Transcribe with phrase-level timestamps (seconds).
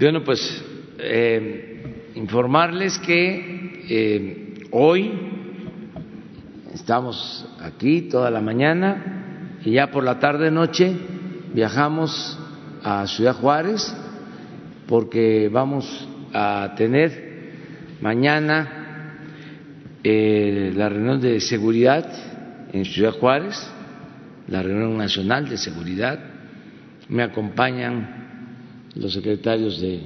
[0.00, 0.40] Bueno, pues
[0.98, 5.12] eh, informarles que eh, hoy
[6.72, 10.96] estamos aquí toda la mañana y ya por la tarde noche
[11.54, 12.36] viajamos
[12.82, 13.94] a Ciudad Juárez
[14.88, 17.52] porque vamos a tener
[18.00, 19.20] mañana
[20.02, 22.04] eh, la reunión de seguridad
[22.72, 23.64] en Ciudad Juárez,
[24.48, 26.18] la reunión nacional de seguridad.
[27.08, 28.23] Me acompañan
[28.96, 30.00] los secretarios de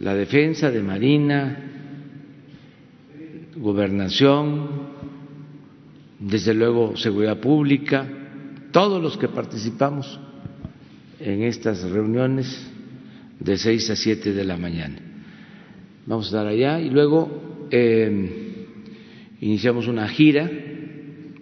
[0.00, 1.64] la Defensa, de Marina,
[3.56, 4.68] Gobernación,
[6.20, 8.06] desde luego Seguridad Pública,
[8.70, 10.20] todos los que participamos
[11.18, 12.70] en estas reuniones
[13.40, 14.98] de seis a siete de la mañana.
[16.06, 18.66] Vamos a estar allá y luego eh,
[19.40, 20.48] iniciamos una gira,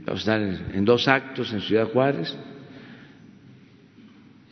[0.06, 2.34] vamos a estar en dos actos en Ciudad Juárez,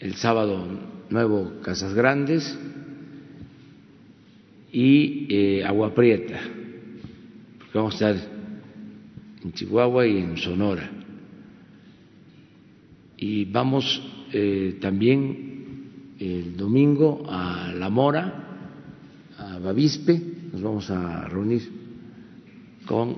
[0.00, 2.58] el sábado Nuevo Casas Grandes
[4.72, 6.40] y eh, Agua Prieta,
[7.58, 8.30] porque vamos a estar
[9.44, 10.90] en Chihuahua y en Sonora.
[13.16, 18.68] Y vamos eh, también el domingo a La Mora,
[19.38, 20.20] a Bavispe,
[20.52, 21.62] nos vamos a reunir
[22.86, 23.16] con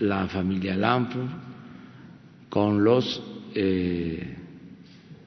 [0.00, 1.18] la familia Lampo,
[2.48, 3.22] con los
[3.54, 4.36] eh,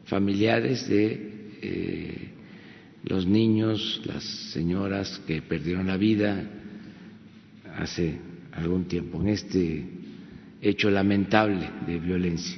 [0.05, 1.24] familiares de
[1.65, 2.29] eh,
[3.03, 6.43] los niños, las señoras que perdieron la vida
[7.77, 8.19] hace
[8.51, 9.85] algún tiempo en este
[10.61, 12.57] hecho lamentable de violencia.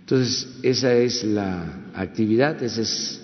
[0.00, 3.22] Entonces, esa es la actividad, esa es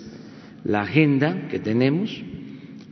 [0.63, 2.09] la agenda que tenemos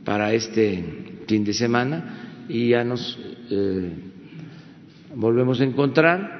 [0.04, 0.84] para este
[1.26, 3.18] fin de semana y ya nos
[3.50, 3.92] eh,
[5.14, 6.38] volvemos a encontrar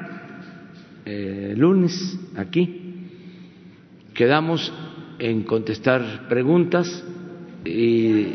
[1.04, 2.84] eh, lunes aquí.
[4.14, 4.72] Quedamos
[5.18, 7.02] en contestar preguntas
[7.64, 8.34] y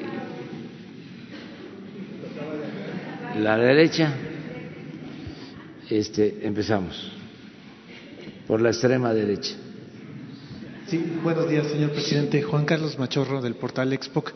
[3.39, 4.13] la derecha.
[5.89, 7.11] Este empezamos.
[8.47, 9.55] Por la extrema derecha.
[10.87, 12.41] Sí buenos días señor presidente.
[12.41, 14.33] Juan Carlos Machorro del portal Expoc.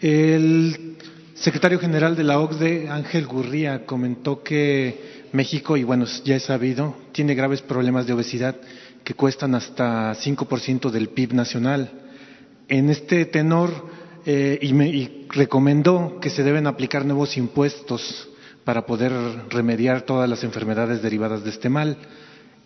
[0.00, 0.96] El
[1.34, 6.96] secretario general de la OCDE Ángel Gurría comentó que México y bueno ya es sabido
[7.12, 8.56] tiene graves problemas de obesidad
[9.04, 11.90] que cuestan hasta 5% del PIB nacional.
[12.68, 13.70] En este tenor,
[14.26, 18.28] eh, y, me, recomendó que se deben aplicar nuevos impuestos
[18.64, 19.12] para poder
[19.48, 21.96] remediar todas las enfermedades derivadas de este mal.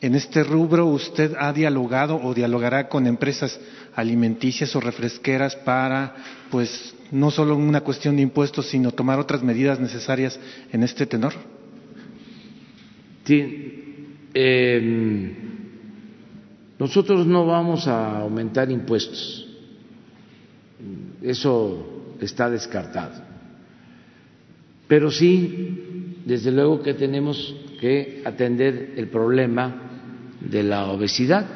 [0.00, 3.59] En este rubro, ¿usted ha dialogado o dialogará con empresas
[3.95, 6.15] alimenticias o refresqueras para,
[6.51, 10.39] pues, no solo una cuestión de impuestos, sino tomar otras medidas necesarias
[10.72, 11.33] en este tenor?
[13.25, 13.81] Sí.
[14.34, 15.53] Eh,
[16.84, 19.49] nosotros no vamos a aumentar impuestos,
[21.22, 23.22] eso está descartado.
[24.87, 29.81] Pero sí, desde luego que tenemos que atender el problema
[30.43, 31.47] de la obesidad,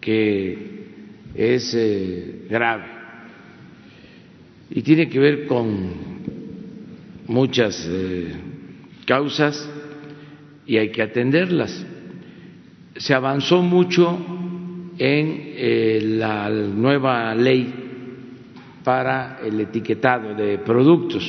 [0.00, 0.86] que
[1.34, 2.86] es eh, grave.
[4.70, 5.90] Y tiene que ver con
[7.26, 8.32] muchas eh,
[9.04, 9.68] causas
[10.64, 11.84] y hay que atenderlas
[12.96, 14.18] se avanzó mucho
[14.98, 17.72] en eh, la nueva ley
[18.84, 21.24] para el etiquetado de productos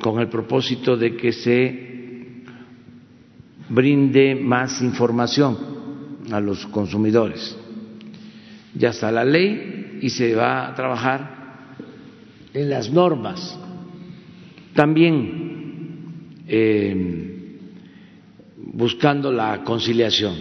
[0.00, 2.42] con el propósito de que se
[3.68, 5.56] brinde más información
[6.30, 7.56] a los consumidores.
[8.74, 11.34] Ya está la ley y se va a trabajar
[12.52, 13.58] en las normas.
[14.74, 17.33] También eh,
[18.74, 20.34] buscando la conciliación.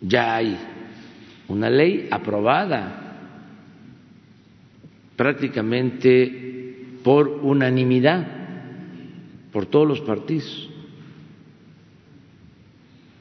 [0.00, 0.56] Ya hay
[1.48, 2.96] una ley aprobada
[5.16, 8.26] prácticamente por unanimidad
[9.52, 10.68] por todos los partidos.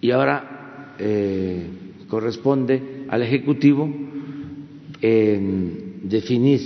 [0.01, 1.67] Y ahora eh,
[2.07, 3.89] corresponde al Ejecutivo
[5.01, 6.59] en definir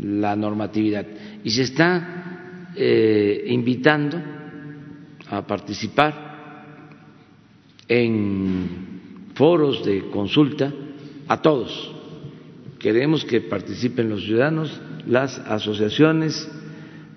[0.00, 1.06] la normatividad.
[1.44, 4.33] Y se está eh, invitando
[5.28, 6.34] a participar
[7.88, 10.72] en foros de consulta
[11.28, 11.92] a todos.
[12.78, 16.48] Queremos que participen los ciudadanos, las asociaciones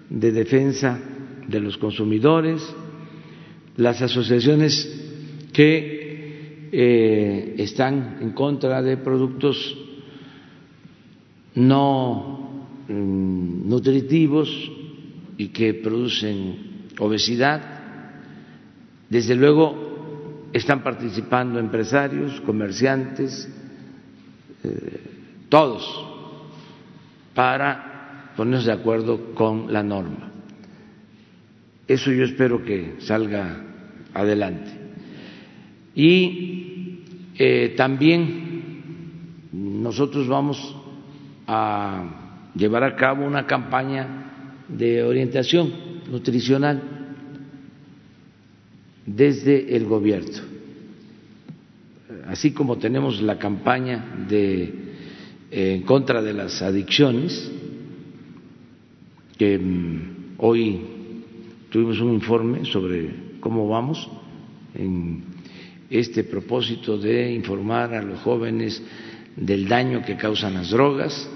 [0.09, 0.99] de defensa
[1.47, 2.63] de los consumidores,
[3.75, 5.03] las asociaciones
[5.53, 9.77] que eh, están en contra de productos
[11.55, 14.49] no mm, nutritivos
[15.37, 17.76] y que producen obesidad
[19.09, 23.49] desde luego están participando empresarios, comerciantes,
[24.63, 25.01] eh,
[25.49, 26.05] todos,
[27.33, 30.31] para ponernos de acuerdo con la norma.
[31.87, 33.63] Eso yo espero que salga
[34.13, 34.71] adelante.
[35.95, 37.03] Y
[37.35, 40.75] eh, también nosotros vamos
[41.47, 45.71] a llevar a cabo una campaña de orientación
[46.11, 46.96] nutricional
[49.07, 50.57] desde el gobierno.
[52.27, 54.63] Así como tenemos la campaña de
[55.49, 57.49] eh, en contra de las adicciones,
[59.37, 60.01] que mm,
[60.39, 60.81] hoy
[61.69, 63.09] tuvimos un informe sobre
[63.39, 64.09] cómo vamos
[64.75, 65.23] en
[65.89, 68.83] este propósito de informar a los jóvenes
[69.37, 71.29] del daño que causan las drogas.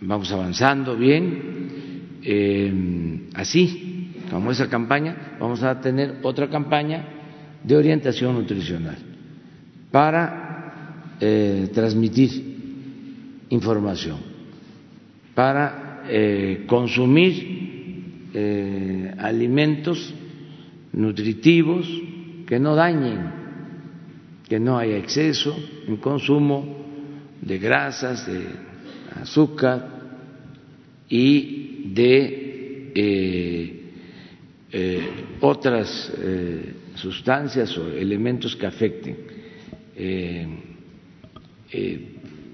[0.00, 2.18] Vamos avanzando bien.
[2.22, 2.72] Eh,
[3.34, 3.85] así
[4.30, 7.04] como esa campaña, vamos a tener otra campaña
[7.62, 8.96] de orientación nutricional
[9.90, 14.18] para eh, transmitir información,
[15.34, 17.56] para eh, consumir
[19.18, 20.12] alimentos
[20.92, 21.88] nutritivos
[22.46, 23.32] que no dañen,
[24.46, 25.56] que no haya exceso
[25.88, 26.84] en consumo
[27.40, 28.44] de grasas, de
[29.22, 29.88] azúcar
[31.08, 33.75] y de
[34.72, 39.16] eh, eh, otras eh, sustancias o elementos que afecten.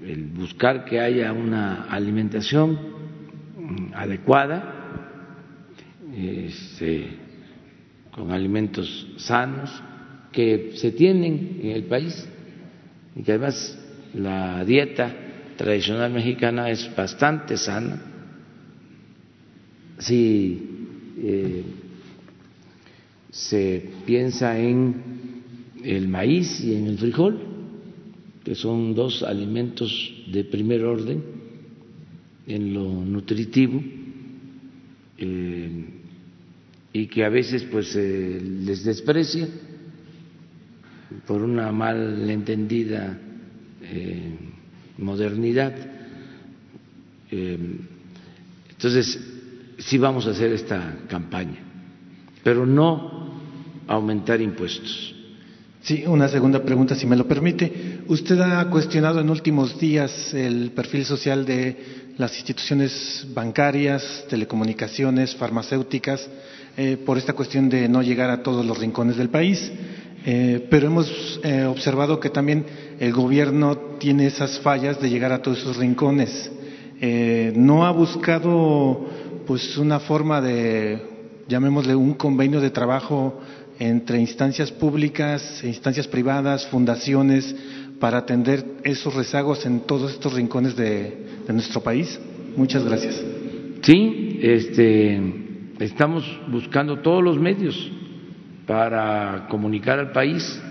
[0.05, 2.77] el buscar que haya una alimentación
[3.93, 4.81] adecuada,
[6.15, 7.07] este,
[8.11, 9.69] con alimentos sanos
[10.31, 12.27] que se tienen en el país
[13.15, 13.77] y que además
[14.13, 15.11] la dieta
[15.57, 18.01] tradicional mexicana es bastante sana.
[19.99, 20.73] Si
[21.17, 21.63] eh,
[23.33, 25.41] se piensa en
[25.83, 27.39] el maíz y en el frijol,
[28.43, 29.91] que son dos alimentos
[30.31, 31.23] de primer orden
[32.45, 33.81] en lo nutritivo,
[35.17, 35.85] eh,
[36.93, 39.47] y que a veces pues les desprecia
[41.25, 43.19] por una mal entendida
[43.81, 44.31] eh,
[44.99, 45.73] modernidad.
[47.31, 47.57] Eh,
[48.69, 49.19] entonces,
[49.79, 51.57] sí vamos a hacer esta campaña,
[52.43, 53.22] pero no
[53.87, 55.15] aumentar impuestos.
[55.83, 57.99] Sí, una segunda pregunta, si me lo permite.
[58.07, 66.29] Usted ha cuestionado en últimos días el perfil social de las instituciones bancarias, telecomunicaciones, farmacéuticas,
[66.77, 69.71] eh, por esta cuestión de no llegar a todos los rincones del país.
[70.25, 72.65] Eh, pero hemos eh, observado que también
[72.97, 76.49] el gobierno tiene esas fallas de llegar a todos esos rincones.
[77.55, 79.05] No ha buscado
[79.45, 81.01] pues una forma de,
[81.49, 83.41] llamémosle, un convenio de trabajo
[83.83, 87.53] entre instancias públicas, instancias privadas, fundaciones,
[87.99, 92.19] para atender esos rezagos en todos estos rincones de, de nuestro país.
[92.55, 93.21] Muchas gracias.
[93.81, 95.21] Sí, este,
[95.79, 97.91] estamos buscando todos los medios
[98.65, 100.61] para comunicar al país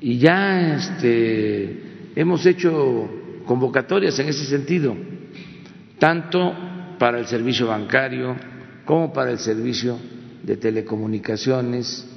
[0.00, 3.10] y ya este, hemos hecho
[3.44, 4.96] convocatorias en ese sentido,
[5.98, 6.54] tanto
[6.98, 8.34] para el servicio bancario
[8.86, 9.98] como para el servicio
[10.42, 12.08] de telecomunicaciones,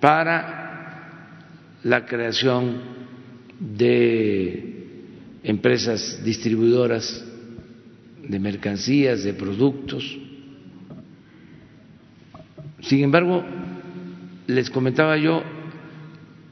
[0.00, 1.46] para
[1.84, 2.80] la creación
[3.58, 4.86] de
[5.42, 7.24] empresas distribuidoras
[8.28, 10.18] de mercancías, de productos,
[12.82, 13.44] sin embargo,
[14.48, 15.42] les comentaba yo,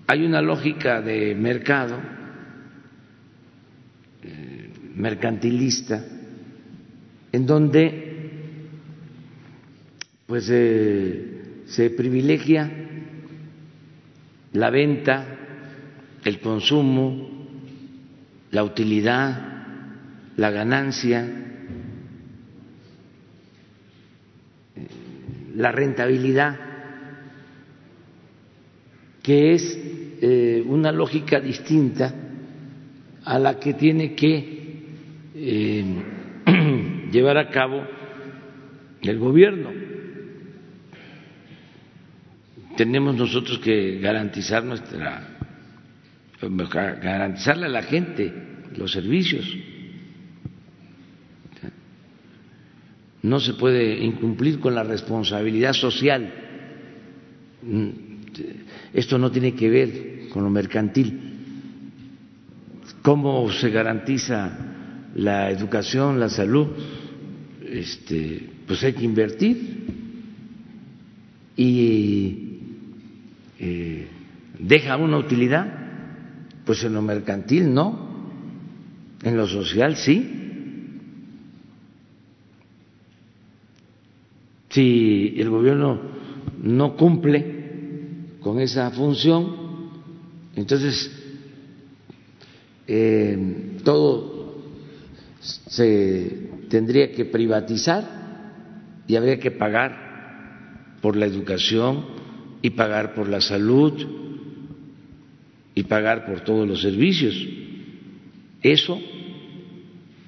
[0.07, 1.99] hay una lógica de mercado
[4.23, 6.05] eh, mercantilista
[7.33, 8.10] en donde
[10.31, 12.71] pues eh, se privilegia
[14.53, 15.27] la venta,
[16.25, 17.29] el consumo,
[18.53, 21.29] la utilidad, la ganancia
[25.57, 26.59] la rentabilidad,
[29.23, 29.79] que es
[30.23, 32.15] eh, una lógica distinta
[33.25, 34.87] a la que tiene que
[35.35, 35.85] eh,
[37.13, 37.85] llevar a cabo
[39.03, 39.90] el gobierno.
[42.81, 45.37] Tenemos nosotros que garantizar nuestra
[46.41, 48.33] garantizarle a la gente
[48.75, 49.45] los servicios
[53.23, 56.33] no se puede incumplir con la responsabilidad social.
[58.95, 61.21] Esto no tiene que ver con lo mercantil.
[63.03, 64.57] ¿Cómo se garantiza
[65.17, 66.69] la educación, la salud?
[67.63, 69.85] Este, pues hay que invertir
[71.59, 72.47] y
[73.61, 74.09] eh,
[74.59, 75.76] deja una utilidad,
[76.64, 78.11] Pues en lo mercantil no,
[79.23, 80.37] en lo social sí.
[84.71, 86.00] Si el gobierno
[86.62, 89.90] no cumple con esa función,
[90.55, 91.11] entonces
[92.87, 94.62] eh, todo
[95.40, 102.20] se tendría que privatizar y habría que pagar por la educación
[102.62, 103.93] y pagar por la salud
[105.75, 107.35] y pagar por todos los servicios.
[108.62, 109.00] Eso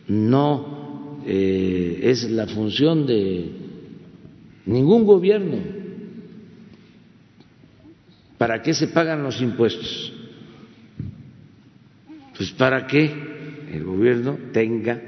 [0.08, 3.50] no eh, es la función de
[4.66, 5.58] ningún gobierno.
[8.38, 10.12] ¿Para qué se pagan los impuestos?
[12.36, 13.04] Pues para que
[13.72, 15.00] el gobierno tenga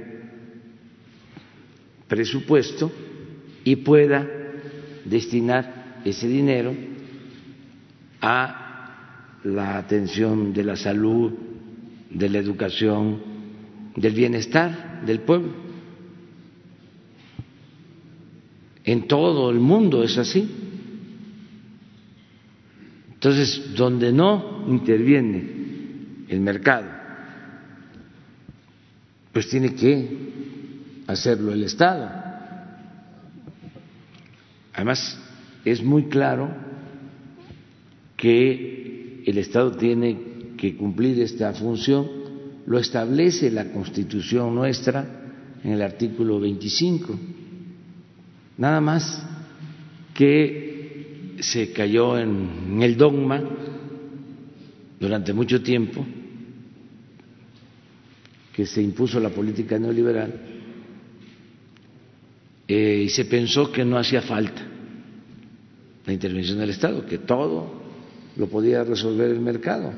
[2.06, 2.92] presupuesto
[3.64, 4.28] y pueda
[5.04, 6.74] destinar ese dinero
[8.26, 11.30] a la atención de la salud,
[12.08, 13.20] de la educación,
[13.94, 15.52] del bienestar del pueblo.
[18.82, 20.50] En todo el mundo es así.
[23.12, 26.88] Entonces, donde no interviene el mercado,
[29.32, 32.10] pues tiene que hacerlo el Estado.
[34.72, 35.18] Además,
[35.64, 36.63] es muy claro
[38.24, 40.16] que el Estado tiene
[40.56, 42.08] que cumplir esta función,
[42.64, 47.18] lo establece la Constitución nuestra en el artículo 25.
[48.56, 49.22] Nada más
[50.14, 53.42] que se cayó en el dogma
[54.98, 56.06] durante mucho tiempo
[58.54, 60.32] que se impuso la política neoliberal
[62.66, 64.62] eh, y se pensó que no hacía falta
[66.06, 67.83] la intervención del Estado, que todo
[68.36, 69.92] lo podía resolver el mercado.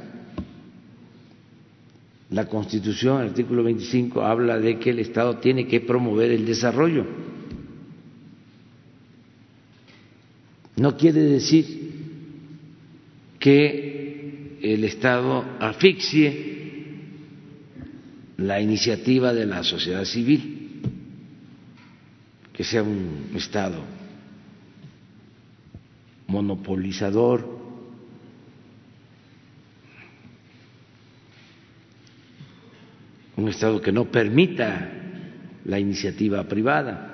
[2.30, 7.06] La Constitución, artículo 25, habla de que el Estado tiene que promover el desarrollo.
[10.76, 11.86] No quiere decir
[13.38, 16.54] que el Estado asfixie
[18.38, 20.56] la iniciativa de la sociedad civil
[22.52, 23.96] que sea un Estado
[26.26, 27.55] monopolizador,
[33.36, 34.90] un Estado que no permita
[35.64, 37.12] la iniciativa privada.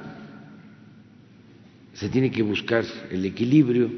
[1.94, 3.90] Se tiene que buscar el equilibrio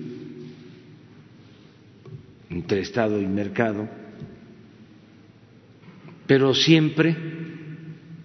[2.51, 3.89] entre Estado y mercado,
[6.27, 7.17] pero siempre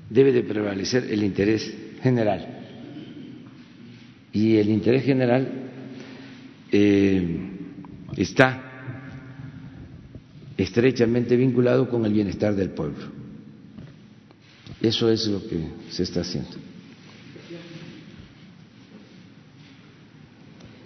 [0.10, 2.60] debe de prevalecer el interés general
[4.32, 5.48] y el interés general
[6.72, 7.38] eh,
[8.16, 8.64] está
[10.58, 13.19] estrechamente vinculado con el bienestar del pueblo.
[14.82, 15.60] Eso es lo que
[15.90, 16.70] se está haciendo.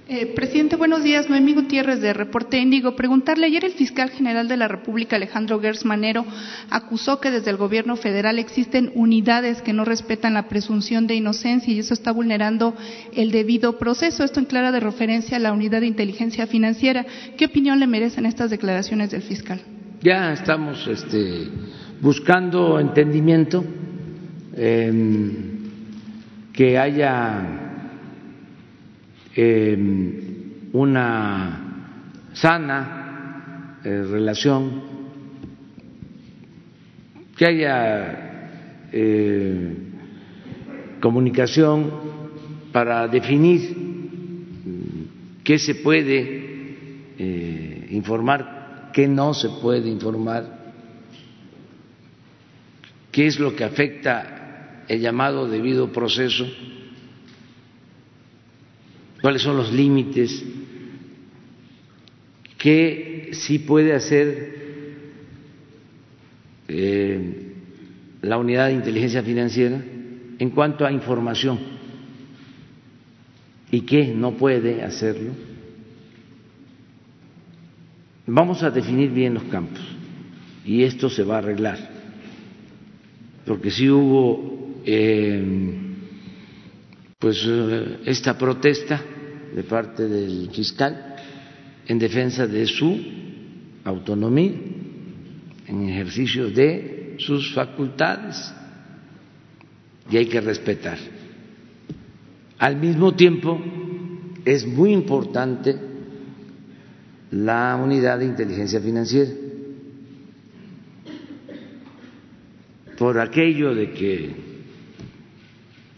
[0.10, 1.30] Eh, presidente, buenos días.
[1.30, 2.96] Noemí Gutiérrez de Reporte Índigo.
[2.96, 6.26] Preguntarle, ayer el fiscal general de la República, Alejandro Gers Manero,
[6.70, 11.74] acusó que desde el gobierno federal existen unidades que no respetan la presunción de inocencia
[11.74, 12.76] y eso está vulnerando
[13.14, 14.24] el debido proceso.
[14.24, 17.06] Esto en clara de referencia a la unidad de inteligencia financiera.
[17.38, 19.62] ¿Qué opinión le merecen estas declaraciones del fiscal?
[20.02, 21.48] Ya estamos este,
[22.04, 23.64] buscando entendimiento,
[26.54, 27.64] que haya
[30.74, 31.64] una
[32.34, 34.82] sana eh, relación,
[37.36, 39.76] que haya eh,
[41.00, 41.92] comunicación
[42.72, 43.84] para definir
[45.44, 50.53] qué se puede eh, informar, qué no se puede informar,
[53.14, 56.46] qué es lo que afecta el llamado debido proceso
[59.24, 60.44] cuáles son los límites,
[62.58, 64.54] qué sí puede hacer
[66.68, 67.54] eh,
[68.22, 69.82] la unidad de inteligencia financiera
[70.40, 71.58] en cuanto a información
[73.72, 75.32] y qué no puede hacerlo.
[78.28, 79.80] Vamos a definir bien los campos
[80.66, 81.93] y esto se va a arreglar,
[83.46, 85.44] porque si hubo eh,
[87.20, 89.02] pues eh, esta protesta
[89.56, 91.16] de parte del fiscal
[91.88, 93.00] en defensa de su
[93.84, 94.52] autonomía,
[95.68, 98.54] en ejercicio de sus facultades,
[100.10, 100.98] y hay que respetar.
[102.60, 103.60] Al mismo tiempo,
[104.46, 105.76] es muy importante
[107.32, 109.32] la unidad de inteligencia financiera,
[112.98, 114.54] por aquello de que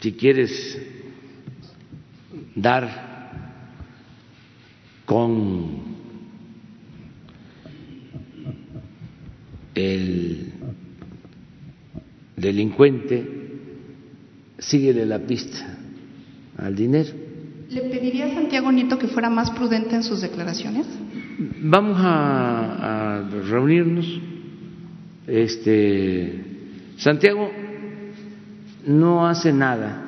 [0.00, 0.78] si quieres
[2.54, 2.88] dar
[5.04, 5.82] con
[9.74, 10.52] el
[12.36, 13.26] delincuente,
[14.58, 15.78] síguele la pista
[16.56, 17.10] al dinero.
[17.68, 20.86] ¿Le pediría a Santiago Nieto que fuera más prudente en sus declaraciones?
[21.62, 24.20] Vamos a, a reunirnos.
[25.26, 26.45] Este
[26.96, 27.50] Santiago
[28.86, 30.02] no hace nada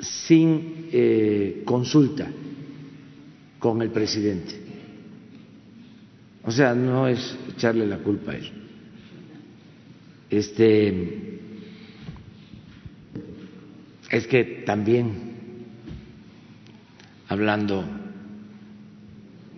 [0.00, 2.30] sin eh, consulta
[3.58, 4.54] con el presidente.
[6.44, 8.52] O sea, no es echarle la culpa a él.
[10.30, 11.40] Este
[14.10, 15.34] es que también
[17.28, 17.84] hablando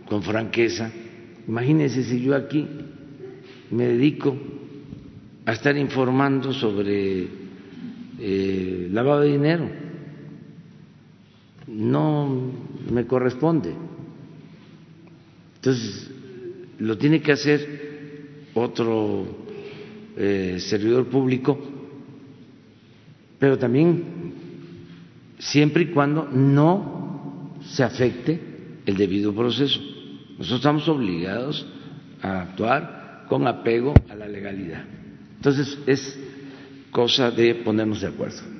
[0.09, 0.91] con franqueza,
[1.49, 2.67] imagínense si yo aquí
[3.71, 4.37] me dedico
[5.47, 7.29] a estar informando sobre
[8.19, 9.71] eh, lavado de dinero.
[11.69, 12.53] No
[12.91, 13.73] me corresponde.
[15.55, 16.11] Entonces,
[16.79, 19.25] lo tiene que hacer otro
[20.17, 21.59] eh, servidor público,
[23.39, 24.35] pero también
[25.39, 28.41] siempre y cuando no se afecte
[28.85, 29.81] el debido proceso.
[30.39, 31.67] Nosotros estamos obligados
[32.21, 35.06] a actuar con apego a la legalidad.
[35.37, 36.19] Entonces, es
[36.91, 38.57] cosa de ponernos de acuerdo.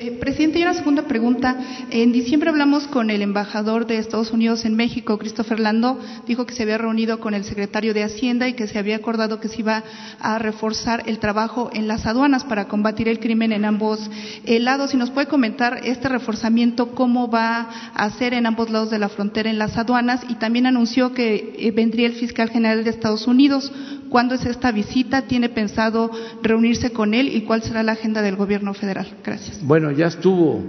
[0.00, 1.56] Eh, presidente, y una segunda pregunta.
[1.88, 6.00] En diciembre hablamos con el embajador de Estados Unidos en México, Christopher Landó.
[6.26, 9.38] Dijo que se había reunido con el secretario de Hacienda y que se había acordado
[9.38, 9.84] que se iba
[10.18, 14.10] a reforzar el trabajo en las aduanas para combatir el crimen en ambos
[14.44, 14.90] eh, lados.
[14.90, 19.08] Si nos puede comentar este reforzamiento, cómo va a ser en ambos lados de la
[19.08, 20.22] frontera en las aduanas.
[20.28, 23.72] Y también anunció que eh, vendría el fiscal general de Estados Unidos.
[24.14, 25.22] ¿Cuándo es esta visita?
[25.22, 26.08] ¿Tiene pensado
[26.40, 29.08] reunirse con él y cuál será la agenda del gobierno federal?
[29.24, 29.60] Gracias.
[29.66, 30.62] Bueno, ya estuvo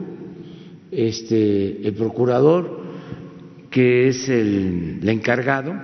[0.90, 2.82] este, el procurador,
[3.70, 5.76] que es el, encargado.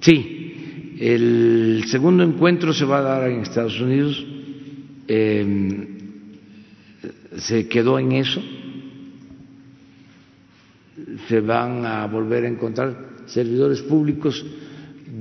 [0.00, 4.26] Sí, el segundo encuentro se va a dar en Estados Unidos.
[5.06, 5.86] Em,
[7.36, 8.42] se quedó en eso.
[11.28, 14.44] Se van a volver a encontrar servidores públicos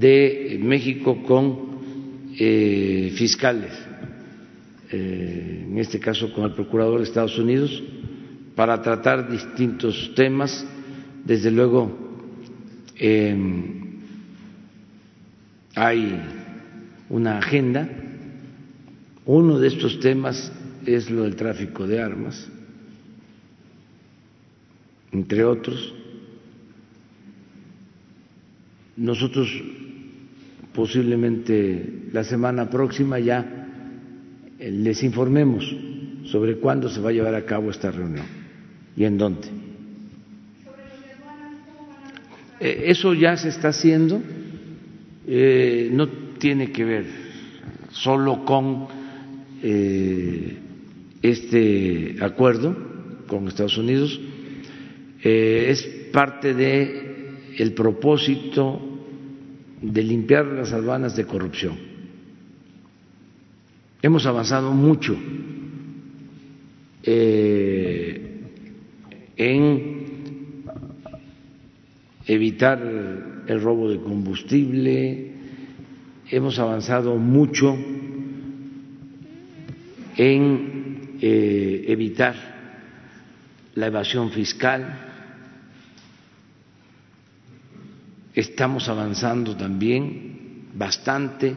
[0.01, 1.69] de México con
[2.39, 3.71] eh, fiscales,
[4.89, 7.83] eh, en este caso con el Procurador de Estados Unidos,
[8.55, 10.65] para tratar distintos temas.
[11.23, 11.95] Desde luego,
[12.97, 13.99] em,
[15.75, 16.19] hay
[17.09, 17.87] una agenda.
[19.25, 20.51] Uno de estos temas
[20.83, 22.49] es lo del tráfico de armas,
[25.11, 25.93] entre otros.
[28.97, 29.47] Nosotros
[30.73, 33.67] posiblemente la semana próxima ya
[34.59, 35.75] eh, les informemos
[36.25, 38.25] sobre cuándo se va a llevar a cabo esta reunión
[38.95, 39.47] y en dónde.
[42.59, 44.21] Eh, eso ya se está haciendo,
[45.27, 46.07] eh, no
[46.37, 47.05] tiene que ver
[47.91, 49.01] solo con
[51.21, 52.75] este acuerdo
[53.27, 54.19] con Estados Unidos,
[55.21, 57.11] es parte de
[57.75, 58.90] propósito
[59.81, 61.77] de limpiar las aduanas de corrupción.
[64.01, 65.17] Hemos avanzado mucho
[67.03, 68.41] eh,
[69.37, 70.01] en
[72.27, 72.79] evitar
[73.47, 75.31] el robo de combustible,
[76.29, 77.75] hemos avanzado mucho
[80.17, 82.35] en eh, evitar
[83.75, 85.10] la evasión fiscal,
[88.33, 91.53] Estamos avanzando también bastante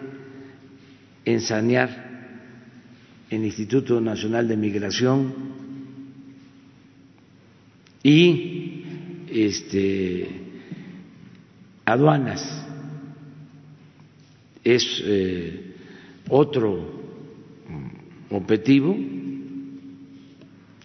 [1.25, 2.05] en sanear
[3.31, 5.35] el Instituto Nacional de Migración
[8.03, 8.83] y
[9.31, 10.29] este,
[11.85, 12.67] aduanas.
[14.65, 15.75] Es eh,
[16.29, 17.03] otro
[18.31, 18.97] objetivo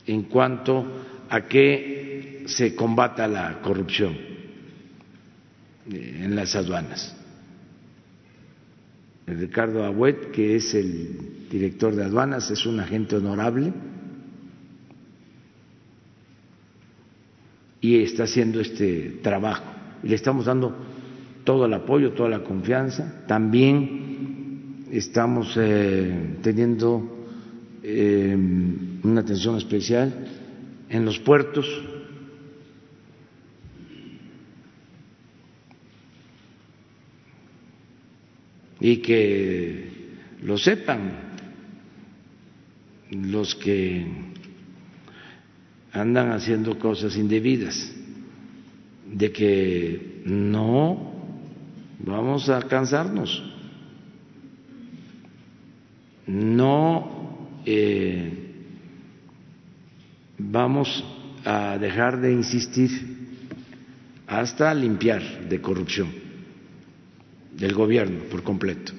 [0.05, 0.85] en cuanto
[1.29, 4.28] a que se combata la corrupción
[5.91, 7.15] en las aduanas.
[9.25, 13.73] Ricardo Agüet, que es el director de aduanas, es un agente honorable
[17.81, 19.63] y está haciendo este trabajo.
[20.03, 20.75] Y le estamos dando
[21.43, 23.23] todo el apoyo, toda la confianza.
[23.27, 27.27] También estamos eh, teniendo
[27.83, 28.35] eh,
[29.03, 30.27] una atención especial
[30.89, 31.67] en los puertos
[38.79, 39.89] y que
[40.43, 41.11] lo sepan
[43.11, 44.05] los que
[45.91, 47.91] andan haciendo cosas indebidas,
[49.11, 51.13] de que no
[51.99, 53.43] vamos a cansarnos,
[56.27, 58.31] no eh,
[60.37, 61.03] vamos
[61.43, 63.17] a dejar de insistir
[64.27, 66.28] hasta limpiar de corrupción
[67.59, 68.93] del gobierno por completo.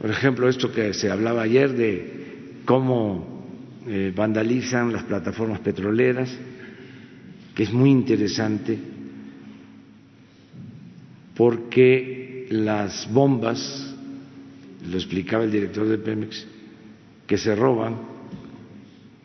[0.00, 3.44] Por ejemplo, esto que se hablaba ayer de cómo
[3.86, 6.30] eh, vandalizan las plataformas petroleras,
[7.54, 8.78] que es muy interesante
[11.34, 13.94] porque las bombas,
[14.90, 16.46] lo explicaba el director de Pemex,
[17.26, 17.96] que se roban,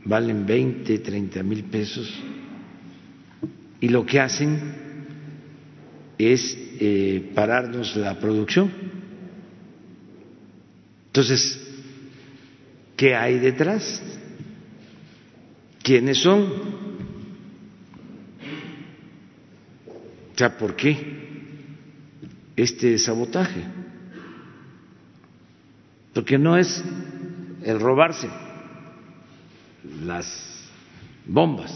[0.05, 2.13] valen 20, 30 mil pesos,
[3.81, 4.59] y lo que hacen
[6.17, 8.71] es eh, pararnos la producción.
[11.07, 11.59] Entonces,
[12.97, 14.01] ¿qué hay detrás?
[15.81, 16.43] ¿Quiénes son?
[20.33, 20.97] O sea, ¿por qué
[22.55, 23.61] este sabotaje?
[26.13, 26.83] Porque no es
[27.63, 28.29] el robarse
[30.03, 30.69] las
[31.25, 31.71] bombas,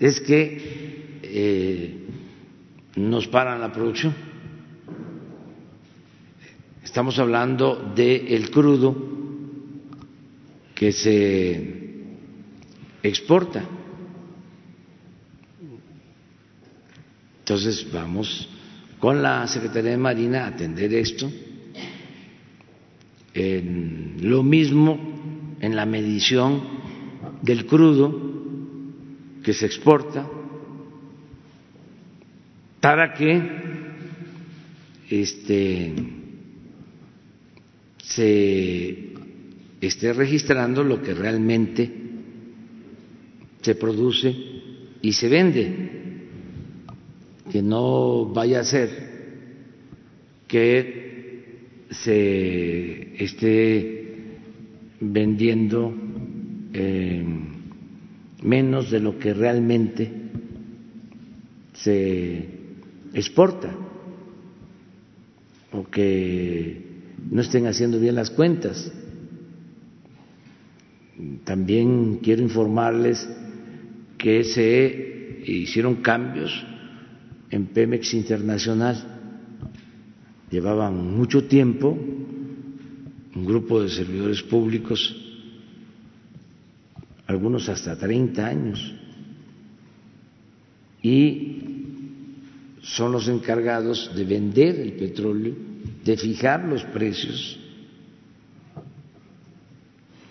[0.00, 2.03] es que eh,
[2.96, 4.14] nos paran la producción.
[6.82, 8.94] Estamos hablando del el crudo
[10.74, 11.84] que se
[13.02, 13.64] exporta.
[17.40, 18.48] Entonces vamos
[18.98, 21.30] con la Secretaría de Marina a atender esto.
[23.34, 26.62] En lo mismo en la medición
[27.42, 28.20] del crudo
[29.42, 30.28] que se exporta
[32.84, 33.40] para que
[35.08, 35.94] este,
[37.96, 38.98] se
[39.80, 41.90] esté registrando lo que realmente
[43.62, 44.34] se produce
[45.00, 45.88] y se vende,
[47.50, 48.90] que no vaya a ser
[50.46, 54.04] que se esté
[55.00, 55.94] vendiendo
[56.74, 57.24] eh,
[58.42, 60.12] menos de lo que realmente
[61.72, 62.53] se
[63.14, 63.70] exporta
[65.72, 66.82] o que
[67.30, 68.92] no estén haciendo bien las cuentas.
[71.44, 73.28] También quiero informarles
[74.18, 76.52] que se hicieron cambios
[77.50, 78.96] en Pemex Internacional.
[80.50, 81.96] Llevaban mucho tiempo
[83.34, 85.14] un grupo de servidores públicos,
[87.26, 88.94] algunos hasta 30 años,
[91.02, 91.53] y
[92.84, 95.54] son los encargados de vender el petróleo,
[96.04, 97.58] de fijar los precios,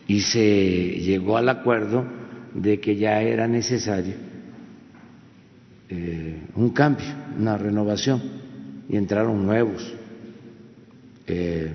[0.07, 2.05] y se llegó al acuerdo
[2.53, 4.13] de que ya era necesario
[5.89, 7.07] eh, un cambio,
[7.39, 8.21] una renovación,
[8.87, 9.91] y entraron nuevos
[11.25, 11.71] eh,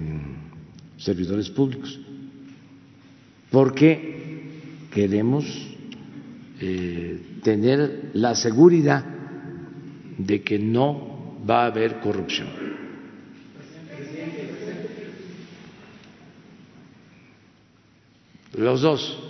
[0.96, 1.98] servidores públicos,
[3.50, 5.44] porque queremos
[6.60, 9.17] eh, tener la seguridad
[10.18, 12.48] de que no va a haber corrupción.
[18.56, 19.24] Los dos.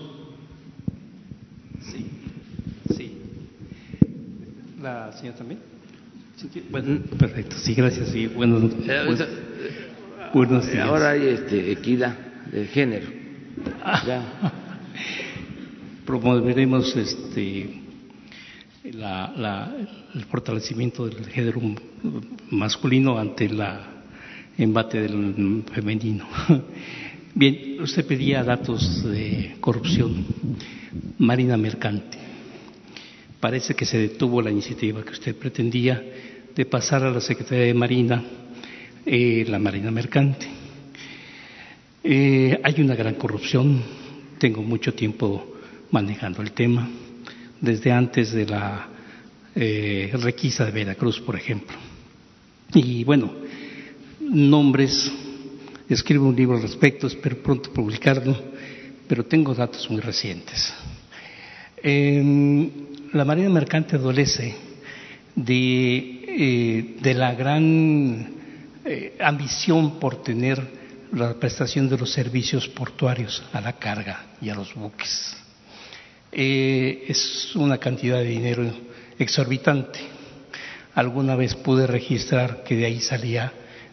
[4.82, 5.60] La señora también.
[6.70, 8.10] bueno, perfecto, sí, gracias.
[8.10, 9.04] Sí, buenos, eh,
[10.32, 10.86] buenos, días.
[10.86, 12.16] Ahora hay este, equidad
[12.52, 13.08] de género.
[16.06, 17.82] Promoveremos este,
[18.92, 19.76] la, la,
[20.14, 21.60] el fortalecimiento del género
[22.50, 23.62] masculino ante el
[24.56, 26.26] embate del femenino.
[27.34, 30.24] Bien, usted pedía datos de corrupción,
[31.18, 32.18] marina mercante
[33.40, 36.02] parece que se detuvo la iniciativa que usted pretendía
[36.54, 38.24] de pasar a la Secretaría de Marina
[39.06, 40.46] eh, la Marina Mercante.
[42.02, 43.82] Eh, hay una gran corrupción,
[44.38, 45.56] tengo mucho tiempo
[45.90, 46.88] manejando el tema,
[47.60, 48.88] desde antes de la
[49.54, 51.76] eh, requisa de Veracruz, por ejemplo.
[52.74, 53.32] Y bueno,
[54.20, 55.10] nombres,
[55.88, 58.36] escribo un libro al respecto, espero pronto publicarlo,
[59.06, 60.74] pero tengo datos muy recientes
[63.12, 64.54] la Marina Mercante adolece
[65.34, 68.34] de, eh, de la gran
[68.84, 70.78] eh, ambición por tener
[71.12, 75.36] la prestación de los servicios portuarios a la carga y a los buques.
[76.32, 78.70] Eh, es una cantidad de dinero
[79.18, 80.00] exorbitante.
[80.94, 83.52] Alguna vez pude registrar que de ahí salía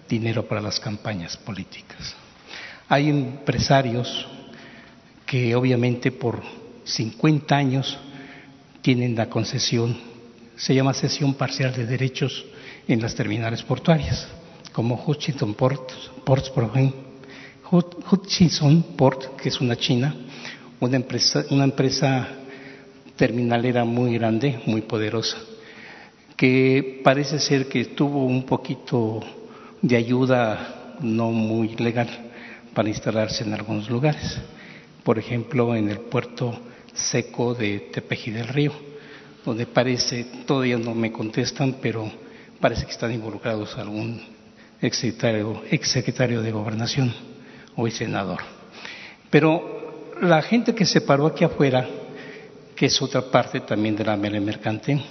[0.10, 2.16] dinero para las campañas políticas.
[2.90, 4.28] Hay empresarios
[5.26, 6.44] que obviamente por
[6.84, 7.98] 50 años
[8.82, 9.98] tienen la concesión,
[10.56, 12.46] se llama cesión parcial de derechos
[12.88, 14.28] en las terminales portuarias,
[14.72, 15.92] como Hutchinson Port,
[16.24, 16.72] Ports, por
[17.72, 20.16] Hutchinson Port, que es una china,
[20.80, 22.28] una empresa, una empresa
[23.16, 25.38] terminalera muy grande, muy poderosa,
[26.36, 29.22] que parece ser que tuvo un poquito
[29.82, 32.10] de ayuda no muy legal
[32.74, 34.40] para instalarse en algunos lugares.
[35.04, 36.60] Por ejemplo, en el puerto
[36.94, 38.74] seco de Tepeji del Río,
[39.46, 42.12] donde parece, todavía no me contestan, pero
[42.60, 44.22] parece que están involucrados algún
[44.82, 47.14] exsecretario, exsecretario de Gobernación
[47.76, 48.40] o senador.
[49.30, 49.75] Pero
[50.22, 51.88] la gente que se paró aquí afuera,
[52.76, 55.02] que es otra parte también de la mele mercante,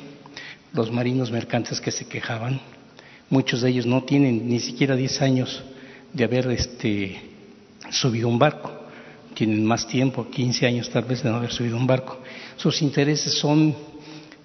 [0.73, 2.61] los marinos mercantes que se quejaban,
[3.31, 5.63] muchos de ellos no tienen ni siquiera 10 años
[6.13, 7.21] de haber este,
[7.91, 8.73] subido un barco,
[9.35, 12.21] tienen más tiempo, 15 años tal vez de no haber subido un barco.
[12.57, 13.75] Sus intereses son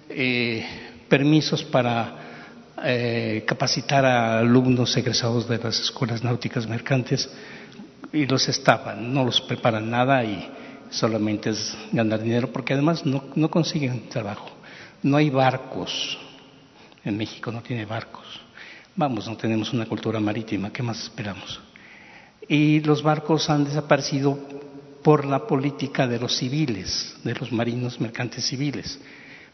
[0.08, 0.64] eh,
[1.08, 2.16] permisos para
[2.82, 7.30] eh, capacitar a alumnos egresados de las escuelas náuticas mercantes
[8.12, 10.48] y los estafan, no los preparan nada y
[10.90, 14.50] solamente es ganar dinero porque además no, no consiguen trabajo.
[15.02, 16.18] No hay barcos.
[17.04, 18.26] En México no tiene barcos.
[18.96, 20.72] Vamos, no tenemos una cultura marítima.
[20.72, 21.60] ¿Qué más esperamos?
[22.48, 24.38] Y los barcos han desaparecido
[25.02, 28.98] por la política de los civiles, de los marinos mercantes civiles.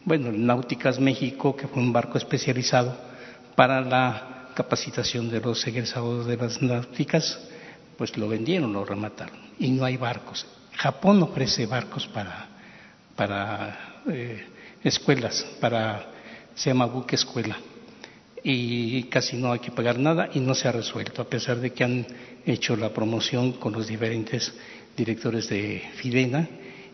[0.03, 2.97] Bueno, Náuticas México, que fue un barco especializado
[3.55, 7.39] para la capacitación de los egresados de las náuticas,
[7.97, 9.37] pues lo vendieron, lo remataron.
[9.59, 10.45] Y no hay barcos.
[10.73, 12.47] Japón ofrece barcos para,
[13.15, 14.45] para eh,
[14.83, 16.11] escuelas, para,
[16.55, 17.57] se llama buque escuela.
[18.43, 21.73] Y casi no hay que pagar nada y no se ha resuelto, a pesar de
[21.73, 22.05] que han
[22.45, 24.53] hecho la promoción con los diferentes
[24.95, 26.47] directores de Fidena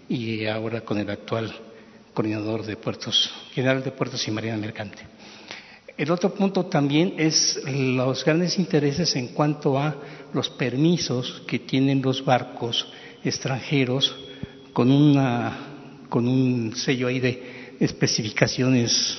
[0.09, 1.53] y ahora con el actual
[2.13, 5.03] coordinador de puertos, general de puertos y marina mercante.
[5.95, 9.95] El otro punto también es los grandes intereses en cuanto a
[10.33, 12.87] los permisos que tienen los barcos
[13.23, 14.15] extranjeros
[14.73, 15.57] con, una,
[16.09, 19.17] con un sello ahí de especificaciones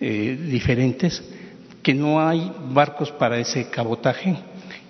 [0.00, 1.22] eh, diferentes,
[1.82, 4.36] que no hay barcos para ese cabotaje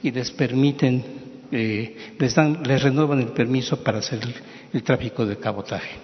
[0.03, 1.05] y les permiten,
[1.51, 4.21] eh, les, dan, les renuevan el permiso para hacer
[4.73, 5.97] el, tráfico de cabotaje.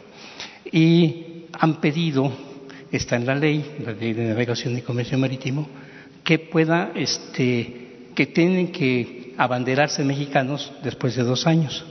[0.72, 2.32] Y han pedido,
[2.92, 5.68] está en la ley, la ley de navegación y comercio marítimo,
[6.24, 11.84] que pueda, este, que tienen que abanderarse mexicanos después de dos años.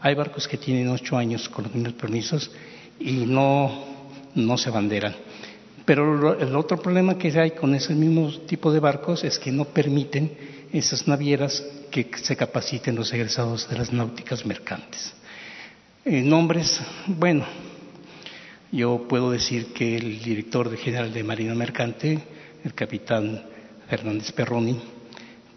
[0.00, 2.50] Hay barcos que tienen ocho años con los mismos permisos
[3.00, 3.84] y no,
[4.34, 5.14] no se abanderan.
[5.84, 9.64] Pero el otro problema que hay con ese mismo tipo de barcos es que no
[9.64, 10.30] permiten
[10.70, 15.14] esas navieras que se capaciten los egresados de las náuticas mercantes.
[16.04, 17.46] En nombres, bueno,
[18.70, 22.18] yo puedo decir que el director general de Marina Mercante,
[22.64, 23.42] el capitán
[23.88, 24.78] Fernández Perroni,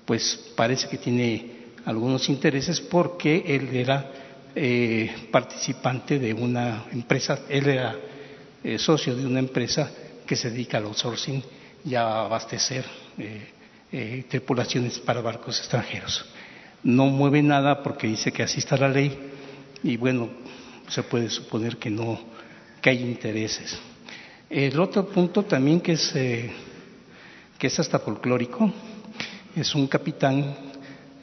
[0.05, 1.51] pues parece que tiene
[1.85, 4.11] algunos intereses porque él era
[4.55, 7.95] eh, participante de una empresa, él era
[8.63, 9.91] eh, socio de una empresa
[10.25, 11.43] que se dedica al outsourcing
[11.83, 12.85] y a abastecer
[13.91, 16.25] eh, tripulaciones para barcos extranjeros.
[16.83, 19.17] No mueve nada porque dice que así está la ley
[19.83, 20.29] y bueno,
[20.87, 22.19] se puede suponer que no,
[22.81, 23.79] que hay intereses.
[24.49, 28.71] El otro punto también que es, que es hasta folclórico,
[29.55, 30.55] es un capitán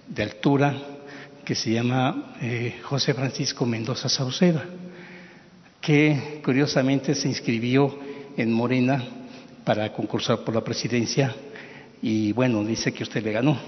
[0.07, 0.75] de altura
[1.44, 4.64] que se llama eh, José Francisco Mendoza Sauceda,
[5.81, 7.99] que curiosamente se inscribió
[8.37, 9.03] en Morena
[9.64, 11.35] para concursar por la presidencia
[12.01, 13.59] y bueno, dice que usted le ganó.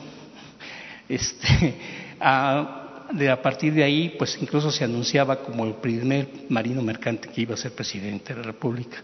[1.08, 1.74] Este,
[2.20, 2.79] a,
[3.12, 7.42] de, a partir de ahí, pues incluso se anunciaba como el primer marino mercante que
[7.42, 8.98] iba a ser presidente de la República.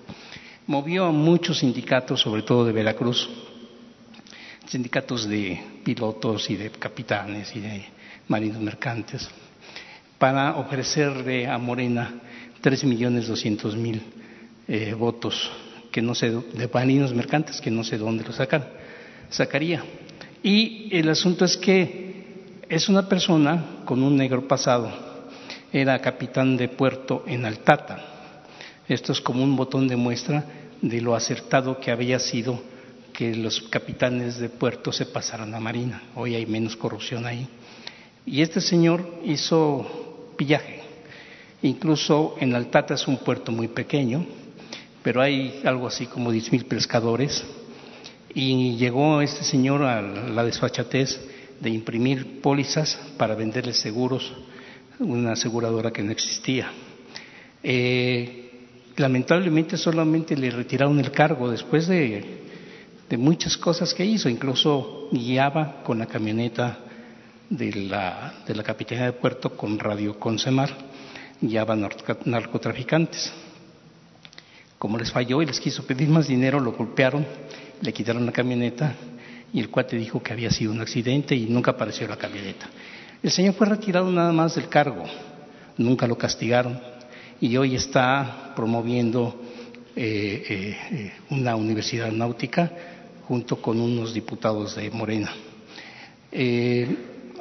[0.67, 3.29] Movió a muchos sindicatos, sobre todo de Veracruz,
[4.67, 7.85] sindicatos de pilotos y de capitanes y de
[8.29, 9.29] marinos mercantes,
[10.19, 12.15] para ofrecerle a Morena
[12.61, 14.03] tres millones doscientos mil
[14.67, 15.51] eh, votos
[15.93, 18.67] que no sé, de marinos mercantes que no sé dónde lo sacan,
[19.31, 19.83] sacaría.
[20.43, 22.16] Y el asunto es que
[22.69, 24.91] es una persona con un negro pasado,
[25.73, 27.99] era capitán de puerto en Altata.
[28.89, 30.45] Esto es como un botón de muestra
[30.81, 32.61] de lo acertado que había sido
[33.13, 36.03] que los capitanes de puerto se pasaran a Marina.
[36.15, 37.49] Hoy hay menos corrupción ahí.
[38.25, 40.83] Y este señor hizo pillaje.
[41.63, 44.27] Incluso en Altata es un puerto muy pequeño,
[45.03, 47.45] pero hay algo así como 10.000 pescadores.
[48.35, 51.19] Y llegó este señor a la desfachatez
[51.61, 54.33] de imprimir pólizas para venderles seguros,
[54.99, 56.71] una aseguradora que no existía.
[57.63, 58.47] Eh,
[58.97, 62.45] lamentablemente solamente le retiraron el cargo después de,
[63.19, 66.79] muchas cosas que hizo, incluso guiaba con la camioneta
[67.49, 70.71] de la, de la de Puerto con Radio Consemar,
[71.41, 73.33] guiaba narcotraficantes.
[74.79, 77.25] Como les falló y les quiso pedir más dinero, lo golpearon,
[77.81, 78.95] le quitaron la camioneta
[79.53, 82.69] y el cuate dijo que había sido un accidente y nunca apareció la camioneta.
[83.23, 85.05] El señor fue retirado nada más del cargo,
[85.79, 86.81] nunca lo castigaron
[87.41, 89.43] y hoy está promoviendo
[89.95, 92.71] eh, eh, una universidad náutica
[93.27, 95.33] junto con unos diputados de Morena.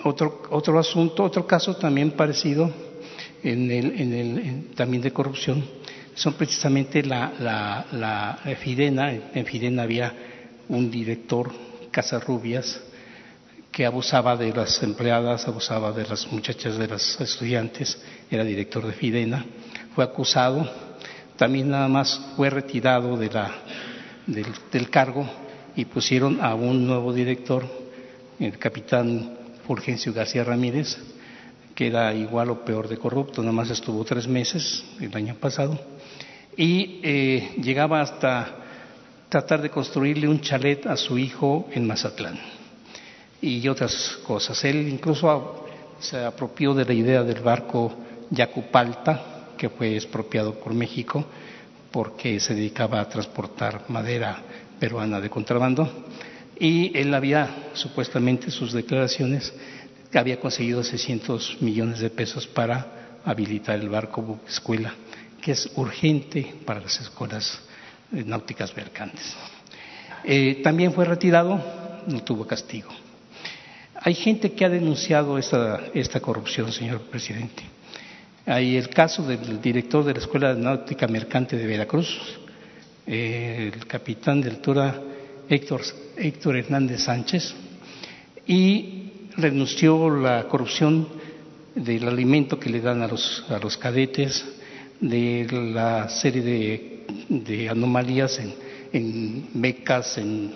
[0.04, 2.72] Otro, otro asunto, otro caso también parecido
[3.44, 5.64] en el, en el, también de corrupción
[6.14, 9.12] son precisamente la, la, la Fidena.
[9.12, 10.14] En Fidena había
[10.70, 11.52] un director,
[11.96, 12.82] Casarrubias,
[13.72, 17.98] que abusaba de las empleadas, abusaba de las muchachas, de las estudiantes,
[18.30, 19.46] era director de Fidena,
[19.96, 20.70] fue acusado,
[21.38, 23.50] también nada más fue retirado de la,
[24.28, 25.26] del, cargo
[25.74, 27.66] y pusieron a un nuevo director,
[28.42, 30.98] el capitán Fulgencio García Ramírez,
[31.74, 35.80] que era igual o peor de corrupto, nada más estuvo tres meses el año pasado,
[36.58, 38.65] y eh, llegaba hasta
[39.36, 42.40] tratar de construirle un chalet a su hijo en Mazatlán
[43.42, 44.64] y otras cosas.
[44.64, 45.68] Él incluso
[46.00, 47.94] se apropió de la idea del barco
[48.30, 51.26] Yacupalta, que fue expropiado por México
[51.92, 54.42] porque se dedicaba a transportar madera
[54.80, 56.06] peruana de contrabando
[56.58, 59.54] y él había supuestamente sus declaraciones
[60.10, 64.96] que había conseguido 600 millones de pesos para habilitar el barco escuela
[65.42, 67.65] que es urgente para las escuelas
[68.24, 69.36] náuticas mercantes.
[70.24, 71.62] Eh, también fue retirado,
[72.08, 72.90] no tuvo castigo.
[74.02, 77.64] Hay gente que ha denunciado esta, esta corrupción, señor presidente.
[78.46, 82.40] Hay el caso del director de la Escuela Náutica Mercante de Veracruz,
[83.08, 85.02] eh, el capitán de altura
[85.50, 85.82] Héctor,
[86.18, 87.56] Héctor Hernández Sánchez,
[88.46, 91.08] y renunció la corrupción
[91.74, 94.46] del alimento que le dan a los, a los cadetes,
[95.00, 96.95] de la serie de,
[97.70, 98.40] anomalías
[98.92, 100.54] en, becas, en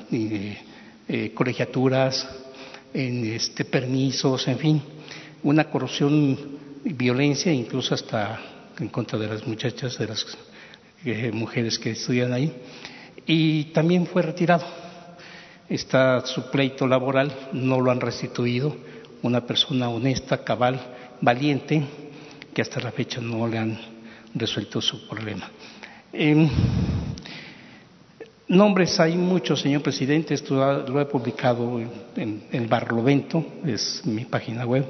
[1.07, 2.27] eh, colegiaturas,
[2.93, 4.81] en este, permisos, en fin,
[5.43, 6.37] una corrupción
[6.83, 8.39] y violencia, incluso hasta
[8.79, 10.25] en contra de las muchachas, de las
[11.05, 12.53] eh, mujeres que estudian ahí,
[13.25, 14.65] y también fue retirado.
[15.67, 18.75] Está su pleito laboral, no lo han restituido,
[19.21, 20.79] una persona honesta, cabal,
[21.21, 21.83] valiente,
[22.53, 23.79] que hasta la fecha no le han
[24.33, 25.49] resuelto su problema.
[28.47, 30.55] Nombres hay muchos, señor presidente, esto
[30.87, 31.79] lo he publicado
[32.15, 34.85] en, el Barlovento, es mi página web,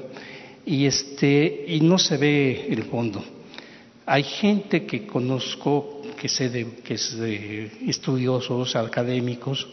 [0.64, 3.22] y, este, y no se ve el fondo.
[4.06, 6.28] Hay gente que conozco que,
[6.84, 9.68] que es de estudiosos, académicos,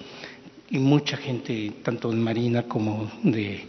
[0.69, 3.61] y mucha gente, tanto en Marina como de,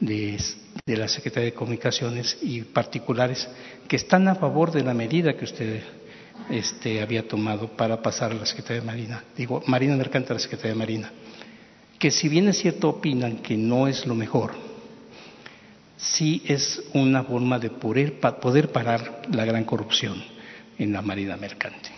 [0.00, 0.38] de
[0.86, 3.48] de la Secretaría de Comunicaciones y particulares
[3.88, 5.82] que están a favor de la medida que usted
[6.50, 10.40] este, había tomado para pasar a la Secretaría de Marina, digo, Marina Mercante a la
[10.40, 11.12] Secretaría de Marina,
[11.98, 14.52] que si bien es cierto opinan que no es lo mejor,
[15.96, 20.22] sí es una forma de poder, poder parar la gran corrupción
[20.78, 21.90] en la Marina Mercante.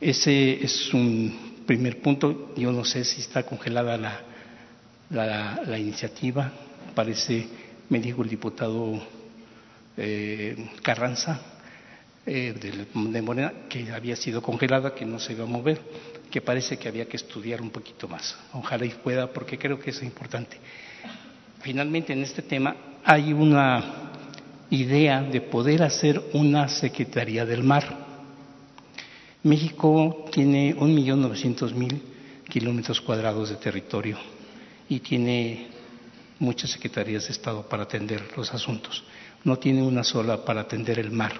[0.00, 2.52] Ese es un primer punto.
[2.56, 4.20] Yo no sé si está congelada la,
[5.10, 6.52] la, la iniciativa,
[6.94, 7.46] parece
[7.88, 9.00] me dijo el diputado
[9.96, 11.51] eh, Carranza
[12.24, 15.80] eh, de, Morena que había sido congelada, que no se iba a mover,
[16.30, 18.36] que parece que había que estudiar un poquito más.
[18.52, 20.56] Ojalá y pueda, porque creo que es importante.
[21.60, 24.10] Finalmente, en este tema hay una
[24.70, 28.06] idea de poder hacer una Secretaría del Mar.
[29.42, 32.00] México tiene un millón novecientos mil
[32.48, 34.18] kilómetros cuadrados de territorio
[34.88, 35.68] y tiene
[36.38, 39.02] muchas secretarías de Estado para atender los asuntos.
[39.44, 41.32] No tiene una sola para atender el mar,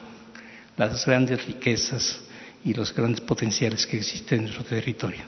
[0.77, 2.21] las grandes riquezas
[2.65, 5.23] y los grandes potenciales que existen en nuestro territorio.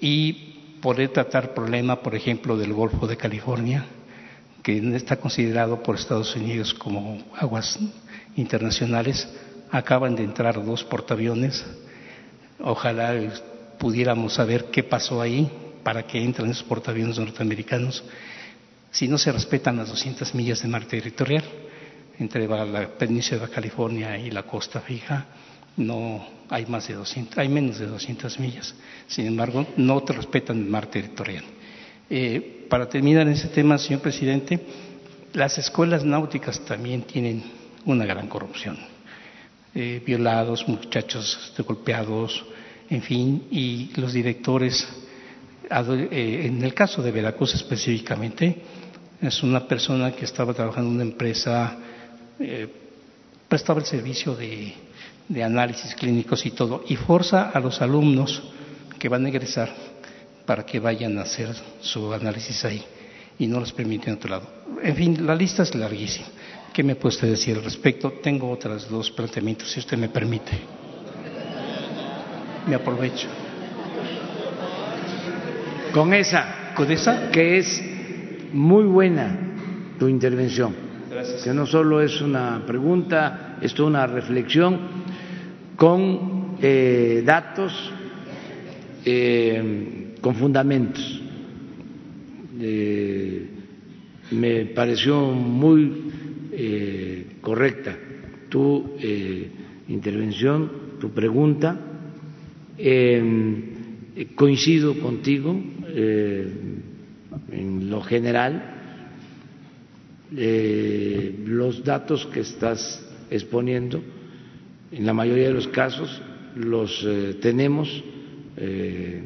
[0.00, 3.84] Y poder tratar problema, por ejemplo, del Golfo de California,
[4.62, 7.78] que está considerado por Estados Unidos como aguas
[8.36, 9.28] internacionales.
[9.70, 11.64] Acaban de entrar dos portaaviones.
[12.60, 13.14] Ojalá
[13.78, 15.50] pudiéramos saber qué pasó ahí
[15.82, 18.02] para que entren esos portaaviones norteamericanos
[18.90, 21.44] si no se respetan las 200 millas de mar territorial
[22.18, 25.26] entre la península de California y la costa fija,
[25.76, 28.74] no hay más de 200, hay menos de 200 millas.
[29.06, 31.44] Sin embargo, no te respetan el mar territorial.
[32.08, 34.60] Eh, para terminar ese tema, señor presidente,
[35.34, 37.42] las escuelas náuticas también tienen
[37.84, 38.78] una gran corrupción.
[39.74, 42.44] Eh, violados, muchachos golpeados,
[42.88, 44.88] en fin, y los directores,
[45.68, 48.62] eh, en el caso de Veracruz específicamente,
[49.20, 51.76] es una persona que estaba trabajando en una empresa,
[52.38, 52.68] eh,
[53.48, 54.74] prestaba el servicio de,
[55.28, 58.42] de análisis clínicos y todo, y forza a los alumnos
[58.98, 59.72] que van a egresar
[60.46, 62.84] para que vayan a hacer su análisis ahí
[63.38, 64.48] y no los permiten a otro lado.
[64.82, 66.26] En fin, la lista es larguísima.
[66.72, 68.12] ¿Qué me puede usted decir al respecto?
[68.22, 70.52] Tengo otras dos planteamientos, si usted me permite.
[72.66, 73.28] Me aprovecho.
[75.92, 77.30] Con esa, ¿Con esa?
[77.30, 77.82] que es
[78.52, 79.38] muy buena
[79.98, 80.74] tu intervención,
[81.42, 84.78] Que no solo es una pregunta, es una reflexión
[85.76, 87.72] con eh, datos,
[89.04, 91.22] eh, con fundamentos.
[92.60, 93.46] Eh,
[94.32, 96.12] me pareció muy
[97.40, 97.96] correcta
[98.48, 98.96] tu
[99.88, 101.78] intervención, tu pregunta.
[102.78, 105.54] Eh, coincido contigo
[105.94, 108.75] en lo general.
[110.34, 114.02] Eh, los datos que estás exponiendo,
[114.90, 116.20] en la mayoría de los casos,
[116.56, 118.02] los eh, tenemos
[118.56, 119.22] eh,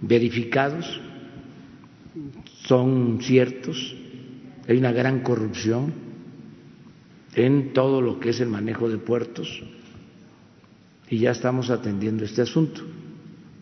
[0.00, 1.00] verificados,
[2.64, 3.94] son ciertos,
[4.66, 5.92] hay una gran corrupción
[7.34, 9.62] en todo lo que es el manejo de puertos
[11.10, 12.82] y ya estamos atendiendo este asunto.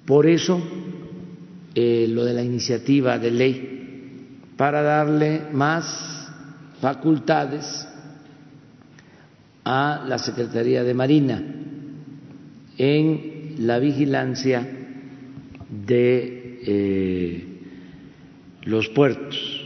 [0.05, 0.59] Por eso,
[1.75, 6.16] lo de la iniciativa de ley, para darle más
[6.81, 7.87] facultades
[9.65, 11.43] a la Secretaría de Marina
[12.79, 14.67] en la vigilancia
[15.69, 17.45] de eh,
[18.63, 19.65] los puertos,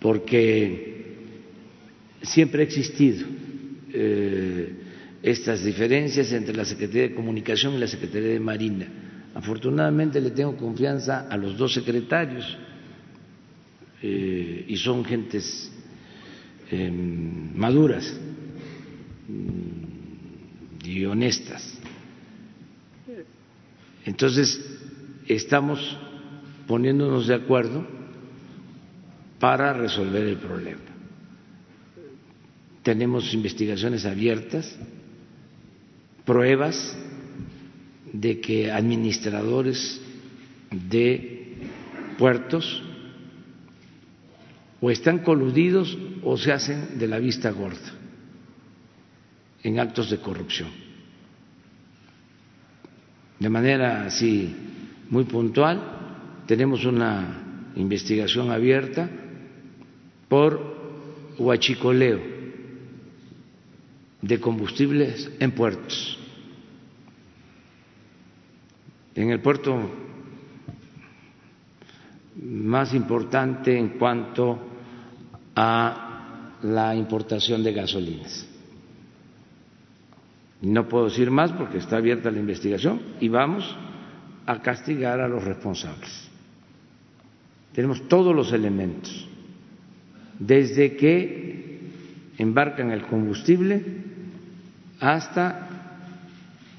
[0.00, 1.16] porque
[2.22, 3.26] siempre ha existido
[3.92, 4.72] eh,
[5.22, 8.88] estas diferencias entre la Secretaría de Comunicación y la Secretaría de Marina.
[9.34, 12.58] Afortunadamente le tengo confianza a los dos secretarios
[14.02, 15.70] y son gentes
[16.70, 18.18] eh, maduras
[19.28, 21.78] mm, y honestas.
[24.04, 24.60] Entonces,
[25.28, 25.96] estamos
[26.66, 27.86] poniéndonos de acuerdo
[29.38, 30.80] para resolver el problema.
[32.82, 34.76] Tenemos investigaciones abiertas,
[36.24, 36.96] pruebas
[38.12, 40.00] de que administradores
[40.70, 41.54] de
[42.18, 42.82] puertos
[44.82, 47.94] o están coludidos o se hacen de la vista gorda
[49.62, 50.68] en actos de corrupción.
[53.38, 54.52] De manera así
[55.08, 59.08] muy puntual, tenemos una investigación abierta
[60.28, 60.58] por
[61.38, 62.20] huachicoleo
[64.20, 66.18] de combustibles en puertos.
[69.14, 69.78] En el puerto
[72.42, 74.71] más importante en cuanto
[75.54, 78.46] a la importación de gasolinas.
[80.60, 83.76] No puedo decir más porque está abierta la investigación y vamos
[84.46, 86.28] a castigar a los responsables.
[87.74, 89.28] Tenemos todos los elementos,
[90.38, 91.80] desde que
[92.38, 93.84] embarcan el combustible
[95.00, 95.68] hasta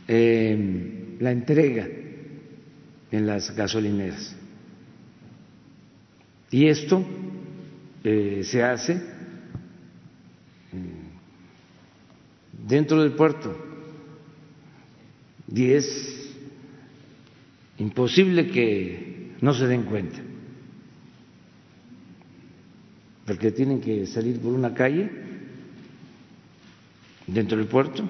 [0.07, 1.87] eh, la entrega
[3.11, 4.35] en las gasolineras.
[6.51, 7.03] Y esto
[8.03, 9.01] eh, se hace
[12.51, 13.55] dentro del puerto.
[15.53, 16.33] Y es
[17.77, 20.19] imposible que no se den cuenta,
[23.25, 25.11] porque tienen que salir por una calle
[27.27, 28.09] dentro del puerto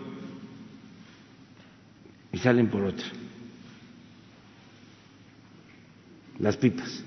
[2.31, 3.07] y salen por otra,
[6.39, 7.03] las pipas.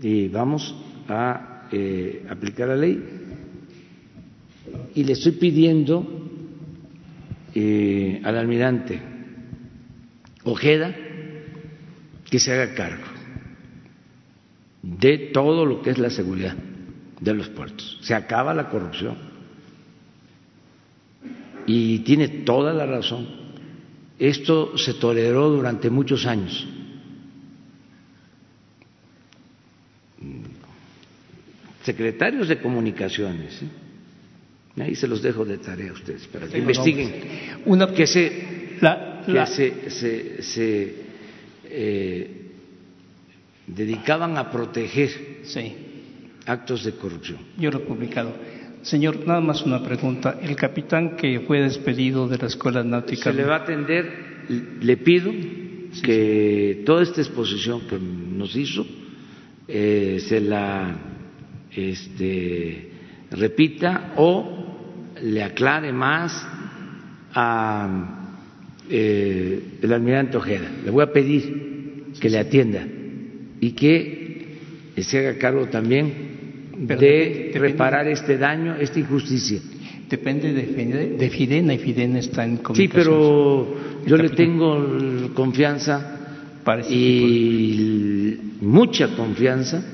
[0.00, 0.74] Y vamos
[1.08, 3.02] a eh, aplicar la ley
[4.94, 6.06] y le estoy pidiendo
[7.54, 9.00] eh, al almirante
[10.44, 10.94] Ojeda
[12.30, 13.04] que se haga cargo
[14.82, 16.56] de todo lo que es la seguridad
[17.20, 17.98] de los puertos.
[18.02, 19.16] Se acaba la corrupción.
[21.66, 23.26] Y tiene toda la razón.
[24.18, 26.66] Esto se toleró durante muchos años.
[31.88, 33.62] Secretarios de comunicaciones.
[33.62, 34.82] ¿eh?
[34.82, 37.10] Ahí se los dejo de tarea a ustedes para que investiguen.
[37.64, 38.24] Una, Que se,
[38.80, 40.94] la- que se, se, se,
[41.64, 42.30] eh,
[43.66, 45.10] dedicaban a proteger
[45.44, 45.72] Sí,
[46.46, 47.38] actos de corrupción.
[47.58, 48.32] yo lo he publicado.
[48.82, 50.38] Señor, nada más una pregunta.
[50.42, 53.24] El capitán que fue despedido de la Escuela Náutica.
[53.32, 54.04] Se le va a atender,
[54.80, 55.32] le pido
[56.02, 58.86] que toda esta exposición que nos hizo
[59.66, 61.16] eh, se la
[61.74, 62.90] este,
[63.30, 66.46] repita o le aclare más
[67.34, 68.24] a
[68.88, 70.70] eh, el almirante Ojeda.
[70.84, 72.84] Le voy a pedir que le atienda
[73.60, 74.56] y que
[74.98, 76.12] se haga cargo también
[76.86, 77.06] Pero de
[77.52, 79.60] depende- reparar este daño, esta injusticia.
[80.08, 83.04] Depende de, Fide- de Fidena y Fidena está en Sí, comunicación.
[83.04, 86.14] pero El yo le tengo confianza
[86.88, 89.84] y mucha confianza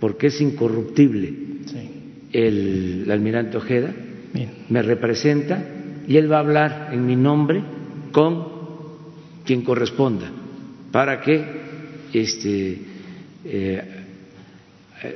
[0.00, 1.32] porque es incorruptible
[2.32, 3.94] el almirante Ojeda,
[4.32, 4.50] bien.
[4.68, 5.64] me representa
[6.06, 7.62] y él va a hablar en mi nombre
[8.12, 8.46] con
[9.44, 10.30] quien corresponda
[10.90, 11.44] para que
[12.12, 12.78] este,
[13.44, 13.82] eh,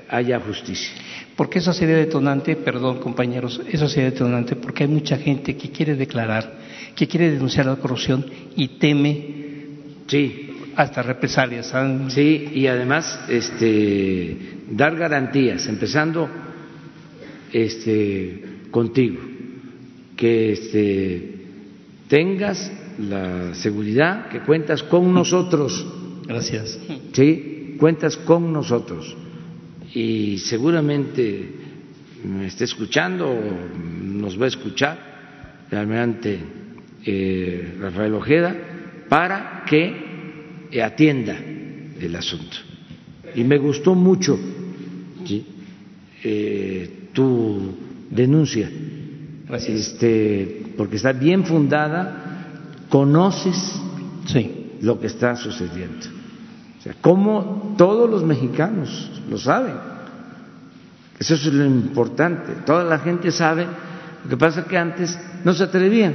[0.08, 0.90] haya justicia.
[1.36, 5.96] Porque eso sería detonante, perdón compañeros, eso sería detonante porque hay mucha gente que quiere
[5.96, 6.58] declarar,
[6.94, 8.24] que quiere denunciar la corrupción
[8.56, 9.40] y teme
[10.10, 11.72] Sí, hasta represalias.
[12.08, 14.36] Sí, y además este,
[14.70, 16.28] dar garantías, empezando
[17.52, 19.20] este, contigo,
[20.16, 21.34] que este,
[22.08, 25.86] tengas la seguridad que cuentas con nosotros,
[26.30, 26.78] Gracias.
[27.12, 27.74] ¿sí?
[27.78, 29.16] Cuentas con nosotros.
[29.92, 31.54] Y seguramente
[32.22, 33.34] me esté escuchando
[34.20, 36.38] nos va a escuchar el almirante
[37.04, 38.54] eh, Rafael Ojeda
[39.08, 40.09] para que
[40.82, 41.36] atienda
[42.00, 42.56] el asunto.
[43.34, 44.38] Y me gustó mucho
[45.24, 45.46] ¿sí?
[46.24, 47.74] eh, tu
[48.10, 48.70] denuncia,
[49.48, 49.78] Gracias.
[49.78, 52.46] este, porque está bien fundada,
[52.88, 53.80] conoces
[54.26, 56.06] Sí, lo que está sucediendo.
[56.78, 59.74] O sea, como todos los mexicanos lo saben.
[61.18, 62.52] Eso es lo importante.
[62.64, 63.66] Toda la gente sabe.
[64.24, 66.14] Lo que pasa es que antes no se atrevían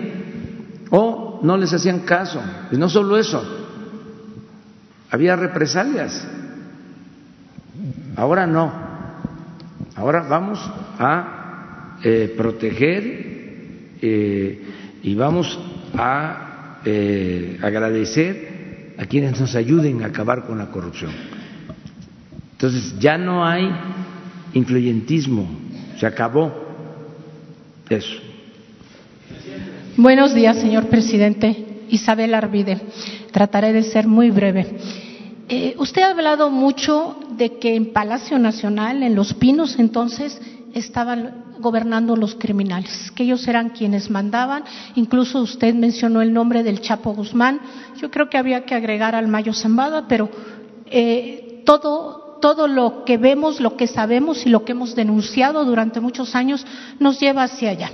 [0.92, 2.42] o no les hacían caso.
[2.72, 3.44] Y no solo eso,
[5.16, 6.28] había represalias.
[8.16, 8.72] Ahora no.
[9.96, 10.60] Ahora vamos
[11.00, 13.04] a eh, proteger
[14.02, 14.62] eh,
[15.02, 15.58] y vamos
[15.98, 21.12] a eh, agradecer a quienes nos ayuden a acabar con la corrupción.
[22.52, 23.70] Entonces ya no hay
[24.54, 25.48] influyentismo,
[25.98, 26.54] se acabó
[27.90, 28.20] eso.
[29.96, 31.66] Buenos días, señor presidente.
[31.90, 32.82] Isabel Arvide.
[33.32, 34.66] Trataré de ser muy breve.
[35.48, 40.42] Eh, usted ha hablado mucho de que en Palacio Nacional, en Los Pinos, entonces
[40.74, 44.64] estaban gobernando los criminales, que ellos eran quienes mandaban.
[44.96, 47.62] Incluso usted mencionó el nombre del Chapo Guzmán.
[47.98, 50.30] Yo creo que había que agregar al Mayo Zambada, pero
[50.88, 56.00] eh, todo, todo lo que vemos, lo que sabemos y lo que hemos denunciado durante
[56.00, 56.66] muchos años
[57.00, 57.92] nos lleva hacia allá.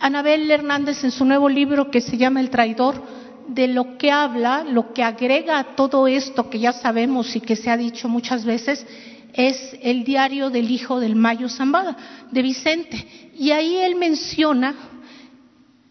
[0.00, 3.02] Anabel Hernández en su nuevo libro que se llama El traidor,
[3.48, 7.56] de lo que habla, lo que agrega a todo esto que ya sabemos y que
[7.56, 8.86] se ha dicho muchas veces,
[9.32, 11.96] es el diario del hijo del Mayo Zambada,
[12.30, 13.30] de Vicente.
[13.36, 14.74] Y ahí él menciona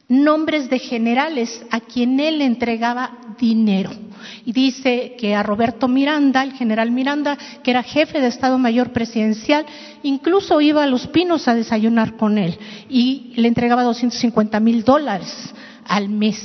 [0.08, 3.92] nombres de generales a quien él entregaba dinero.
[4.46, 8.94] Y dice que a Roberto Miranda, el general Miranda, que era jefe de Estado Mayor
[8.94, 9.66] Presidencial,
[10.04, 12.58] incluso iba a Los Pinos a desayunar con él
[12.90, 15.54] y le entregaba 250 mil dólares
[15.86, 16.42] al mes.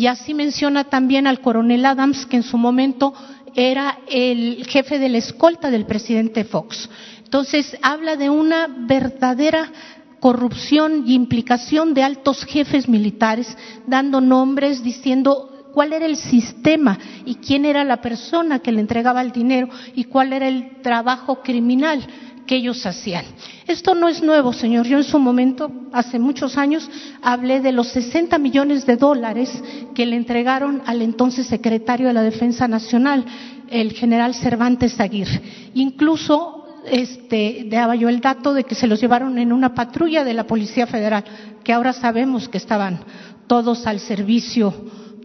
[0.00, 3.12] Y así menciona también al coronel Adams, que en su momento
[3.54, 6.88] era el jefe de la escolta del presidente Fox.
[7.22, 9.70] Entonces habla de una verdadera
[10.18, 13.54] corrupción y implicación de altos jefes militares,
[13.86, 19.20] dando nombres, diciendo cuál era el sistema y quién era la persona que le entregaba
[19.20, 22.06] el dinero y cuál era el trabajo criminal
[22.50, 23.26] que ellos hacían.
[23.68, 24.84] Esto no es nuevo, señor.
[24.84, 26.90] Yo en su momento, hace muchos años,
[27.22, 29.62] hablé de los 60 millones de dólares
[29.94, 33.24] que le entregaron al entonces secretario de la Defensa Nacional,
[33.68, 35.40] el general Cervantes Aguirre.
[35.74, 40.34] Incluso este, daba yo el dato de que se los llevaron en una patrulla de
[40.34, 41.22] la Policía Federal,
[41.62, 42.98] que ahora sabemos que estaban
[43.46, 44.74] todos al servicio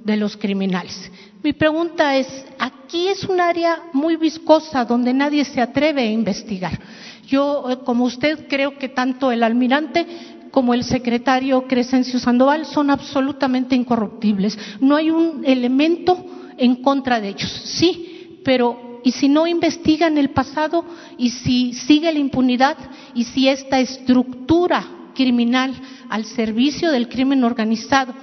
[0.03, 1.11] de los criminales.
[1.41, 2.27] Mi pregunta es,
[2.59, 6.79] aquí es un área muy viscosa donde nadie se atreve a investigar.
[7.27, 10.05] Yo, eh, como usted, creo que tanto el almirante
[10.51, 14.57] como el secretario Crescencio Sandoval son absolutamente incorruptibles.
[14.79, 16.25] No hay un elemento
[16.57, 17.51] en contra de ellos.
[17.65, 20.85] Sí, pero ¿y si no investigan el pasado?
[21.17, 22.77] ¿Y si sigue la impunidad?
[23.13, 25.73] ¿Y si esta estructura criminal
[26.09, 28.13] al servicio del crimen organizado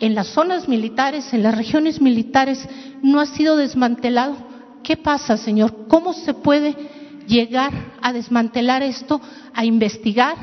[0.00, 2.66] en las zonas militares, en las regiones militares,
[3.02, 4.36] no ha sido desmantelado?
[4.82, 5.86] ¿Qué pasa, señor?
[5.88, 6.93] ¿Cómo se puede
[7.26, 9.20] llegar a desmantelar esto,
[9.52, 10.36] a investigar,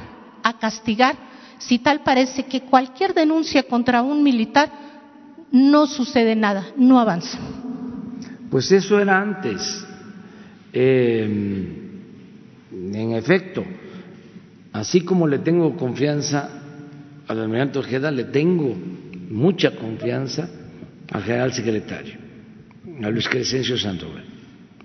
[0.43, 1.15] a castigar,
[1.59, 4.71] si tal parece que cualquier denuncia contra un militar
[5.51, 7.37] no sucede nada, no avanza?
[8.49, 9.85] Pues eso era antes.
[10.73, 11.23] Eh,
[12.71, 13.63] en efecto,
[14.73, 16.49] así como le tengo confianza
[17.27, 18.75] al almirante Ojeda, le tengo
[19.29, 20.49] mucha confianza
[21.11, 22.15] al general secretario,
[23.03, 24.30] a Luis Crescencio Sandoval.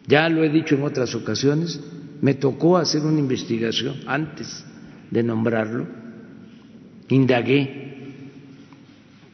[0.07, 1.81] Ya lo he dicho en otras ocasiones,
[2.21, 4.65] me tocó hacer una investigación antes
[5.11, 5.87] de nombrarlo,
[7.09, 7.95] indagué,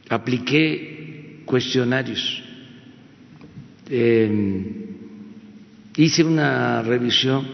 [0.09, 2.43] apliqué cuestionarios,
[3.89, 4.85] eh,
[5.95, 7.45] hice una revisión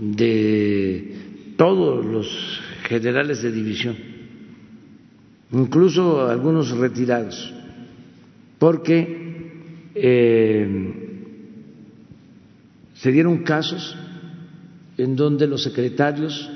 [0.00, 1.14] de
[1.56, 3.96] todos los generales de división,
[5.52, 7.54] incluso algunos retirados,
[8.58, 9.26] porque
[9.94, 11.05] eh,
[12.96, 13.96] se dieron casos
[14.96, 16.50] en donde los secretarios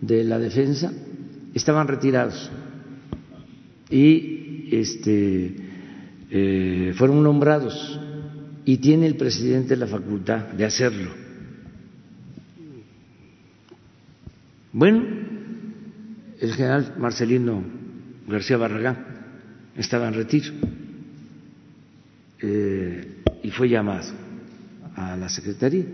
[0.00, 0.92] de la defensa
[1.54, 2.50] estaban retirados
[3.90, 5.56] y este,
[6.30, 7.98] eh, fueron nombrados
[8.64, 11.10] y tiene el presidente la facultad de hacerlo.
[14.72, 15.04] Bueno,
[16.40, 17.62] el general Marcelino
[18.26, 19.06] García Barragán
[19.76, 20.52] estaba en retiro
[22.40, 24.23] eh, y fue llamado
[24.94, 25.84] a la Secretaría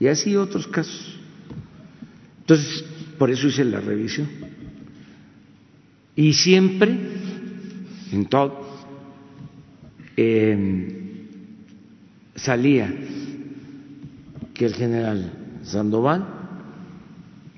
[0.00, 1.18] y así otros casos.
[2.40, 2.84] Entonces,
[3.18, 4.28] por eso hice la revisión.
[6.16, 6.96] Y siempre,
[8.12, 8.66] en todo,
[10.16, 10.88] em,
[12.34, 12.92] salía
[14.54, 16.26] que el general Sandoval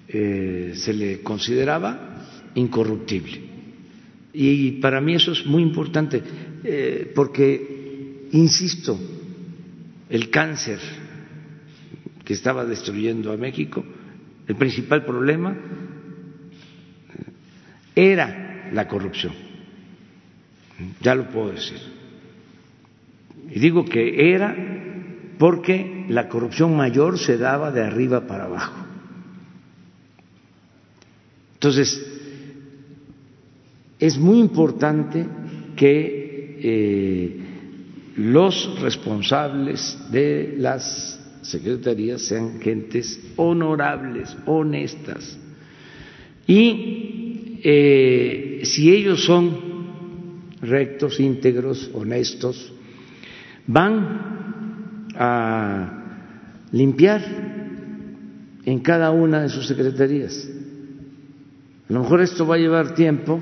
[0.08, 3.40] eh, se le consideraba incorruptible.
[4.32, 6.22] Y para mí eso es muy importante,
[6.64, 8.98] eh, porque, insisto,
[10.10, 10.80] el cáncer
[12.24, 13.84] que estaba destruyendo a México,
[14.46, 15.56] el principal problema
[17.94, 19.32] era la corrupción.
[21.00, 21.78] Ya lo puedo decir.
[23.50, 24.56] Y digo que era
[25.38, 28.86] porque la corrupción mayor se daba de arriba para abajo.
[31.54, 32.06] Entonces,
[33.98, 35.26] es muy importante
[35.76, 37.39] que eh,
[38.16, 45.38] los responsables de las secretarías sean gentes honorables, honestas.
[46.46, 49.70] Y eh, si ellos son
[50.60, 52.72] rectos, íntegros, honestos,
[53.66, 57.22] van a limpiar
[58.64, 60.48] en cada una de sus secretarías.
[61.88, 63.40] A lo mejor esto va a llevar tiempo,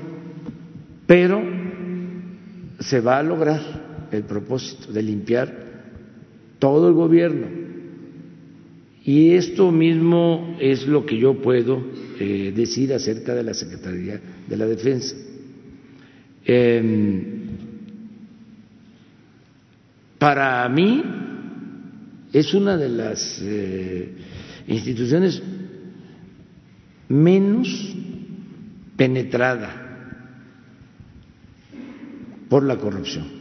[1.05, 1.41] pero
[2.79, 3.78] se va a lograr
[4.11, 5.69] el propósito de limpiar
[6.59, 7.47] todo el gobierno.
[9.05, 11.83] Y esto mismo es lo que yo puedo
[12.19, 15.15] eh, decir acerca de la Secretaría de la Defensa.
[16.45, 17.39] Em,
[20.17, 21.03] para mí
[22.33, 24.13] es una de las eh,
[24.67, 25.41] instituciones
[27.07, 27.95] menos
[28.97, 29.89] penetrada
[32.49, 33.38] por la corrupción.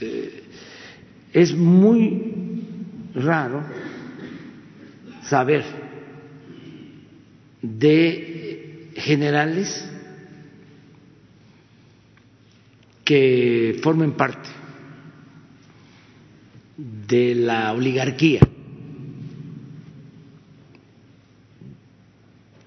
[0.00, 0.42] Eh,
[1.32, 2.64] es muy
[3.14, 3.62] raro
[5.22, 5.64] saber
[7.62, 9.88] de generales
[13.04, 14.48] que formen parte
[16.76, 18.40] de la oligarquía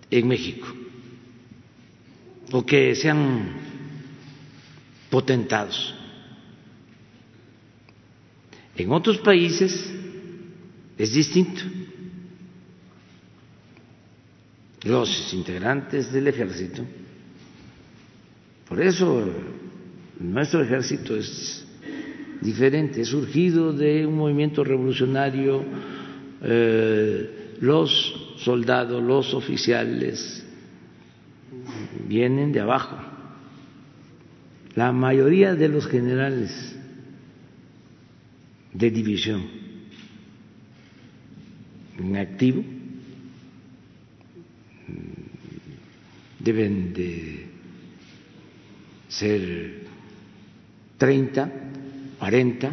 [0.10, 0.68] en México
[2.52, 3.52] o que sean
[5.10, 5.99] potentados.
[8.80, 9.92] En otros países
[10.98, 11.62] es distinto.
[14.84, 16.86] Los integrantes del ejército,
[18.70, 19.30] por eso
[20.18, 21.68] nuestro ejército es
[22.40, 25.62] diferente, es surgido de un movimiento revolucionario,
[26.42, 30.46] eh, los soldados, los oficiales
[32.08, 32.96] vienen de abajo.
[34.76, 36.79] La mayoría de los generales
[38.74, 39.46] de división.
[41.98, 42.64] En activo
[46.40, 47.46] deben de
[49.10, 49.84] ser
[50.98, 51.52] 30,
[52.20, 52.72] 40,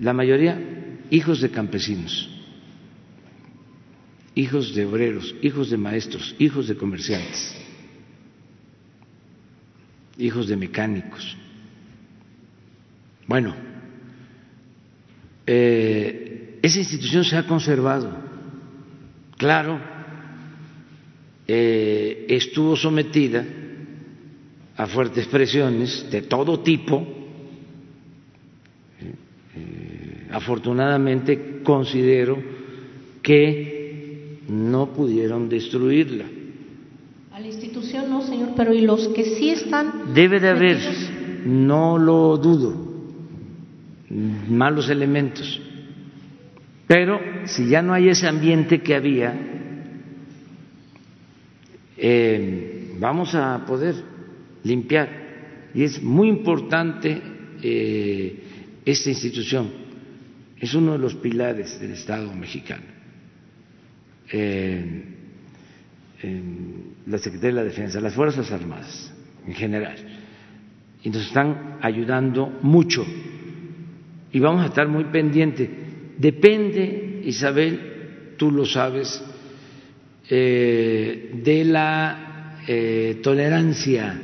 [0.00, 0.58] la mayoría
[1.10, 2.30] hijos de campesinos,
[4.34, 7.54] hijos de obreros, hijos de maestros, hijos de comerciantes,
[10.18, 11.36] hijos de mecánicos.
[13.26, 13.54] Bueno,
[15.46, 18.10] eh, esa institución se ha conservado.
[19.36, 19.78] Claro,
[21.46, 23.44] eh, estuvo sometida
[24.76, 27.06] a fuertes presiones de todo tipo.
[29.54, 32.42] Eh, afortunadamente considero
[33.22, 36.24] que no pudieron destruirla.
[37.32, 40.14] A la institución no, señor, pero ¿y los que sí están?
[40.14, 40.78] Debe de haber,
[41.44, 42.85] no lo dudo,
[44.10, 45.60] malos elementos.
[46.86, 49.34] Pero si ya no hay ese ambiente que había,
[51.96, 53.94] eh, vamos a poder
[54.62, 55.26] limpiar.
[55.74, 57.20] Y es muy importante
[57.62, 58.42] eh,
[58.84, 59.70] esta institución,
[60.58, 62.84] es uno de los pilares del Estado mexicano.
[64.32, 65.12] Eh,
[67.06, 69.12] la Secretaría de la Defensa, las Fuerzas Armadas
[69.46, 69.96] en general,
[71.02, 73.06] y nos están ayudando mucho.
[74.36, 75.66] Y vamos a estar muy pendientes.
[76.18, 79.24] Depende, Isabel, tú lo sabes,
[80.28, 84.20] eh, de la eh, tolerancia,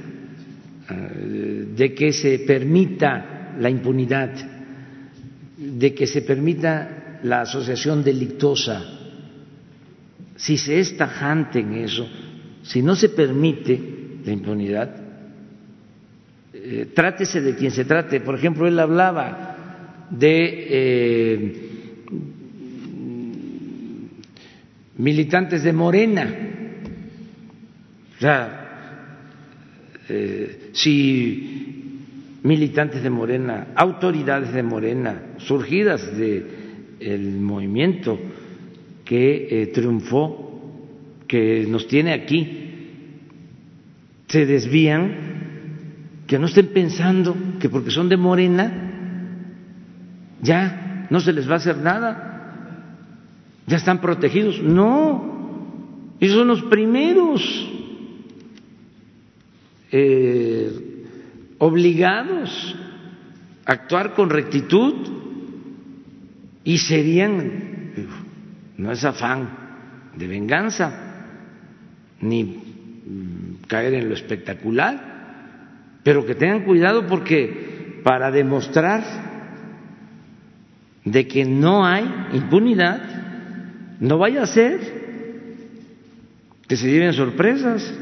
[0.91, 4.35] eh, de que se permita la impunidad,
[5.57, 8.85] de que se permita la asociación delictosa.
[10.37, 12.07] Si se es tajante en eso,
[12.63, 13.81] si no se permite
[14.27, 14.95] la impunidad,
[16.93, 18.21] trátese de quien se trate.
[18.21, 19.52] Por ejemplo, él hablaba
[20.11, 21.73] de
[24.97, 26.27] militantes de Morena.
[28.17, 28.63] O sea,
[30.09, 38.19] eh, si militantes de Morena, autoridades de Morena, surgidas del movimiento
[39.05, 40.39] que eh, triunfó,
[41.27, 42.59] que nos tiene aquí,
[44.29, 48.92] se desvían, que no estén pensando que porque son de Morena
[50.43, 52.33] ya no se les va a hacer nada
[53.67, 54.63] ya están protegidos.
[54.63, 57.43] No, esos son los primeros
[59.91, 61.07] eh,
[61.59, 62.77] obligados
[63.65, 64.95] a actuar con rectitud
[66.65, 67.93] y serían,
[68.77, 69.49] no es afán
[70.17, 70.93] de venganza,
[72.21, 72.63] ni
[73.67, 79.32] caer en lo espectacular, pero que tengan cuidado porque para demostrar
[81.05, 83.01] de que no hay impunidad,
[84.01, 85.03] no vaya a ser
[86.67, 87.93] que se lleven sorpresas,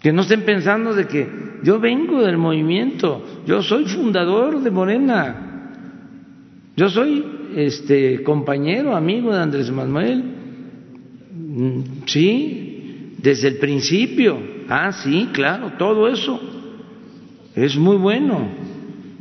[0.00, 1.28] que no estén pensando de que
[1.62, 5.72] yo vengo del movimiento, yo soy fundador de Morena,
[6.76, 7.24] yo soy
[7.56, 10.22] este compañero, amigo de Andrés Manuel,
[11.32, 14.38] mm, sí, desde el principio,
[14.68, 16.40] ah, sí, claro, todo eso
[17.56, 18.67] es muy bueno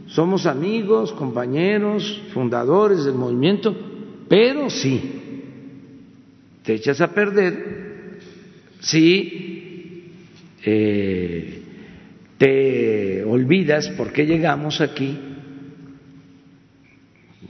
[0.08, 3.76] somos amigos, compañeros, fundadores del movimiento,
[4.30, 5.02] pero sí,
[6.64, 8.20] te echas a perder
[8.80, 10.14] si
[10.64, 11.62] eh,
[12.38, 15.18] te olvidas por qué llegamos aquí.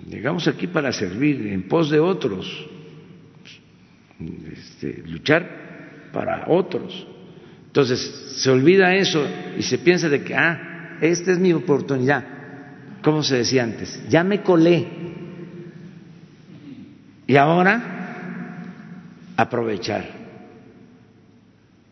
[0.09, 2.67] Llegamos aquí para servir en pos de otros,
[4.51, 7.05] este, luchar para otros.
[7.67, 7.99] Entonces
[8.37, 9.23] se olvida eso
[9.57, 12.36] y se piensa de que, ah, esta es mi oportunidad
[13.07, 14.03] ¿cómo se decía antes?
[14.09, 14.85] Ya me colé.
[17.25, 18.65] Y ahora,
[19.37, 20.03] aprovechar.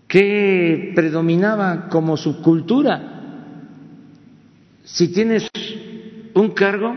[0.09, 3.01] ¿Qué predominaba como subcultura?
[4.83, 5.49] Si tienes
[6.33, 6.93] un cargo,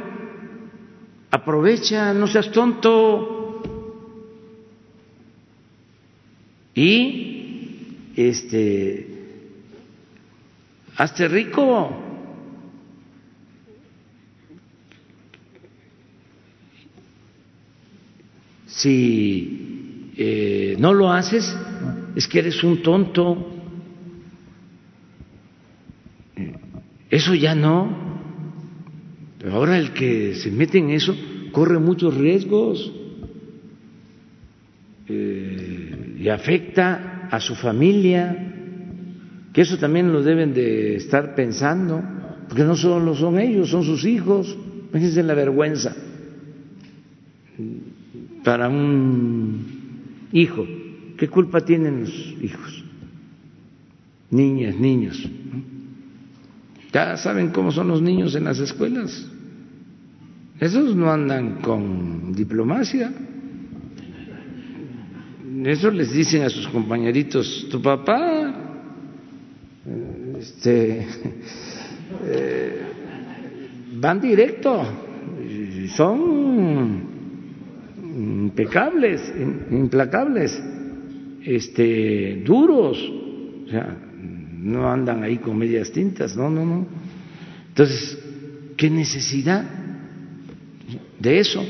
[1.31, 3.63] aprovecha, no seas tonto.
[6.75, 9.07] Y este
[10.97, 12.08] hazte rico.
[18.79, 21.53] Si eh, no lo haces,
[22.15, 23.61] es que eres un tonto.
[27.11, 27.91] Eso ya no.
[29.39, 31.13] Pero ahora el que se mete en eso
[31.51, 32.93] corre muchos riesgos
[35.09, 42.01] eh, y afecta a su familia, que eso también lo deben de estar pensando,
[42.47, 44.57] porque no solo son ellos, son sus hijos.
[44.93, 45.97] Fíjense la vergüenza
[48.45, 50.67] para un hijo.
[51.17, 52.11] ¿Qué culpa tienen los
[52.43, 52.85] hijos?
[54.31, 55.29] Niñas, niños.
[56.93, 59.27] Ya saben cómo son los niños en las escuelas.
[60.61, 63.13] Esos no andan con diplomacia.
[65.65, 68.55] Eso les dicen a sus compañeritos, tu papá
[70.39, 71.01] este,
[72.25, 72.83] eh,
[73.95, 74.83] van directo,
[75.97, 77.08] son
[78.19, 79.33] impecables,
[79.71, 80.61] implacables,
[81.45, 82.99] este, duros,
[83.67, 83.97] o sea,
[84.59, 86.87] no andan ahí con medias tintas, no, no, no.
[87.69, 88.19] Entonces,
[88.77, 89.65] ¿qué necesidad
[91.19, 91.65] de eso?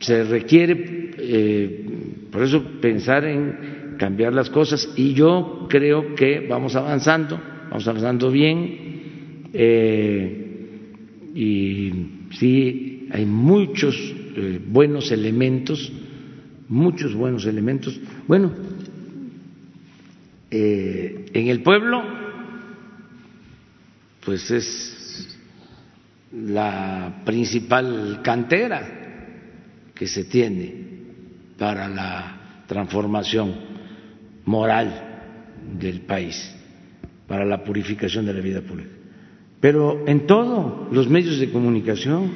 [0.00, 1.86] Se requiere, eh,
[2.30, 7.40] por eso, pensar en cambiar las cosas y yo creo que vamos avanzando,
[7.70, 10.42] vamos avanzando bien eh,
[11.34, 11.92] y
[12.32, 13.94] sí, hay muchos
[14.36, 15.90] eh, buenos elementos,
[16.68, 17.98] muchos buenos elementos.
[18.28, 18.52] Bueno,
[20.50, 22.02] eh, en el pueblo,
[24.24, 25.38] pues es
[26.32, 29.06] la principal cantera
[29.94, 30.74] que se tiene
[31.58, 33.54] para la transformación
[34.44, 35.20] moral
[35.78, 36.54] del país,
[37.26, 38.90] para la purificación de la vida pública.
[39.60, 42.30] Pero en todos los medios de comunicación,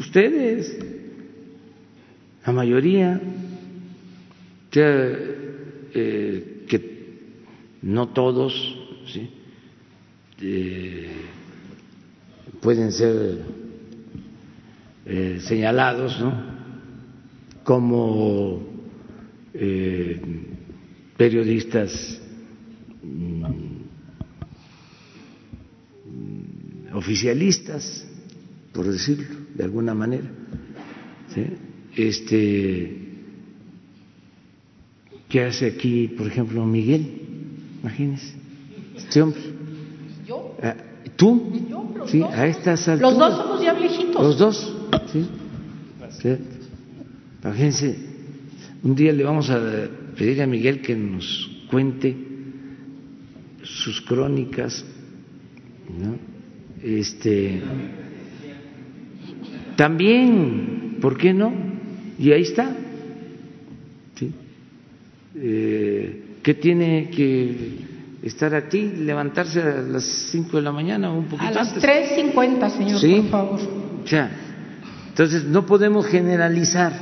[0.00, 0.78] ustedes,
[2.46, 3.20] la mayoría,
[4.74, 6.66] eh,
[7.82, 8.78] no todos
[10.40, 11.08] eh,
[12.60, 13.38] pueden ser
[15.04, 16.16] eh, señalados
[17.64, 18.62] como
[19.54, 20.20] eh,
[21.16, 22.20] periodistas
[23.02, 23.44] mm,
[26.94, 28.06] oficialistas,
[28.72, 30.30] por decirlo de alguna manera.
[31.96, 33.02] Este,
[35.32, 37.06] ¿Qué hace aquí, por ejemplo, Miguel?
[37.80, 38.34] Imagínese.
[38.94, 39.40] Este hombre.
[40.28, 40.54] ¿Yo?
[40.62, 40.76] Ah,
[41.16, 41.66] ¿Tú?
[41.70, 41.90] ¿Yo?
[41.96, 42.34] Los sí, dos.
[42.34, 43.12] a estas alturas.
[43.12, 44.22] Los dos somos ya viejitos.
[44.22, 44.76] Los dos,
[45.10, 45.26] sí.
[47.42, 47.96] Imagínense,
[48.82, 49.58] un día le vamos a
[50.18, 52.14] pedir a Miguel que nos cuente
[53.62, 54.84] sus crónicas,
[55.98, 56.16] ¿no?
[56.82, 57.62] Este,
[59.76, 61.71] también, ¿por qué no?
[62.22, 62.70] Y ahí está.
[64.14, 64.32] ¿sí?
[65.34, 67.78] Eh, ¿Qué tiene que
[68.22, 71.82] estar aquí, levantarse a las 5 de la mañana o un poquito antes?
[71.82, 73.16] A las 3.50, señor, ¿Sí?
[73.22, 73.60] por favor.
[74.04, 74.30] O sea,
[75.08, 76.92] entonces no podemos generalizar.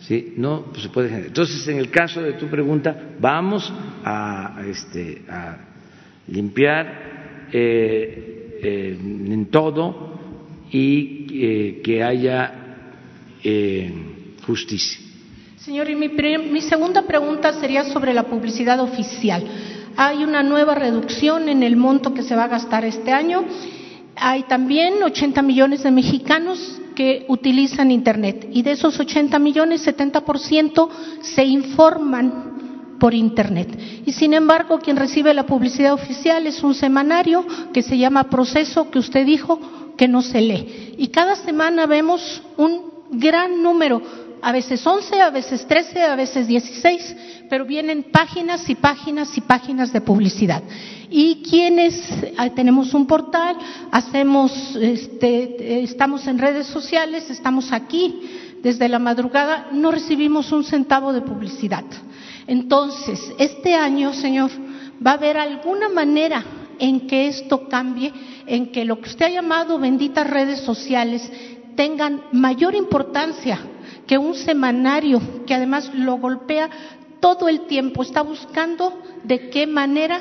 [0.00, 0.34] ¿sí?
[0.36, 1.30] No pues se puede generalizar.
[1.30, 3.72] Entonces, en el caso de tu pregunta, vamos
[4.04, 5.58] a, este, a
[6.26, 10.18] limpiar eh, eh, en todo
[10.72, 12.58] y eh, que haya
[13.44, 13.92] eh,
[14.48, 14.98] justicia.
[15.58, 19.44] Señor, y mi, mi, segunda pregunta sería sobre la publicidad oficial.
[19.96, 23.44] Hay una nueva reducción en el monto que se va a gastar este año.
[24.16, 30.88] Hay también 80 millones de mexicanos que utilizan Internet y de esos 80 millones, 70%
[31.20, 33.68] se informan por Internet.
[34.06, 37.44] Y sin embargo, quien recibe la publicidad oficial es un semanario
[37.74, 39.60] que se llama Proceso, que usted dijo
[39.98, 40.94] que no se lee.
[40.96, 44.00] Y cada semana vemos un gran número
[44.42, 47.16] a veces 11, a veces 13, a veces 16,
[47.48, 50.62] pero vienen páginas y páginas y páginas de publicidad.
[51.10, 52.02] Y quienes
[52.54, 53.56] tenemos un portal,
[53.90, 58.20] hacemos, este, estamos en redes sociales, estamos aquí
[58.62, 61.84] desde la madrugada, no recibimos un centavo de publicidad.
[62.46, 64.50] Entonces, este año, señor,
[65.04, 66.44] va a haber alguna manera
[66.78, 68.12] en que esto cambie,
[68.46, 71.30] en que lo que usted ha llamado benditas redes sociales
[71.74, 73.60] tengan mayor importancia
[74.08, 76.68] que un semanario que además lo golpea
[77.20, 80.20] todo el tiempo, está buscando de qué manera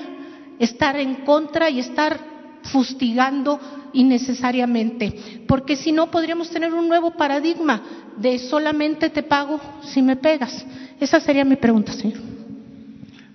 [0.59, 2.19] estar en contra y estar
[2.63, 3.59] fustigando
[3.93, 7.81] innecesariamente, porque si no podríamos tener un nuevo paradigma
[8.17, 10.65] de solamente te pago si me pegas.
[10.99, 12.19] Esa sería mi pregunta, señor.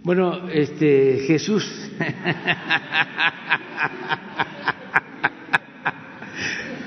[0.02, 1.64] Bueno, este Jesús.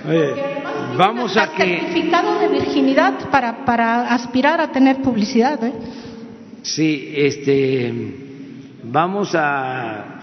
[0.08, 0.36] Oye,
[0.98, 5.64] vamos a que certificado de virginidad para, para aspirar a tener publicidad.
[5.64, 5.74] ¿eh?
[6.62, 7.92] Sí, este,
[8.84, 10.20] vamos a,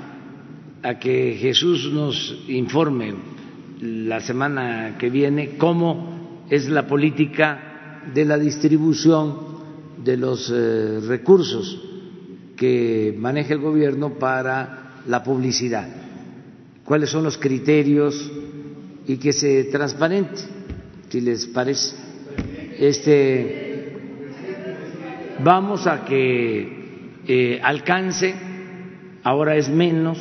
[0.82, 3.12] a que Jesús nos informe
[3.80, 9.36] la semana que viene cómo es la política de la distribución
[10.04, 11.80] de los eh, recursos
[12.56, 15.88] que maneja el gobierno para la publicidad,
[16.84, 18.30] cuáles son los criterios
[19.06, 20.40] y que se transparente,
[21.08, 21.96] si les parece.
[22.78, 23.92] Este,
[25.42, 26.82] vamos a que
[27.26, 28.34] eh, alcance,
[29.22, 30.18] ahora es menos,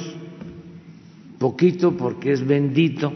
[1.38, 3.12] poquito porque es bendito.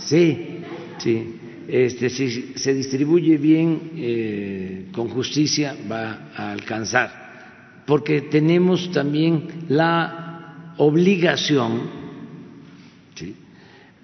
[0.00, 0.60] Sí,
[0.98, 1.40] sí.
[1.66, 7.82] Este, si se distribuye bien, eh, con justicia, va a alcanzar.
[7.86, 12.03] Porque tenemos también la obligación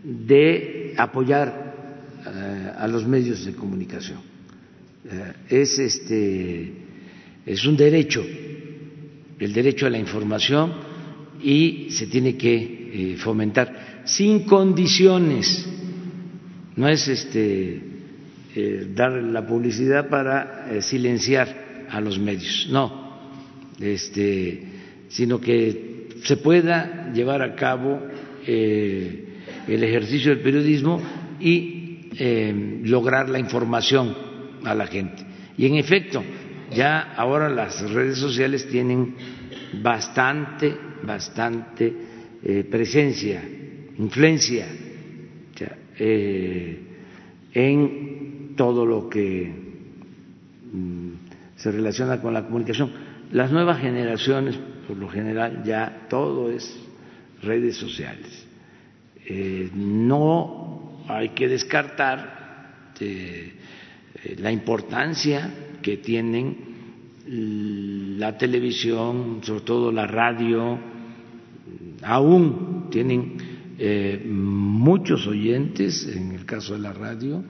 [0.02, 1.70] de apoyar
[2.26, 4.18] eh, a los medios de comunicación.
[5.04, 6.72] Eh, es, este,
[7.46, 8.24] es un derecho,
[9.38, 10.72] el derecho a la información
[11.42, 15.66] y se tiene que eh, fomentar sin condiciones.
[16.76, 17.82] No es este,
[18.94, 23.18] dar la publicidad para silenciar a los medios, no,
[23.80, 24.62] este,
[25.08, 28.00] sino que se pueda llevar a cabo
[29.66, 31.00] el ejercicio del periodismo
[31.38, 34.14] y eh, lograr la información
[34.64, 35.24] a la gente.
[35.56, 36.22] Y en efecto,
[36.74, 39.14] ya ahora las redes sociales tienen
[39.82, 41.92] bastante, bastante
[42.42, 43.42] eh, presencia,
[43.98, 44.66] influencia
[46.02, 46.78] eh,
[47.52, 49.52] en todo lo que
[50.72, 51.10] mm,
[51.56, 52.90] se relaciona con la comunicación.
[53.32, 54.56] Las nuevas generaciones,
[54.88, 56.74] por lo general, ya todo es
[57.42, 58.46] redes sociales.
[59.26, 63.52] Eh, no hay que descartar eh,
[64.38, 66.70] la importancia que tienen
[68.18, 70.78] la televisión, sobre todo la radio,
[72.02, 73.36] aún tienen
[73.78, 77.42] eh, muchos oyentes, en el caso de la radio,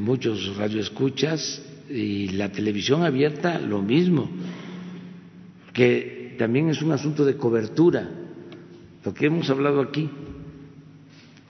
[0.00, 4.30] muchos radioescuchas, y la televisión abierta lo mismo,
[5.72, 8.08] que también es un asunto de cobertura,
[9.04, 10.08] lo que hemos hablado aquí,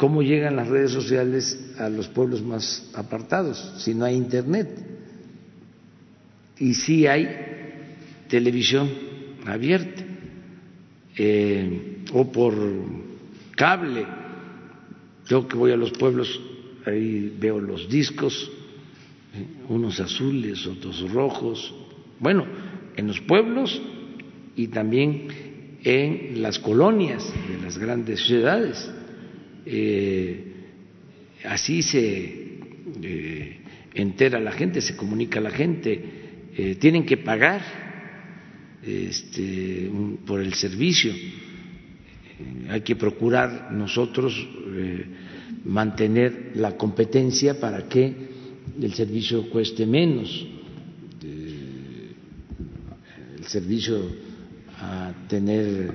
[0.00, 4.66] ¿Cómo llegan las redes sociales a los pueblos más apartados si no hay internet?
[6.58, 7.28] Y si hay
[8.26, 8.88] televisión
[9.44, 10.02] abierta
[11.18, 12.54] eh, o por
[13.54, 14.06] cable.
[15.28, 16.40] Yo que voy a los pueblos,
[16.86, 18.50] ahí veo los discos,
[19.34, 21.74] eh, unos azules, otros rojos.
[22.18, 22.46] Bueno,
[22.96, 23.82] en los pueblos
[24.56, 25.28] y también
[25.84, 28.90] en las colonias de las grandes ciudades
[29.66, 30.44] eh,
[31.44, 32.58] así se
[33.02, 33.56] eh,
[33.94, 36.02] entera la gente, se comunica la gente,
[36.56, 37.62] eh, tienen que pagar
[38.82, 39.90] este,
[40.26, 41.12] por el servicio.
[42.70, 44.32] hay que procurar nosotros
[45.64, 48.14] mantener la competencia para que
[48.80, 50.46] el servicio cueste menos,
[53.36, 54.00] el servicio
[54.78, 55.92] a tener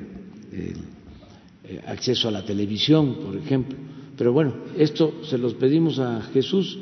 [1.68, 3.78] eh, acceso a la televisión, por ejemplo.
[4.18, 6.78] Pero bueno, esto se los pedimos a Jesús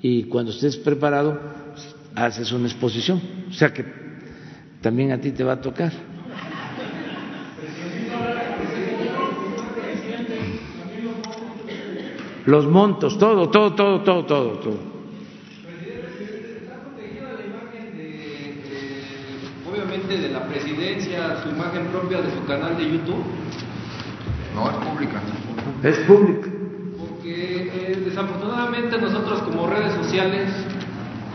[0.00, 1.40] y cuando estés preparado
[2.14, 3.20] haces una exposición.
[3.48, 3.84] O sea que
[4.80, 5.92] también a ti te va a tocar.
[12.46, 14.98] Los montos, todo, todo, todo, todo, todo, todo.
[19.70, 23.22] obviamente de la presidencia, su imagen propia de su canal de YouTube.
[24.58, 25.20] No, es pública.
[25.84, 26.48] Es pública.
[26.98, 30.50] Porque eh, desafortunadamente nosotros como redes sociales,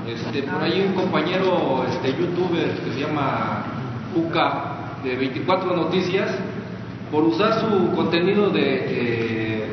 [0.06, 3.64] este, por ahí un compañero este, youtuber que se llama
[4.14, 6.36] Uca de 24 Noticias,
[7.10, 9.68] por usar su contenido de,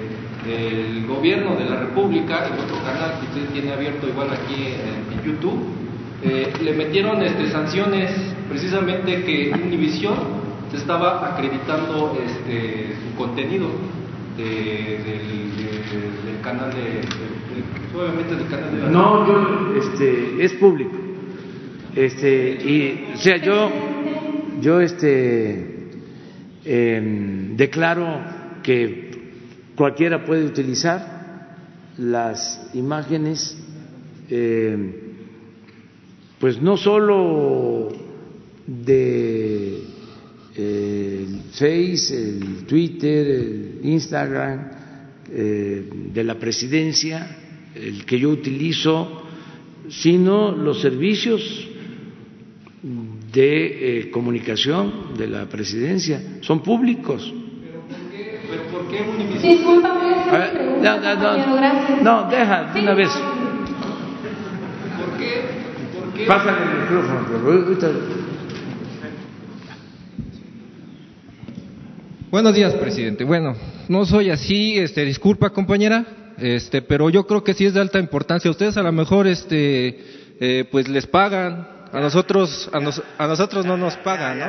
[0.47, 5.11] del gobierno de la República, en otro canal que usted tiene abierto igual aquí en,
[5.25, 5.67] YouTube,
[6.23, 8.11] eh, le metieron este, sanciones
[8.49, 10.40] precisamente que Univision
[10.71, 13.69] se estaba acreditando este, su contenido
[14.37, 20.97] del, canal de, obviamente del canal de no yo este es público.
[21.95, 23.71] Este y o sea yo
[24.61, 25.91] yo este
[26.65, 28.21] em, declaro
[28.63, 29.11] que
[29.75, 31.57] cualquiera puede utilizar
[31.99, 33.59] las imágenes
[34.31, 34.93] em,
[36.39, 37.89] pues no solo
[38.67, 39.90] de
[40.61, 44.71] el Face, el Twitter, el Instagram
[45.33, 47.37] eh, de la presidencia,
[47.75, 49.23] el que yo utilizo,
[49.89, 51.69] sino los servicios
[53.33, 57.33] de eh, comunicación de la presidencia son públicos.
[58.51, 59.05] ¿Pero por qué,
[60.31, 63.11] ¿Pero no, no, no, no, deja de una vez.
[64.99, 65.43] ¿Por qué?
[65.99, 66.27] ¿Por qué?
[66.27, 68.30] Pásale el micrófono.
[72.31, 73.25] Buenos días, presidente.
[73.25, 73.57] Bueno,
[73.89, 77.99] no soy así, este, disculpa, compañera, este, pero yo creo que sí es de alta
[77.99, 78.49] importancia.
[78.49, 79.99] Ustedes a lo mejor, este,
[80.39, 82.71] eh, pues les pagan, a nosotros,
[83.19, 84.47] a, nosotros no nos pagan, ¿no?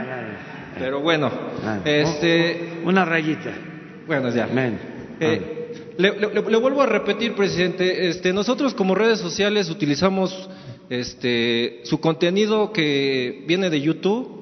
[0.77, 1.31] Pero bueno,
[1.83, 3.51] este, una rayita.
[4.05, 4.47] Bueno, ya.
[5.19, 10.51] Eh, le, vuelvo a repetir, presidente, este, nosotros como redes sociales utilizamos,
[10.87, 14.39] este, su contenido que viene de YouTube.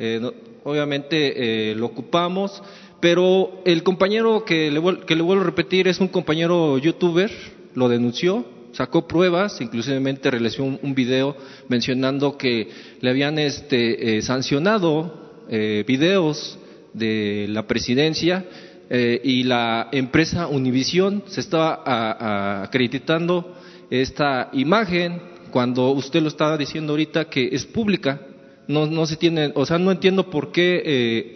[0.00, 0.32] Eh,
[0.64, 2.62] obviamente lo ocupamos,
[3.00, 7.30] pero el compañero que le, que le vuelvo a repetir es un compañero youtuber,
[7.74, 11.36] lo denunció, sacó pruebas, inclusivemente realizó un, video
[11.68, 12.68] mencionando que
[13.00, 16.58] le habían este, eh, sancionado eh, videos
[16.92, 18.44] de la presidencia
[18.90, 23.56] eh, y la empresa Univisión se estaba acreditando
[23.90, 28.20] esta imagen cuando usted lo estaba diciendo ahorita que es pública.
[28.68, 31.32] No, no se tiene, o sea, no entiendo por qué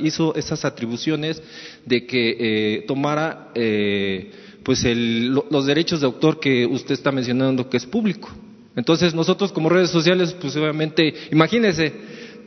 [0.00, 1.42] hizo esas atribuciones
[1.84, 3.52] de que tomara
[4.62, 8.30] pues los derechos de autor que usted está mencionando que es público.
[8.74, 11.92] Entonces nosotros como redes sociales, pues obviamente, imagínese,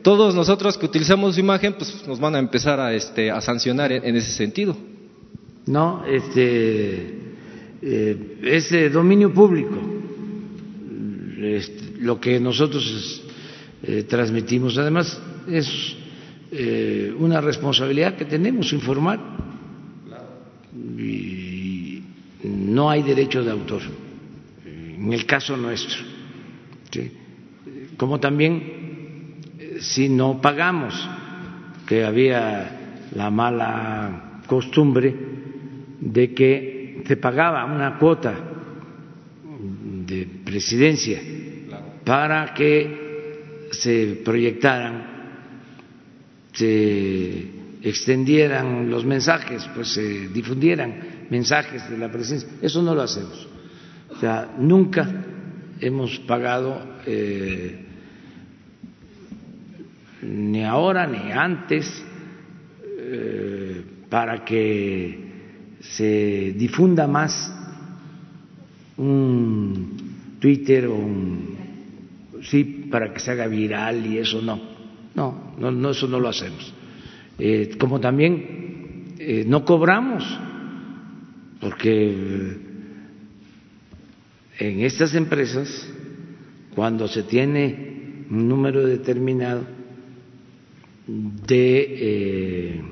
[0.02, 3.92] todos nosotros que utilizamos su imagen, pues nos van a empezar a, este, a sancionar
[3.92, 4.76] en, ese sentido.
[5.66, 7.14] No, este,
[7.82, 9.76] eh, es dominio público.
[11.98, 13.22] lo que nosotros
[13.86, 15.96] eh, transmitimos, además, es
[16.50, 19.20] eh, una responsabilidad que tenemos informar.
[20.98, 22.02] Y
[22.42, 23.82] no hay derecho de autor,
[24.64, 25.98] en el caso nuestro.
[27.96, 30.94] Como también eh, si no pagamos,
[31.86, 35.14] que había la mala costumbre
[36.00, 38.34] de que se pagaba una cuota
[40.06, 41.20] de presidencia
[42.04, 43.05] para que
[43.72, 45.16] se proyectaran,
[46.52, 47.46] se
[47.82, 52.48] extendieran los mensajes, pues se difundieran mensajes de la presencia.
[52.62, 53.48] Eso no lo hacemos.
[54.10, 55.08] O sea, nunca
[55.80, 57.84] hemos pagado, eh,
[60.22, 62.04] ni ahora ni antes,
[62.98, 65.26] eh, para que
[65.80, 67.52] se difunda más
[68.96, 71.55] un Twitter o un
[72.50, 74.60] sí para que se haga viral y eso no.
[75.14, 75.54] No.
[75.58, 76.72] No, eso no lo hacemos.
[77.38, 79.14] Eh, como también
[79.46, 80.24] no cobramos
[81.60, 82.56] porque
[84.58, 85.88] en estas empresas,
[86.74, 89.66] cuando se tiene un número determinado
[91.06, 92.82] de eh,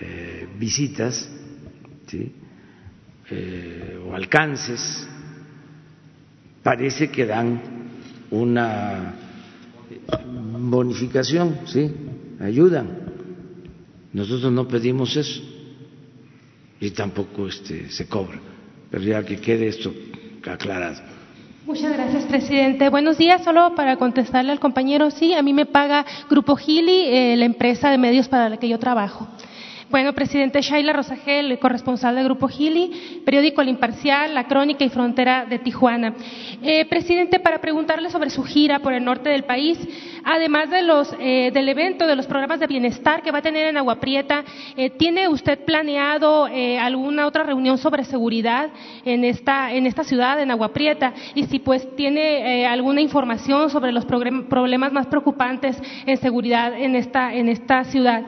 [0.00, 1.30] eh, visitas
[3.30, 5.08] eh, o alcances,
[6.62, 7.85] parece que dan
[8.30, 9.14] una
[10.58, 11.90] bonificación, ¿sí?
[12.40, 12.88] Ayudan.
[14.12, 15.42] Nosotros no pedimos eso
[16.80, 18.38] y tampoco este, se cobra.
[18.90, 19.92] Pero ya que quede esto
[20.46, 21.00] aclarado.
[21.66, 22.88] Muchas gracias, presidente.
[22.90, 23.42] Buenos días.
[23.42, 27.90] Solo para contestarle al compañero, sí, a mí me paga Grupo Gili, eh, la empresa
[27.90, 29.26] de medios para la que yo trabajo.
[29.88, 35.44] Bueno, presidente Shaila Rosagel, corresponsal del Grupo Gili, periódico El Imparcial, La Crónica y Frontera
[35.44, 36.12] de Tijuana.
[36.60, 39.78] Eh, presidente, para preguntarle sobre su gira por el norte del país,
[40.24, 43.68] además de los, eh, del evento de los programas de bienestar que va a tener
[43.68, 44.44] en Agua Prieta,
[44.76, 46.46] eh, ¿tiene usted planeado
[46.80, 48.70] alguna otra reunión sobre seguridad
[49.04, 51.14] en esta, en esta ciudad, en Agua Prieta?
[51.36, 57.32] Y si pues tiene alguna información sobre los problemas más preocupantes en seguridad en esta,
[57.32, 58.24] en esta ciudad.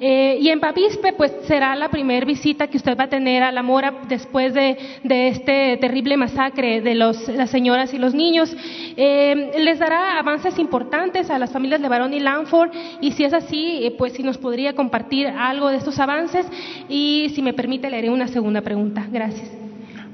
[0.00, 3.50] Eh, y en Bavispe, pues será la primera visita que usted va a tener a
[3.50, 8.54] la mora después de, este terrible masacre de los, las señoras y los niños.
[8.96, 12.70] Eh, les dará avances importantes a las familias de Barón y Lanford
[13.00, 16.46] y si es así, eh, pues si nos podría compartir algo de estos avances
[16.88, 19.06] y si me permite le haré una segunda pregunta.
[19.10, 19.50] Gracias.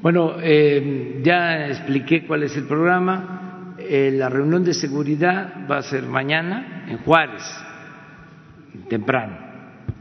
[0.01, 0.35] Bueno,
[1.23, 3.77] ya expliqué cuál es el programa.
[3.89, 7.43] la reunión de seguridad va a ser mañana en Juárez,
[8.89, 9.42] temprano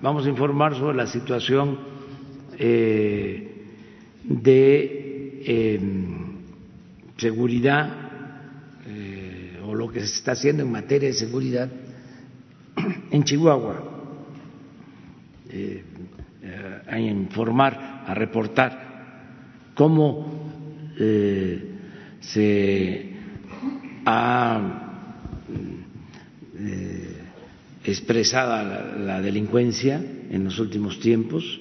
[0.01, 1.77] vamos a informar sobre la situación
[2.57, 3.65] eh,
[4.23, 6.37] de em,
[7.17, 7.89] seguridad
[8.87, 11.69] eh, o lo que se está haciendo en materia de seguridad
[13.11, 13.87] en Chihuahua.
[15.49, 15.83] Eh,
[16.87, 20.49] a informar, a reportar cómo
[22.19, 23.11] se
[24.05, 24.81] ha
[27.83, 31.59] expresada la, delincuencia en los últimos tiempos,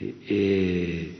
[0.00, 1.12] eh,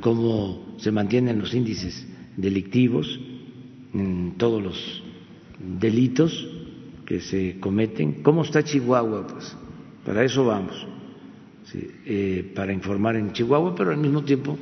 [0.00, 2.06] cómo se mantienen los índices
[2.36, 3.20] delictivos
[3.94, 5.02] en todos los
[5.80, 6.48] delitos
[7.04, 8.22] que se cometen.
[8.22, 9.26] ¿Cómo está Chihuahua?
[9.26, 9.56] Pues
[10.04, 10.86] para eso vamos,
[11.74, 14.58] eh, para informar en Chihuahua, pero al mismo tiempo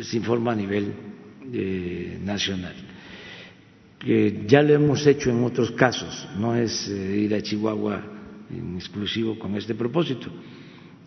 [0.00, 0.92] se informa a nivel
[1.52, 2.85] eh, nacional
[4.06, 8.00] que ya lo hemos hecho en otros casos, no es eh, ir a Chihuahua
[8.48, 10.28] en exclusivo con este propósito.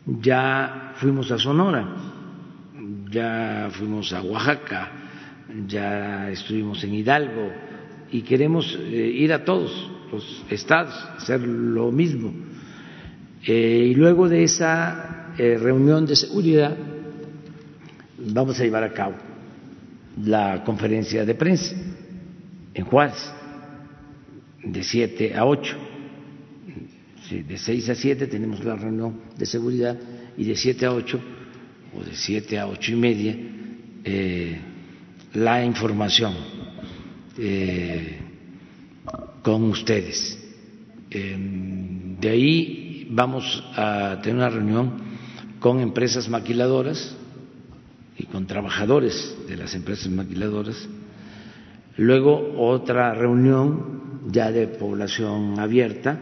[0.06, 1.88] Ya fuimos a Sonora,
[3.10, 4.92] ya fuimos a Oaxaca,
[5.66, 7.50] ya estuvimos en Hidalgo
[8.12, 9.72] y queremos eh, ir a todos
[10.12, 12.34] los estados, hacer lo mismo.
[13.42, 16.76] y luego de esa reunión de seguridad
[18.18, 19.16] vamos a llevar a cabo
[20.22, 21.74] la conferencia de prensa
[22.74, 23.32] en Juárez
[24.64, 25.78] de 7 a 8.
[27.30, 29.98] de 6 a 7 tenemos la reunión de seguridad
[30.38, 31.20] y de 7 a 8
[31.96, 33.36] o de 7 a 8 y media
[34.04, 34.60] eh,
[35.34, 36.34] la información
[37.38, 38.18] eh,
[39.42, 40.38] con ustedes.
[41.10, 44.94] Em, de ahí vamos a tener una reunión
[45.60, 47.16] con empresas maquiladoras
[48.18, 50.88] y con trabajadores de las empresas maquiladoras.
[52.00, 56.18] Luego otra reunión ya de población abierta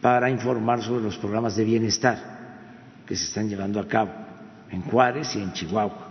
[0.00, 2.18] para informar sobre los programas de bienestar
[3.06, 4.10] que se están llevando a cabo
[4.70, 6.10] en Juárez y en Chihuahua.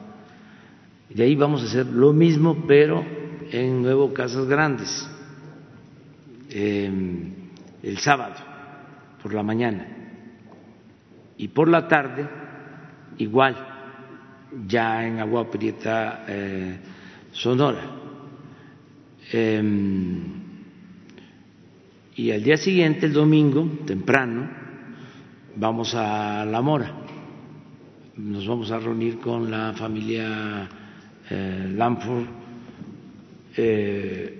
[1.10, 3.04] De ahí vamos a hacer lo mismo, pero
[3.52, 5.06] en Nuevo Casas Grandes,
[6.50, 7.34] em,
[7.84, 8.36] el sábado,
[9.22, 9.86] por la mañana.
[11.36, 12.26] Y por la tarde,
[13.18, 13.54] igual,
[14.66, 16.80] ya en Agua Prieta, eh,
[17.34, 18.11] Sonora.
[19.32, 20.42] Em,
[22.16, 24.50] y al día siguiente, el domingo, temprano,
[25.56, 26.94] vamos a La Mora.
[28.18, 30.70] Nos vamos a reunir con la familia
[31.30, 32.26] eh, Lamford
[33.56, 34.38] eh,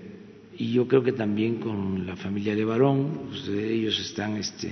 [0.58, 3.22] y yo creo que también con la familia de Barón.
[3.28, 4.70] Pues, ellos están este,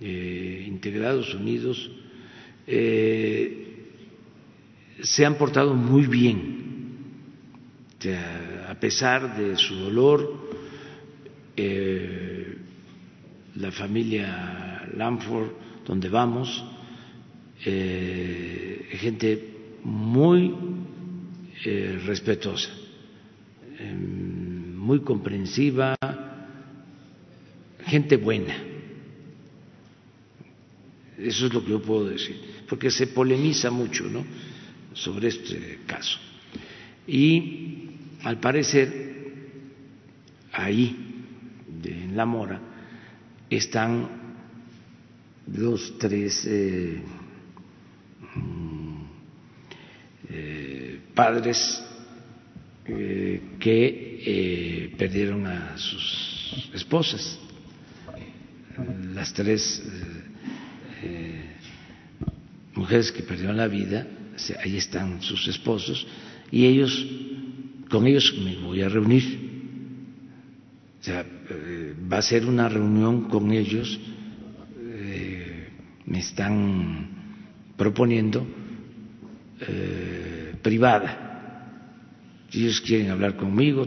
[0.00, 1.90] eh, integrados, unidos.
[5.02, 6.60] se han portado muy bien
[8.70, 10.48] a pesar de su dolor,
[11.56, 12.56] eh,
[13.56, 15.50] la familia Lamford,
[15.84, 16.64] donde vamos,
[17.66, 20.54] eh, gente muy
[21.64, 22.70] eh, respetuosa,
[23.76, 25.96] em, muy comprensiva,
[27.86, 28.54] gente buena.
[31.18, 32.36] Eso es lo que yo puedo decir,
[32.68, 34.24] porque se polemiza mucho ¿no?
[34.94, 36.20] sobre este caso.
[37.08, 37.89] Y
[38.22, 39.10] al parecer,
[40.52, 41.24] ahí,
[41.84, 42.60] en La Mora,
[43.48, 44.08] están
[45.52, 47.02] los tres eh,
[48.34, 49.02] mm,
[50.28, 51.82] eh, padres
[52.86, 57.38] eh, que perdieron a sus esposas,
[59.14, 59.82] las tres
[62.74, 64.06] mujeres que perdieron la vida,
[64.62, 66.06] ahí están sus esposos,
[66.50, 67.06] y ellos
[67.90, 69.50] con ellos me voy a reunir.
[71.00, 73.98] O sea, eh, va a ser una reunión con ellos,
[74.78, 75.68] eh,
[76.06, 77.08] me están
[77.76, 78.46] proponiendo
[79.60, 81.26] eh, privada.
[82.52, 83.86] Ellos quieren hablar conmigo,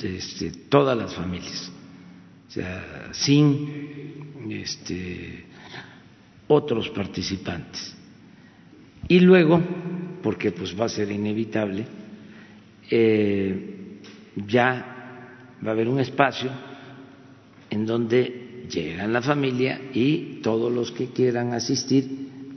[0.00, 1.72] desde todas las familias,
[2.48, 5.44] o sea, sin este,
[6.46, 7.94] otros participantes.
[9.08, 9.60] Y luego,
[10.22, 11.86] porque pues va a ser inevitable,
[12.90, 14.00] eh,
[14.46, 16.50] ya va a haber un espacio
[17.70, 22.08] en donde llegan la familia y todos los que quieran asistir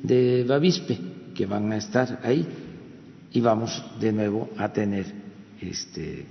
[0.03, 0.97] de Bavispe,
[1.33, 2.45] que van a estar ahí,
[3.31, 5.05] y vamos de nuevo a tener
[5.61, 6.25] este,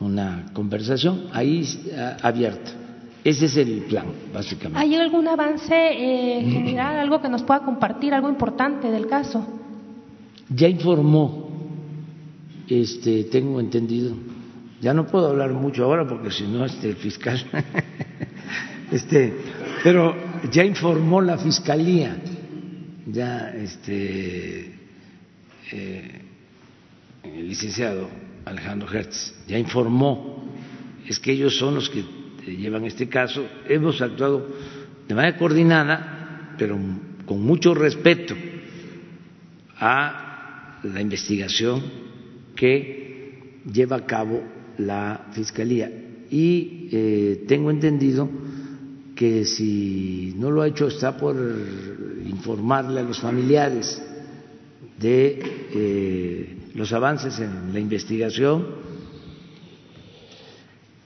[0.00, 1.64] una conversación ahí
[2.22, 2.72] abierta.
[3.22, 4.80] Ese es el plan, básicamente.
[4.80, 9.46] ¿Hay algún avance eh, general, algo que nos pueda compartir, algo importante del caso?
[10.48, 11.39] Ya informó
[12.70, 14.14] este, tengo entendido,
[14.80, 17.44] ya no puedo hablar mucho ahora porque si no, este, el fiscal,
[18.92, 19.34] este,
[19.82, 20.14] pero
[20.50, 22.16] ya informó la fiscalía,
[23.06, 24.74] ya este,
[25.72, 26.20] eh,
[27.24, 28.08] el licenciado
[28.44, 30.44] Alejandro Hertz, ya informó,
[31.06, 32.04] es que ellos son los que
[32.46, 34.46] llevan este caso, hemos actuado
[35.08, 36.78] de manera coordinada, pero
[37.26, 38.34] con mucho respeto
[39.76, 42.09] a la investigación
[42.60, 44.42] que lleva a cabo
[44.76, 45.90] la Fiscalía.
[46.30, 48.28] Y eh, tengo entendido
[49.16, 51.36] que si no lo ha hecho está por
[52.26, 54.02] informarle a los familiares
[54.98, 55.42] de
[55.74, 58.66] eh, los avances en la investigación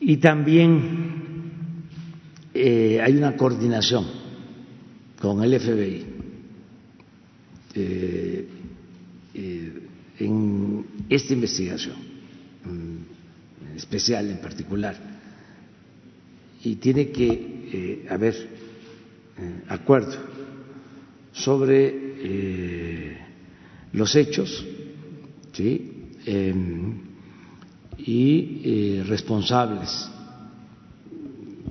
[0.00, 1.52] y también
[2.52, 4.04] eh, hay una coordinación
[5.20, 6.06] con el FBI
[10.18, 11.96] en esta investigación
[12.64, 14.96] mm, especial, en particular,
[16.62, 17.28] y tiene que
[17.72, 20.16] eh, haber eh, acuerdo
[21.32, 23.18] sobre eh,
[23.92, 24.64] los hechos
[25.58, 27.00] em,
[27.98, 30.08] y responsables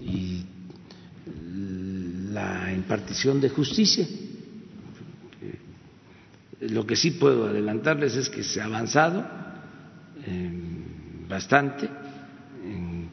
[0.02, 0.44] y
[2.32, 4.08] la impartición de justicia.
[6.69, 9.26] Lo que sí puedo adelantarles es que se ha avanzado
[11.27, 11.90] bastante
[12.64, 13.10] en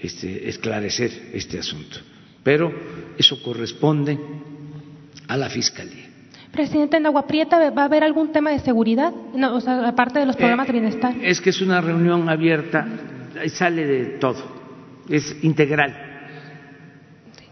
[0.00, 1.96] este, esclarecer este asunto,
[2.42, 2.72] pero
[3.18, 4.18] eso corresponde
[5.26, 6.04] a la Fiscalía.
[6.52, 10.26] Presidente, en Agua Prieta va a haber algún tema de seguridad, o sea, aparte de
[10.26, 11.14] los programas de Eh, bienestar.
[11.20, 12.86] Es que es una reunión abierta,
[13.48, 14.42] sale de todo,
[15.08, 15.94] es integral.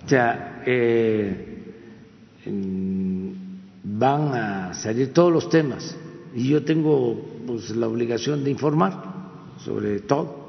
[0.04, 1.50] O sea, eh,
[4.04, 5.96] van a salir todos los temas
[6.34, 7.16] y yo tengo
[7.46, 8.92] pues, la obligación de informar
[9.64, 10.44] sobre todo.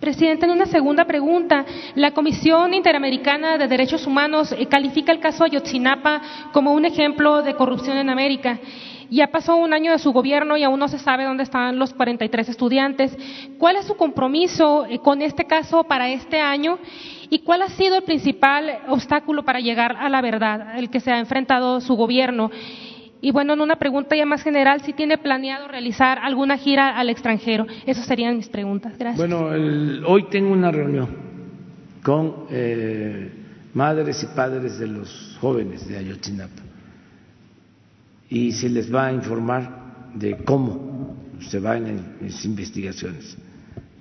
[0.00, 5.44] Presidente, en una segunda pregunta, la Comisión Interamericana de Derechos Humanos eh, califica el caso
[5.44, 8.58] Ayotzinapa como un ejemplo de corrupción en América.
[9.10, 11.92] Ya pasó un año de su gobierno y aún no se sabe dónde están los
[11.92, 13.14] 43 estudiantes.
[13.58, 16.78] ¿Cuál es su compromiso eh, con este caso para este año?
[17.30, 21.10] ¿Y cuál ha sido el principal obstáculo para llegar a la verdad, el que se
[21.12, 22.50] ha enfrentado su gobierno?
[23.22, 27.08] Y bueno, en una pregunta ya más general, si tiene planeado realizar alguna gira al
[27.10, 27.66] extranjero.
[27.86, 28.96] Esas serían mis preguntas.
[28.98, 29.16] Gracias.
[29.18, 31.08] Bueno, el- hoy tengo una reunión
[32.02, 33.30] con eh,
[33.74, 36.62] madres y padres de los jóvenes de Ayotzinapa
[38.28, 43.36] y se les va a informar de cómo se van en las investigaciones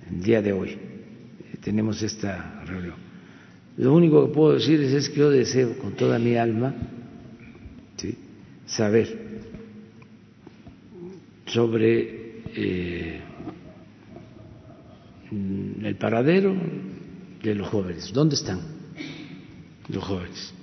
[0.09, 0.69] el día de hoy.
[0.71, 2.95] eh, Tenemos esta reunión.
[3.79, 6.75] Lo único que puedo decirles es que yo deseo con toda mi alma
[8.65, 9.29] saber
[11.45, 13.21] sobre eh,
[15.31, 16.53] el paradero
[17.41, 18.11] de los jóvenes.
[18.11, 18.59] ¿Dónde están
[19.87, 20.53] los jóvenes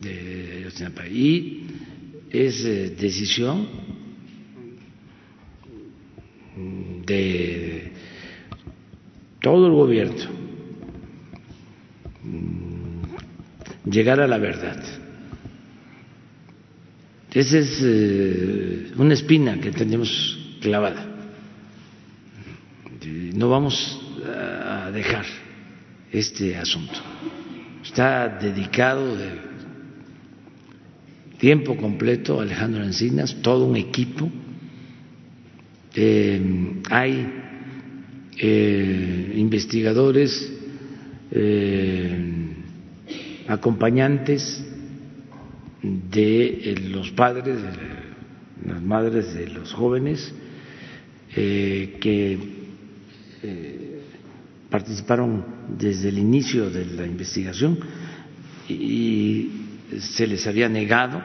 [0.00, 1.08] de Ayotzinapa?
[1.08, 1.66] Y
[2.30, 3.66] es eh, decisión
[7.04, 7.92] de
[9.40, 10.47] todo el gobierno
[13.84, 14.82] llegar a la verdad.
[17.32, 21.06] Esa es eh, una espina que tenemos clavada.
[23.34, 25.24] No vamos a dejar
[26.10, 26.98] este asunto.
[27.84, 29.48] Está dedicado de
[31.38, 34.30] tiempo completo Alejandro Encinas, todo un equipo.
[35.94, 36.40] Eh,
[36.90, 37.26] hay
[38.36, 40.52] eh, investigadores,
[41.30, 42.54] eh,
[43.48, 44.64] acompañantes
[45.82, 50.32] de eh, los padres, de las madres de los jóvenes
[51.36, 52.58] eh, que
[54.68, 55.44] participaron
[55.78, 57.78] desde el inicio de la investigación
[58.68, 59.50] y
[59.98, 61.22] se les había negado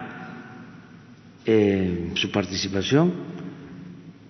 [2.16, 3.33] su participación.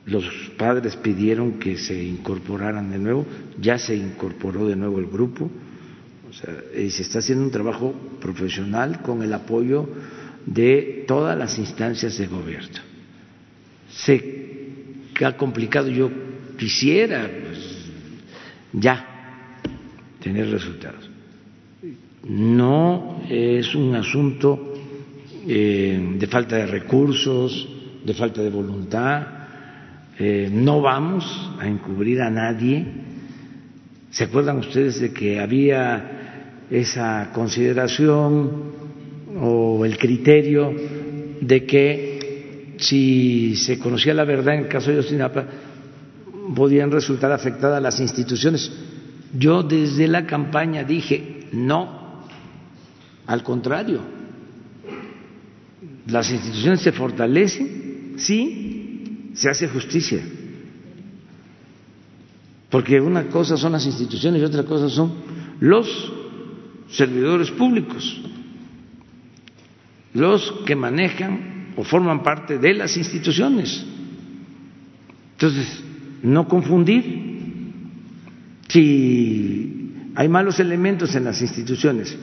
[0.05, 0.25] Los
[0.57, 3.25] padres pidieron que se incorporaran de nuevo,
[3.59, 5.49] ya se incorporó de nuevo el grupo.
[6.29, 9.87] O sea, y se está haciendo un trabajo profesional con el apoyo
[10.45, 12.79] de todas las instancias de gobierno.
[15.13, 16.09] Que ha complicado, yo
[16.57, 17.85] quisiera pues,
[18.73, 19.59] ya
[20.19, 21.09] tener resultados.
[22.27, 24.73] No es un asunto
[25.47, 27.69] eh, de falta de recursos,
[28.03, 29.42] de falta de voluntad.
[30.19, 32.85] Eh, no vamos a encubrir a nadie.
[34.11, 38.73] ¿Se acuerdan ustedes de que había esa consideración
[39.39, 40.71] o el criterio
[41.41, 45.45] de que si se conocía la verdad en el caso de Yosinapa
[46.55, 48.71] podían resultar afectadas las instituciones?
[49.35, 52.23] Yo desde la campaña dije no,
[53.25, 53.99] al contrario,
[56.07, 58.62] las instituciones se fortalecen, sí,
[59.33, 60.21] se hace justicia.
[62.69, 65.13] Porque una cosa son las instituciones y otra cosa son
[65.59, 66.11] los
[66.89, 68.21] servidores públicos,
[70.13, 73.85] los que manejan o forman parte de las instituciones.
[75.33, 75.83] Entonces,
[76.23, 77.33] no confundir
[78.67, 82.17] si hay malos elementos en las instituciones,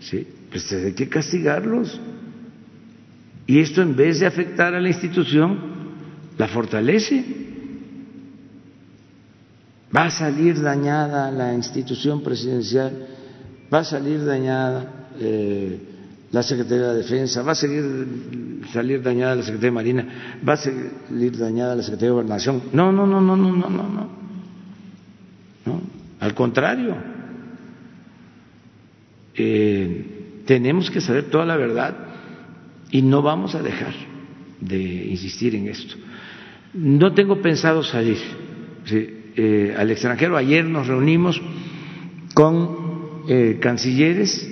[0.00, 0.26] ¿sí?
[0.50, 2.00] pues hay que castigarlos.
[3.46, 5.73] Y esto en vez de afectar a la institución,
[6.38, 7.24] la fortalece.
[9.94, 13.06] Va a salir dañada la institución presidencial,
[13.72, 15.78] va a salir dañada eh,
[16.32, 20.08] la Secretaría de Defensa, va a salir dañada la Secretaría de Marina,
[20.46, 22.62] va a salir dañada la Secretaría de Gobernación.
[22.72, 24.08] No, no, no, no, no, no, no, no.
[25.64, 25.80] no
[26.18, 26.96] al contrario,
[29.36, 31.94] eh, tenemos que saber toda la verdad
[32.90, 33.92] y no vamos a dejar
[34.60, 35.96] de insistir en esto.
[36.74, 38.18] No tengo pensado salir
[39.36, 40.36] eh, al extranjero.
[40.36, 41.40] Ayer nos reunimos
[42.34, 44.50] con eh, cancilleres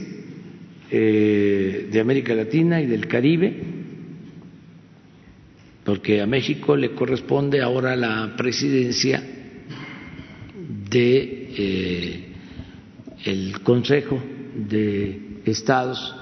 [0.90, 3.60] eh, de América Latina y del Caribe,
[5.84, 9.20] porque a México le corresponde ahora la presidencia
[10.90, 12.28] de
[13.24, 14.22] el Consejo
[14.68, 16.14] de Estados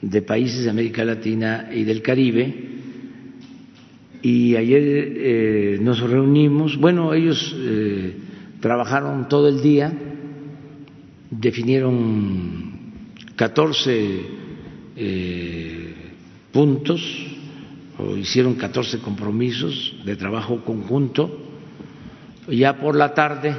[0.00, 2.77] de países de América Latina y del Caribe.
[4.22, 8.16] Y ayer eh, nos reunimos, bueno, ellos eh,
[8.60, 9.92] trabajaron todo el día,
[11.30, 12.68] definieron
[13.36, 14.20] 14
[14.96, 15.94] eh,
[16.50, 17.00] puntos
[17.98, 21.44] o hicieron 14 compromisos de trabajo conjunto.
[22.48, 23.54] Ya por la tarde,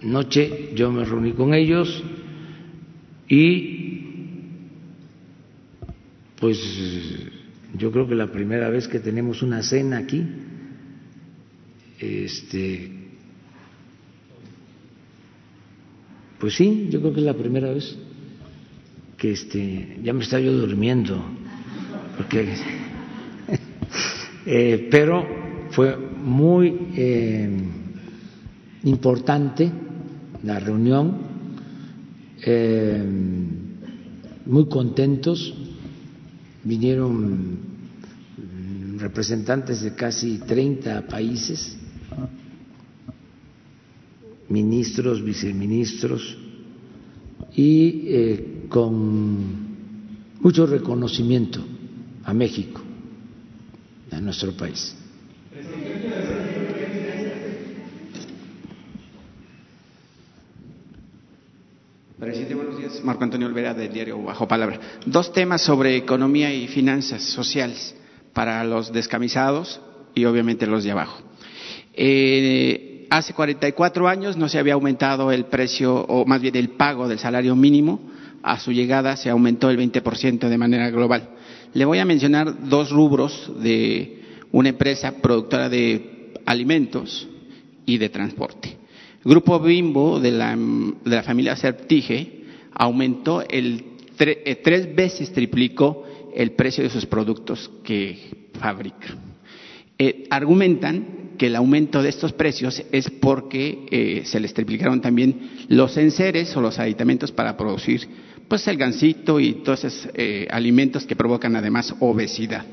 [0.00, 2.02] noche, yo me reuní con ellos
[3.28, 3.84] y
[6.38, 6.58] pues
[7.76, 10.24] yo creo que la primera vez que tenemos una cena aquí,
[11.98, 12.90] este,
[16.38, 17.96] pues sí, yo creo que es la primera vez
[19.16, 21.24] que este, ya me estaba yo durmiendo,
[22.16, 22.54] porque,
[24.46, 25.26] eh, pero
[25.70, 27.58] fue muy eh,
[28.84, 29.70] importante
[30.44, 31.16] la reunión,
[32.44, 33.02] eh,
[34.46, 35.63] muy contentos
[36.64, 37.58] vinieron
[38.98, 41.76] representantes de casi 30 países,
[44.48, 46.38] ministros, viceministros,
[47.56, 49.64] y eh, con
[50.40, 51.64] mucho reconocimiento
[52.24, 52.80] a México,
[54.10, 54.96] a nuestro país.
[62.24, 63.04] Buenos días.
[63.04, 64.80] Marco Antonio Olvera del diario Bajo Palabra.
[65.04, 67.94] Dos temas sobre economía y finanzas sociales
[68.32, 69.80] para los descamisados
[70.14, 71.20] y obviamente los de abajo.
[71.92, 77.08] Eh, hace 44 años no se había aumentado el precio, o más bien el pago
[77.08, 78.00] del salario mínimo.
[78.42, 81.28] A su llegada se aumentó el 20% de manera global.
[81.74, 87.28] Le voy a mencionar dos rubros de una empresa productora de alimentos
[87.84, 88.83] y de transporte.
[89.24, 92.44] Grupo Bimbo de la, de la familia Sertige
[92.74, 99.16] aumentó eh, tres veces triplicó el precio de sus productos que fabrica.
[99.96, 105.50] Eh, argumentan que el aumento de estos precios es porque eh, se les triplicaron también
[105.68, 108.06] los enseres o los aditamentos para producir
[108.46, 110.10] pues el gansito y todos esos
[110.50, 112.66] alimentos que provocan además obesidad.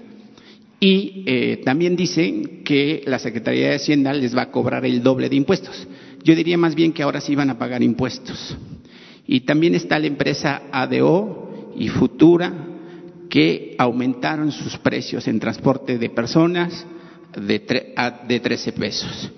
[0.81, 5.37] Y también dicen que la Secretaría de Hacienda les va a cobrar el doble de
[5.37, 5.87] impuestos.
[6.23, 8.57] Yo diría más bien que ahora sí van a pagar impuestos.
[9.25, 12.53] Y también está la empresa ADO y Futura,
[13.29, 16.85] que aumentaron sus precios en transporte de personas
[17.33, 17.61] de,
[18.27, 19.31] de 13 pesos.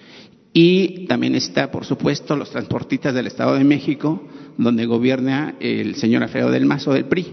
[0.51, 4.27] Y también está, por supuesto, los transportistas del Estado de México,
[4.57, 7.25] donde gobierna el señor Alfredo del Mazo del PRI.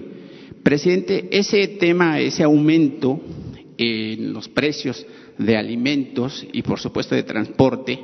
[0.62, 3.20] Presidente, ese tema, ese aumento
[3.78, 5.06] en los precios
[5.38, 7.98] de alimentos y, por supuesto, de transporte,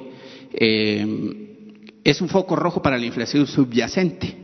[0.52, 4.36] eh, es un foco rojo para la inflación subyacente,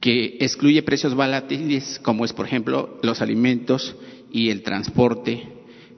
[0.00, 3.96] que excluye precios volátiles como es, por ejemplo, los alimentos
[4.30, 5.56] y el transporte,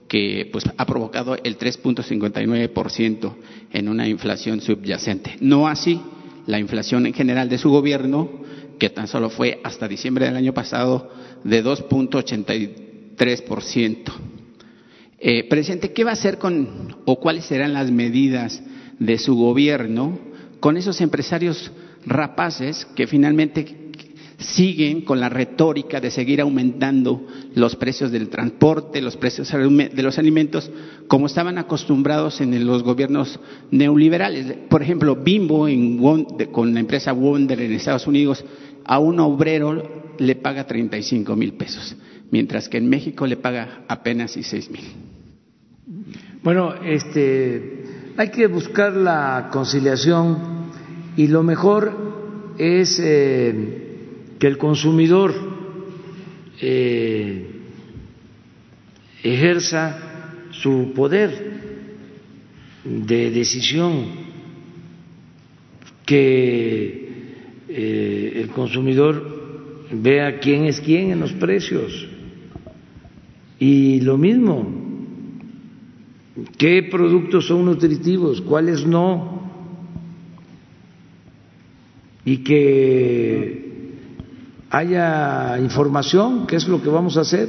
[0.09, 3.35] que pues, ha provocado el 3.59%
[3.73, 5.37] en una inflación subyacente.
[5.41, 6.01] No así
[6.47, 8.31] la inflación en general de su gobierno,
[8.79, 11.13] que tan solo fue hasta diciembre del año pasado
[11.45, 14.13] de 2.83%.
[15.21, 18.63] Eh, presidente, ¿qué va a hacer con o cuáles serán las medidas
[18.99, 20.19] de su gobierno
[20.61, 21.71] con esos empresarios
[22.05, 23.89] rapaces que finalmente
[24.39, 30.19] siguen con la retórica de seguir aumentando los precios del transporte, los precios de los
[30.19, 30.71] alimentos,
[31.09, 33.41] como estaban acostumbrados en los gobiernos
[33.73, 34.47] neoliberales.
[34.69, 35.67] Por ejemplo, Bimbo
[36.53, 38.45] con la empresa Wonder en Estados Unidos
[38.85, 41.97] a un obrero le paga 35 mil pesos,
[42.31, 44.85] mientras que en México le paga apenas 16 mil.
[46.43, 47.78] Bueno, este,
[48.19, 50.73] hay que buscar la conciliación
[51.17, 53.55] y lo mejor es eh,
[54.41, 55.33] que el consumidor
[56.61, 57.47] eh,
[59.23, 61.61] ejerza su poder
[62.85, 64.07] de decisión,
[66.05, 67.09] que
[67.69, 72.09] eh, el consumidor vea quién es quién en los precios.
[73.61, 74.78] Y lo mismo,
[76.57, 79.49] qué productos son nutritivos, cuáles no,
[82.25, 83.97] y que
[84.71, 87.49] haya información, qué es lo que vamos a hacer,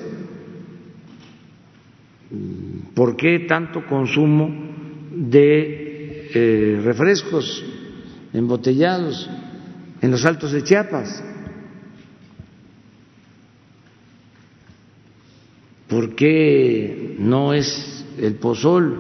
[2.94, 4.50] por qué tanto consumo
[5.14, 7.64] de eh, refrescos
[8.34, 9.30] embotellados
[10.02, 11.24] en los altos de Chiapas.
[15.88, 19.00] ¿Por qué no es el pozol?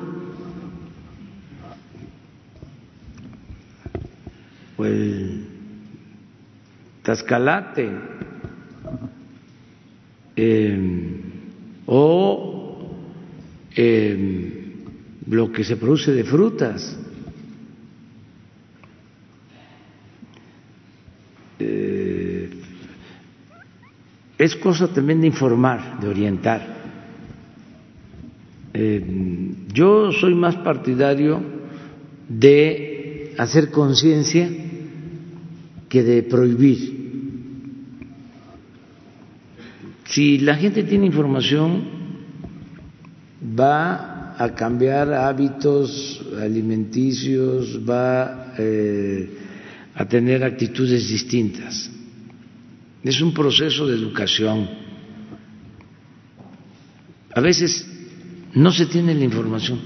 [4.77, 5.45] O el
[7.03, 7.89] tascalate,
[10.35, 11.21] eh,
[11.85, 12.95] o
[13.75, 14.75] eh,
[15.27, 16.97] lo que se produce de frutas.
[21.59, 22.49] Eh,
[24.37, 26.78] es cosa también de informar, de orientar.
[28.73, 29.03] Eh,
[29.73, 31.41] yo soy más partidario
[32.27, 34.49] de hacer conciencia
[35.87, 36.99] que de prohibir.
[40.05, 41.83] Si la gente tiene información,
[43.59, 49.29] va a cambiar hábitos alimenticios, va eh,
[49.95, 51.89] a tener actitudes distintas.
[53.03, 54.69] Es un proceso de educación.
[57.33, 57.85] A veces
[58.55, 59.79] no se tiene la información,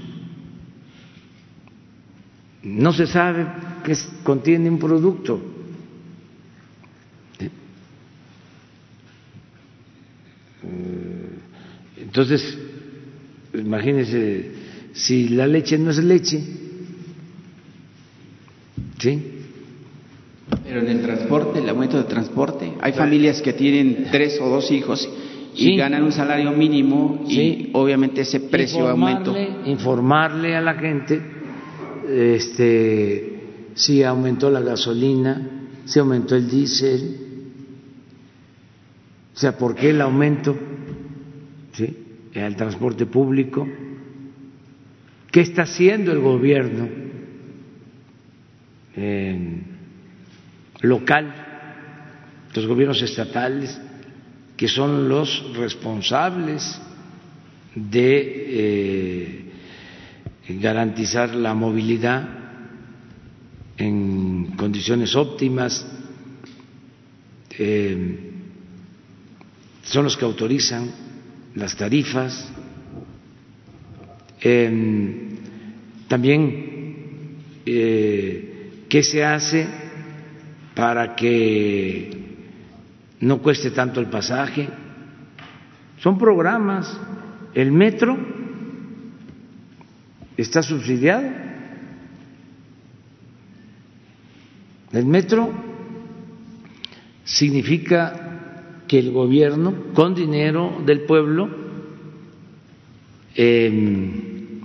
[2.62, 3.46] no se sabe
[3.84, 5.40] qué contiene un producto.
[11.96, 12.56] Entonces,
[13.52, 14.50] imagínense,
[14.92, 16.40] si la leche no es leche,
[18.98, 19.22] ¿sí?
[20.64, 24.70] Pero en el transporte, el aumento de transporte, hay familias que tienen tres o dos
[24.70, 25.08] hijos
[25.54, 29.32] y ganan un salario mínimo y obviamente ese precio aumenta.
[29.66, 31.20] Informarle a la gente
[32.08, 33.40] este,
[33.74, 37.16] si aumentó la gasolina, si aumentó el diésel,
[39.34, 40.56] o sea, ¿por qué el aumento?
[41.72, 42.04] ¿Sí?
[42.34, 43.66] el transporte público.
[45.30, 46.88] ¿Qué está haciendo el gobierno
[50.80, 51.34] local,
[52.54, 53.80] los gobiernos estatales,
[54.56, 56.80] que son los responsables
[57.74, 59.44] de eh,
[60.60, 62.28] garantizar la movilidad
[63.76, 65.86] en condiciones óptimas?
[67.58, 68.30] Eh,
[69.82, 70.90] son los que autorizan
[71.54, 72.50] las tarifas,
[76.08, 76.74] también
[77.64, 79.66] eh, qué se hace
[80.74, 82.23] para que
[83.20, 84.68] no cueste tanto el pasaje.
[85.98, 86.98] Son programas.
[87.54, 88.16] El metro
[90.36, 91.30] está subsidiado.
[94.92, 95.50] El metro
[97.24, 101.48] significa que el gobierno, con dinero del pueblo,
[103.34, 104.60] em,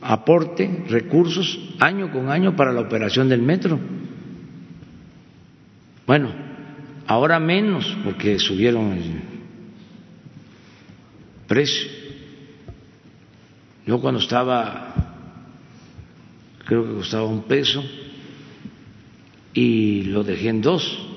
[0.00, 3.80] aporte recursos año con año para la operación del metro.
[6.06, 6.43] Bueno,
[7.06, 9.22] ahora menos porque subieron el
[11.46, 11.90] precio.
[13.86, 14.94] Yo cuando estaba,
[16.64, 17.84] creo que costaba un peso
[19.52, 21.10] y lo dejé en dos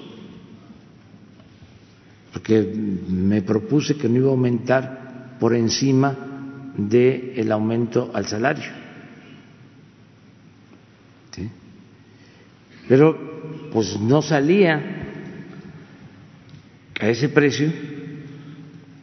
[2.33, 6.15] porque me propuse que no iba a aumentar por encima
[6.77, 8.87] del aumento al salario.
[12.87, 14.96] Pero pues no salía
[16.99, 17.71] a ese precio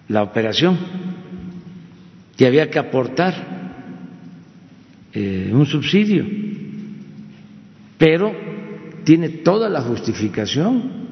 [0.08, 0.76] la operación.
[2.36, 3.34] Y había que aportar
[5.12, 6.26] eh, un subsidio,
[7.96, 8.34] pero
[9.04, 11.04] tiene toda la justificación,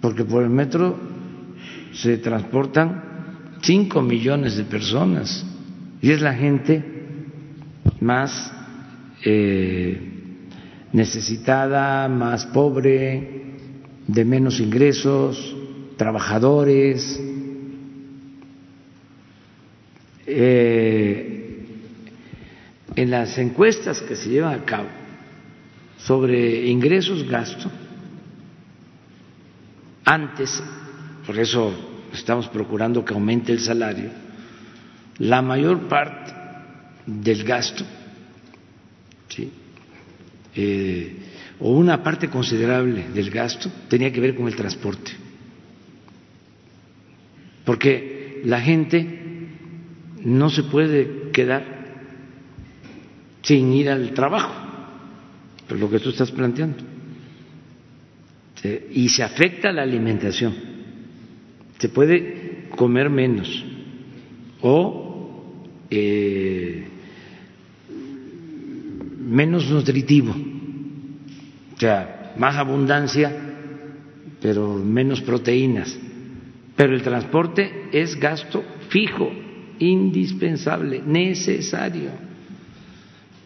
[0.00, 0.98] porque por el metro
[1.92, 5.44] se transportan cinco millones de personas
[6.00, 6.84] y es la gente
[8.00, 8.52] más
[9.24, 10.00] eh,
[10.92, 13.56] necesitada, más pobre,
[14.06, 15.56] de menos ingresos,
[15.98, 17.20] trabajadores.
[20.26, 21.34] Eh,
[22.96, 24.88] en las encuestas que se llevan a cabo
[25.98, 27.70] sobre ingresos, gasto,
[30.04, 30.62] antes
[31.26, 31.72] por eso
[32.12, 34.10] estamos procurando que aumente el salario,
[35.18, 36.32] la mayor parte
[37.06, 37.84] del gasto,
[40.54, 41.16] eh,
[41.60, 45.27] o una parte considerable del gasto, tenía que ver con el transporte.
[47.68, 49.06] Porque la gente
[50.24, 51.76] no se puede quedar
[53.42, 54.54] sin ir al trabajo,
[55.68, 56.78] por lo que tú estás planteando.
[58.90, 60.78] Y se afecta la alimentación
[61.78, 63.64] se puede comer menos
[64.60, 66.86] o eh,
[69.20, 73.30] menos nutritivo, o sea, más abundancia,
[74.40, 75.96] pero menos proteínas.
[76.78, 79.28] Pero el transporte es gasto fijo,
[79.80, 82.12] indispensable, necesario.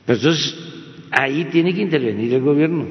[0.05, 0.55] Pero entonces
[1.11, 2.85] ahí tiene que intervenir el gobierno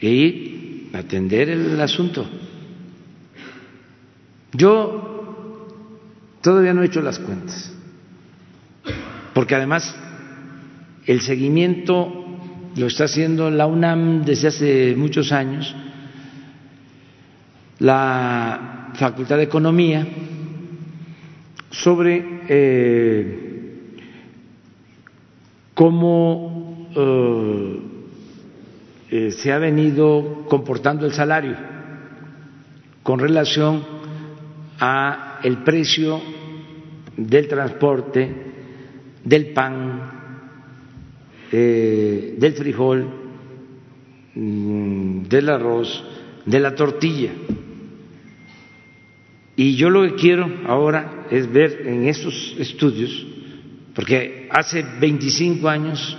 [0.00, 2.26] y atender el asunto.
[4.54, 5.68] Yo
[6.40, 7.70] todavía no he hecho las cuentas,
[9.34, 9.94] porque además
[11.04, 12.38] el seguimiento
[12.76, 15.76] lo está haciendo la UNAM desde hace muchos años,
[17.80, 20.06] la Facultad de Economía,
[21.70, 23.96] sobre eh,
[25.74, 27.80] cómo eh,
[29.10, 31.56] eh, se ha venido comportando el salario
[33.02, 33.82] con relación
[34.78, 36.20] a el precio
[37.16, 38.34] del transporte,
[39.24, 40.18] del pan,
[41.50, 43.06] del frijol,
[44.34, 46.04] mm, del arroz,
[46.46, 47.30] de la tortilla.
[49.56, 53.26] Y yo lo que quiero ahora es ver en estos estudios,
[53.94, 56.16] porque hace 25 años,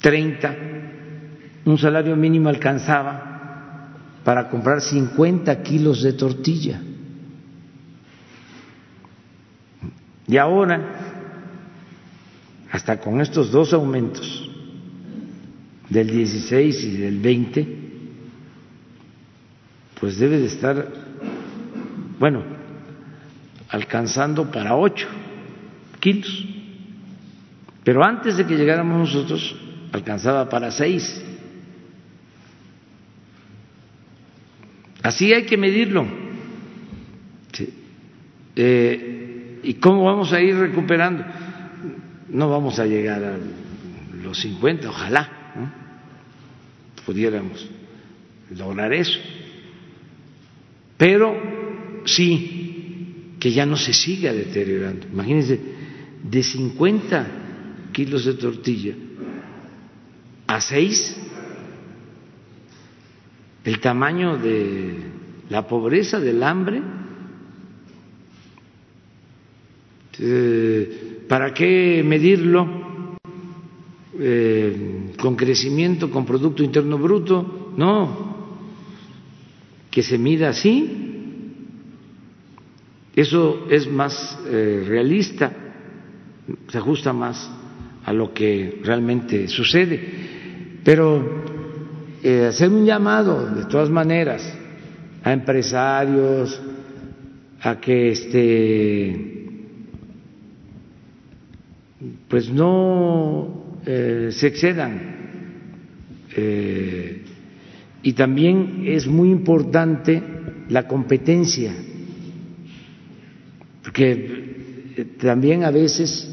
[0.00, 0.56] 30,
[1.64, 3.90] un salario mínimo alcanzaba
[4.24, 6.80] para comprar 50 kilos de tortilla.
[10.28, 10.80] Y ahora,
[12.70, 14.50] hasta con estos dos aumentos,
[15.88, 17.78] del 16 y del 20,
[20.00, 21.05] pues debe de estar
[22.18, 22.42] bueno,
[23.68, 25.06] alcanzando para ocho
[26.00, 26.46] kilos.
[27.84, 29.56] Pero antes de que llegáramos nosotros,
[29.92, 31.22] alcanzaba para seis.
[35.02, 36.06] Así hay que medirlo.
[38.56, 41.24] Eh, ¿Y cómo vamos a ir recuperando?
[42.28, 43.36] No vamos a llegar a
[44.22, 45.36] los 50, ojalá
[47.06, 47.70] pudiéramos
[48.50, 49.18] lograr eso.
[50.98, 51.65] Pero
[52.06, 55.06] sí que ya no se siga deteriorando.
[55.12, 55.60] Imagínense,
[56.22, 58.94] de 50 kilos de tortilla
[60.46, 61.16] a 6,
[63.64, 64.94] el tamaño de
[65.50, 66.82] la pobreza, del hambre,
[70.18, 73.18] eh, ¿para qué medirlo
[74.18, 77.72] eh, con crecimiento, con Producto Interno Bruto?
[77.76, 78.36] No,
[79.90, 81.06] que se mida así
[83.16, 85.50] eso es más eh, realista,
[86.68, 87.50] se ajusta más
[88.04, 89.98] a lo que realmente sucede.
[90.84, 91.42] Pero
[92.22, 94.46] eh, hacer un llamado, de todas maneras,
[95.24, 96.60] a empresarios,
[97.62, 99.46] a que este,
[102.28, 105.16] pues no eh, se excedan.
[108.02, 110.22] y también es muy importante
[110.68, 111.72] la competencia
[113.86, 116.28] porque eh, también a veces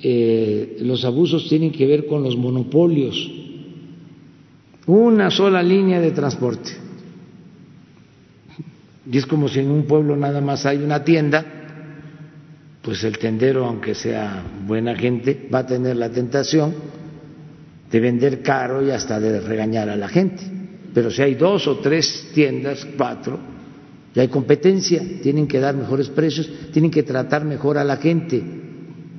[0.00, 3.16] eh, los abusos tienen que ver con los monopolios.
[4.86, 6.70] Una sola línea de transporte.
[9.10, 11.44] Y es como si en un pueblo nada más hay una tienda,
[12.80, 16.74] pues el tendero, aunque sea buena gente, va a tener la tentación
[17.90, 20.44] de vender caro y hasta de regañar a la gente.
[20.94, 23.47] Pero si hay dos o tres tiendas, cuatro,
[24.20, 28.42] hay competencia, tienen que dar mejores precios, tienen que tratar mejor a la gente.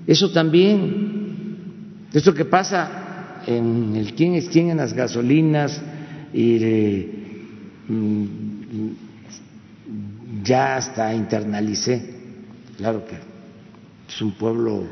[0.08, 5.82] Eso también, eso que pasa en el quién es quién en las gasolinas
[6.34, 7.06] y
[7.88, 8.26] mm,
[10.44, 12.16] ya hasta internalicé,
[12.78, 13.16] claro que
[14.08, 14.84] es un pueblo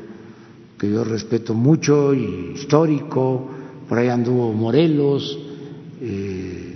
[0.77, 3.49] que yo respeto mucho y histórico,
[3.89, 5.39] por ahí anduvo Morelos,
[6.01, 6.75] eh,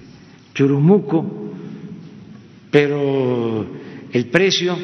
[0.53, 1.40] Churumuco,
[2.71, 3.67] pero
[4.11, 4.77] el precio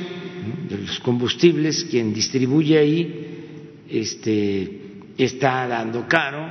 [0.69, 4.81] de los combustibles, quien distribuye ahí, este,
[5.17, 6.45] está dando caro.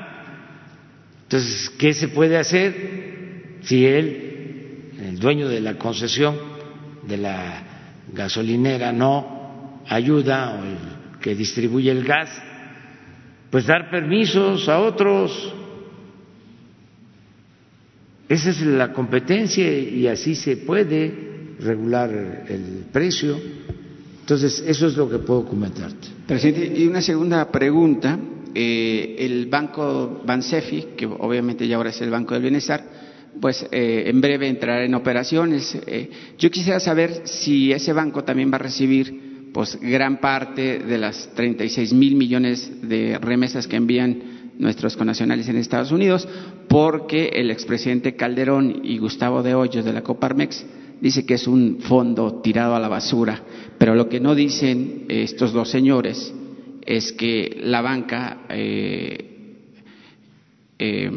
[1.25, 6.37] Entonces, ¿qué se puede hacer si él, el dueño de la concesión
[7.07, 7.63] de la
[8.15, 12.43] gasolinera, no ayuda o el que distribuye el gas?
[13.51, 15.53] Pues dar permisos a otros
[18.29, 21.26] esa es la competencia y así se puede
[21.61, 23.39] regular el precio.
[24.21, 26.09] Entonces, eso es lo que puedo comentarte.
[26.27, 28.19] Presidente, y una segunda pregunta.
[28.59, 32.83] Eh, el banco Bansefi, que obviamente ya ahora es el Banco del Bienestar,
[33.39, 35.77] pues eh, en breve entrará en operaciones.
[35.87, 40.99] Eh, yo quisiera saber si ese banco también va a recibir pues gran parte de
[40.99, 46.27] las 36 mil millones de remesas que envían nuestros connacionales en Estados Unidos,
[46.69, 50.65] porque el expresidente Calderón y Gustavo de Hoyos de la Coparmex
[51.01, 53.43] dice que es un fondo tirado a la basura,
[53.79, 56.33] pero lo que no dicen estos dos señores
[56.85, 59.27] es que la banca eh,
[60.79, 61.11] eh,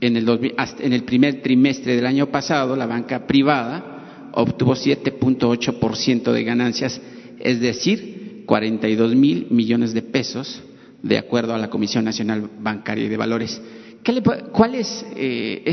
[0.00, 6.44] en, el en el primer trimestre del año pasado, la banca privada obtuvo 7.8% de
[6.44, 7.00] ganancias,
[7.40, 10.62] es decir, 42 mil millones de pesos,
[11.02, 13.60] de acuerdo a la Comisión Nacional Bancaria y de Valores.
[14.02, 14.22] ¿Qué
[14.52, 15.64] ¿Cuál es, eh,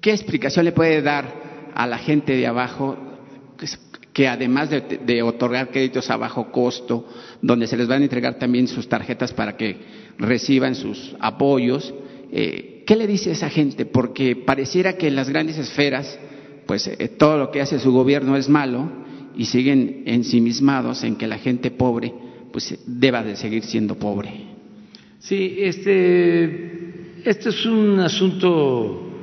[0.00, 2.96] qué explicación le puede dar a la gente de abajo
[4.12, 7.06] que además de, otorgar créditos a bajo costo,
[7.40, 9.76] donde se les van a entregar también sus tarjetas para que
[10.18, 11.94] reciban sus apoyos,
[12.32, 13.86] eh, ¿qué le dice a esa gente?
[13.86, 16.18] Porque pareciera que en las grandes esferas,
[16.66, 18.90] pues eh, todo lo que hace su gobierno es malo
[19.36, 22.12] y siguen ensimismados en que la gente pobre,
[22.52, 24.50] pues deba de seguir siendo pobre.
[25.20, 29.20] Sí, este, este es un asunto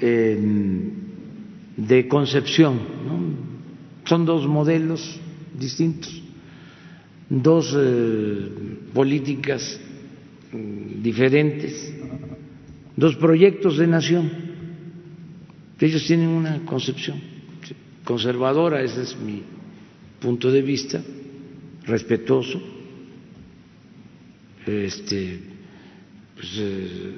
[0.00, 0.99] em,
[1.76, 2.78] de concepción.
[4.04, 5.20] Son dos modelos
[5.58, 6.22] distintos,
[7.28, 8.48] dos eh,
[8.92, 9.80] políticas
[10.52, 11.94] mm, diferentes,
[12.96, 14.30] dos proyectos de nación.
[15.78, 17.20] Ellos tienen una concepción
[18.04, 19.42] conservadora, ese es mi
[20.20, 21.00] punto de vista,
[21.86, 22.60] respetuoso.
[24.66, 25.40] Este,
[26.34, 27.12] pues, eh,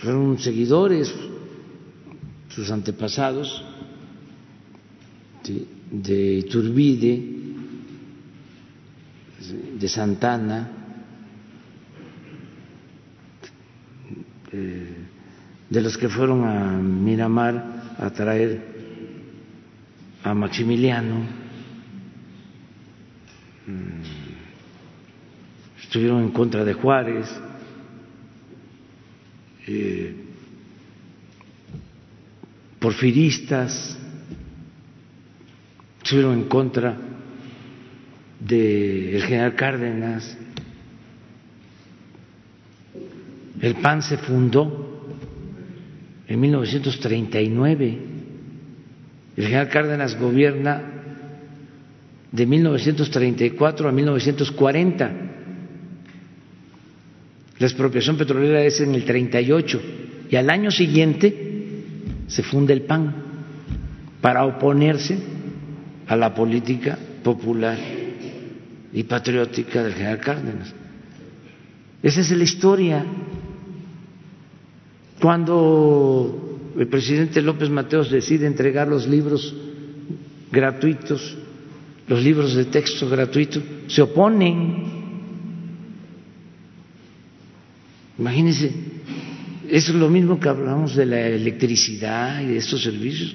[0.00, 1.14] fueron seguidores,
[2.48, 3.64] sus antepasados
[5.90, 7.38] de Iturbide,
[9.78, 10.70] de Santana,
[14.50, 18.60] de los que fueron a Miramar a traer
[20.24, 21.20] a Maximiliano,
[23.66, 24.18] mm,
[25.82, 27.28] estuvieron en contra de Juárez,
[29.66, 30.27] eh,
[32.78, 33.98] porfiristas,
[36.02, 36.96] estuvieron en contra
[38.40, 40.38] del general Cárdenas.
[43.60, 45.06] El PAN se fundó
[46.26, 47.98] en 1939.
[49.36, 50.82] El general Cárdenas gobierna
[52.30, 55.12] de 1934 a 1940.
[57.58, 59.82] La expropiación petrolera es en el 38
[60.30, 61.47] y al año siguiente
[62.28, 63.14] se funda el PAN
[64.20, 65.18] para oponerse
[66.06, 67.78] a la política popular
[68.92, 70.74] y patriótica del general Cárdenas.
[72.02, 73.04] Esa es la historia.
[75.20, 79.54] Cuando el presidente López Mateos decide entregar los libros
[80.50, 81.36] gratuitos,
[82.06, 84.98] los libros de texto gratuitos, se oponen.
[88.18, 88.72] Imagínense,
[89.70, 93.34] es lo mismo que hablamos de la electricidad y de estos servicios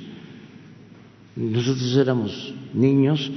[1.35, 3.31] nosotros éramos niños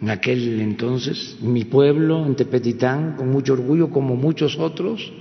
[0.00, 5.12] en aquel entonces, mi pueblo, en Tepetitán, con mucho orgullo, como muchos otros,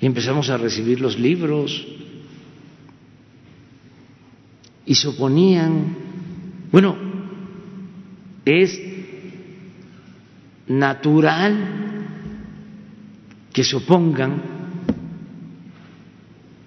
[0.00, 1.86] y empezamos a recibir los libros
[4.86, 5.96] y se oponían.
[6.72, 6.96] Bueno,
[8.44, 8.80] es
[10.66, 12.06] natural
[13.52, 14.59] que se opongan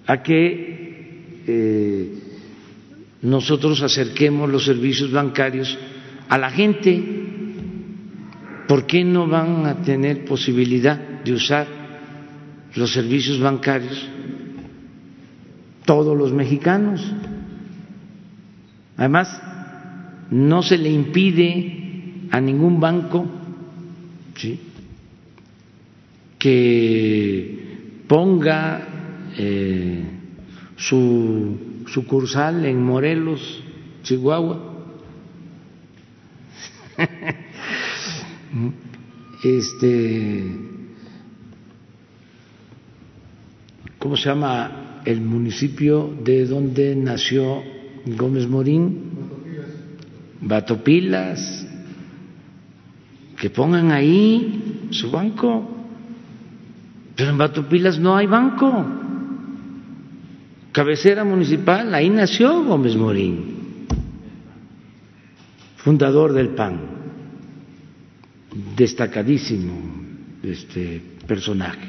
[0.06, 2.18] a que eh,
[3.22, 5.78] nosotros acerquemos los servicios bancarios
[6.28, 7.02] a la gente.
[8.68, 11.66] ¿Por qué no van a tener posibilidad de usar
[12.74, 14.08] los servicios bancarios
[15.84, 17.00] todos los mexicanos?
[18.96, 19.40] Además,
[20.30, 23.26] no se le impide a ningún banco
[26.38, 27.58] que
[28.06, 28.93] ponga
[29.36, 30.04] eh,
[30.76, 33.62] su sucursal en Morelos,
[34.02, 34.72] Chihuahua.
[39.42, 40.44] este,
[43.98, 47.62] ¿cómo se llama el municipio de donde nació
[48.06, 49.10] Gómez Morín?
[50.40, 51.66] Batopilas.
[53.36, 55.68] Que pongan ahí su banco.
[57.16, 59.03] Pero en Batopilas no hay banco
[60.74, 63.86] cabecera municipal, ahí nació Gómez Morín,
[65.76, 66.80] fundador del PAN,
[68.76, 69.72] destacadísimo
[70.42, 71.86] este personaje,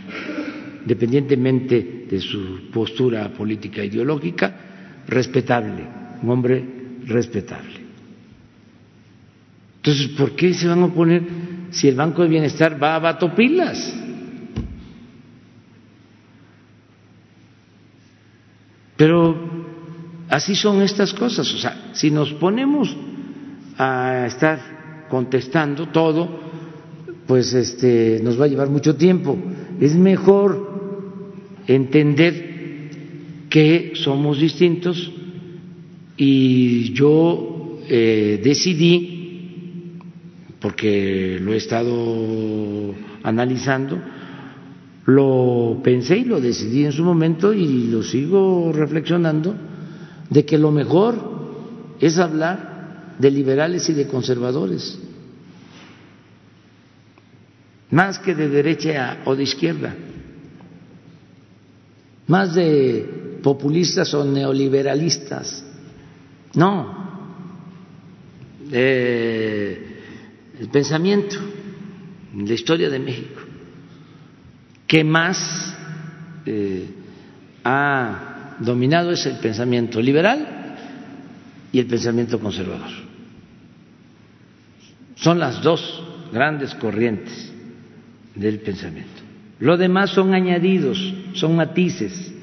[0.84, 5.84] independientemente de su postura política e ideológica, respetable,
[6.22, 6.64] un hombre
[7.08, 7.82] respetable.
[9.78, 11.24] Entonces, ¿por qué se van a oponer
[11.72, 14.05] si el Banco de Bienestar va a Batopilas?
[18.98, 19.36] Pero
[20.30, 21.54] así son estas cosas.
[21.54, 22.96] O sea, si nos ponemos
[23.78, 26.40] a estar contestando todo,
[27.28, 29.38] pues este, nos va a llevar mucho tiempo.
[29.80, 30.76] Es mejor
[31.68, 32.56] entender
[33.50, 35.12] que somos distintos
[36.18, 40.00] y yo eh, decidí,
[40.60, 42.94] porque lo he estado
[43.24, 44.02] analizando,
[45.06, 49.56] lo pensé y lo decidí en su momento y lo sigo reflexionando,
[50.30, 51.16] de que lo mejor
[52.00, 54.98] es hablar de liberales y de conservadores,
[57.92, 59.96] más que de derecha o de izquierda,
[62.28, 65.64] más de populistas o neoliberalistas.
[66.56, 67.06] No,
[68.72, 70.00] eh,
[70.60, 71.36] el pensamiento,
[72.36, 73.45] la historia de México,
[74.88, 75.76] que más
[76.46, 76.88] eh,
[77.64, 80.78] ha dominado es el pensamiento liberal
[81.72, 82.92] y el pensamiento conservador.
[85.16, 87.52] Son las dos grandes corrientes
[88.36, 89.24] del pensamiento.
[89.60, 92.34] Lo demás son añadidos, son matices.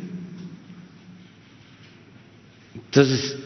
[2.75, 3.39] Entonces,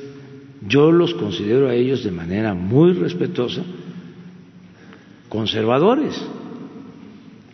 [0.67, 3.63] yo los considero a ellos de manera muy respetuosa
[5.29, 6.21] conservadores.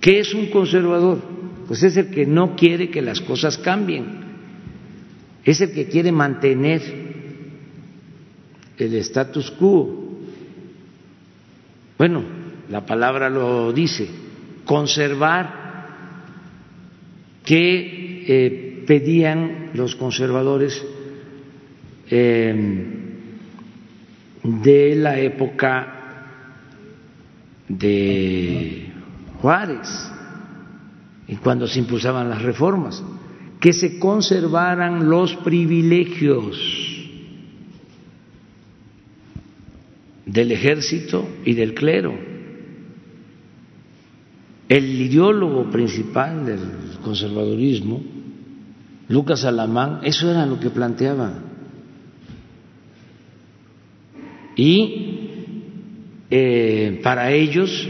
[0.03, 1.23] ¿Qué es un conservador?
[1.69, 4.05] Pues es el que no quiere que las cosas cambien,
[5.45, 6.83] es el que quiere mantener
[8.77, 10.11] el status quo.
[11.97, 12.25] Bueno,
[12.69, 14.09] la palabra lo dice,
[14.65, 15.63] conservar.
[17.45, 20.85] ¿Qué eh, pedían los conservadores?
[22.11, 22.93] Eh,
[24.43, 25.99] de la época
[27.69, 28.92] de
[29.43, 29.89] Juárez
[31.27, 33.03] y cuando se impulsaban las reformas,
[33.61, 36.57] que se conservaran los privilegios
[40.25, 42.15] del ejército y del clero.
[44.69, 46.61] El ideólogo principal del
[47.03, 48.01] conservadurismo,
[49.09, 51.35] Lucas Alamán, eso era lo que planteaba
[54.55, 55.29] y
[56.31, 57.89] eh, para ellos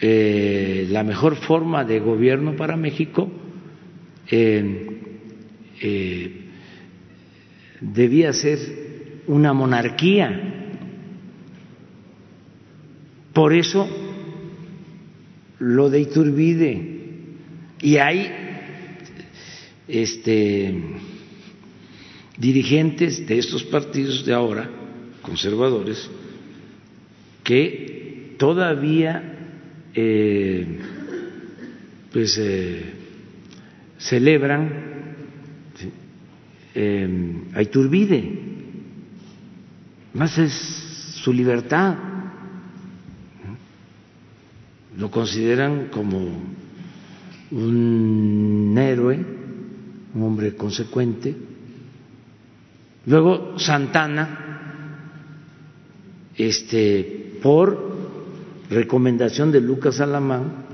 [0.00, 3.30] eh, la mejor forma de gobierno para México
[4.30, 4.86] eh,
[7.80, 8.58] debía ser
[9.26, 10.52] una monarquía.
[13.32, 13.88] Por eso
[15.58, 16.96] lo de Iturbide
[17.80, 18.32] y hay
[19.88, 20.74] este
[22.38, 24.68] dirigentes de estos partidos de ahora
[25.22, 26.10] conservadores
[27.44, 29.35] que todavía
[29.98, 30.78] eh,
[32.12, 32.92] pues eh,
[33.96, 34.70] celebran
[36.74, 38.38] eh, a Iturbide,
[40.12, 40.52] más es
[41.22, 41.96] su libertad,
[44.98, 46.42] lo consideran como
[47.52, 49.24] un héroe,
[50.14, 51.34] un hombre consecuente.
[53.06, 54.98] Luego Santana,
[56.36, 57.85] este, por
[58.70, 60.64] recomendación de Lucas Alamán,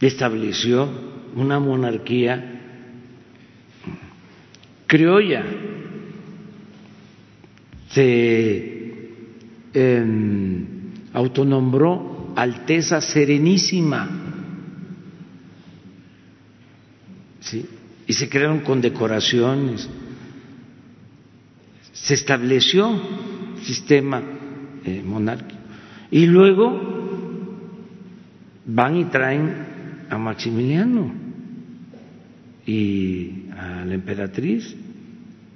[0.00, 0.88] estableció
[1.36, 2.60] una monarquía
[4.86, 5.44] criolla.
[7.90, 9.10] Se
[9.74, 10.66] em,
[11.12, 14.08] autonombró Alteza Serenísima.
[17.40, 17.66] ¿sí?
[18.06, 19.88] Y se crearon condecoraciones
[22.02, 23.00] se estableció
[23.62, 24.22] sistema
[24.84, 25.02] eh.
[26.10, 26.80] Y luego
[28.66, 29.54] van y traen
[30.10, 31.12] a Maximiliano
[32.66, 34.76] y a la emperatriz.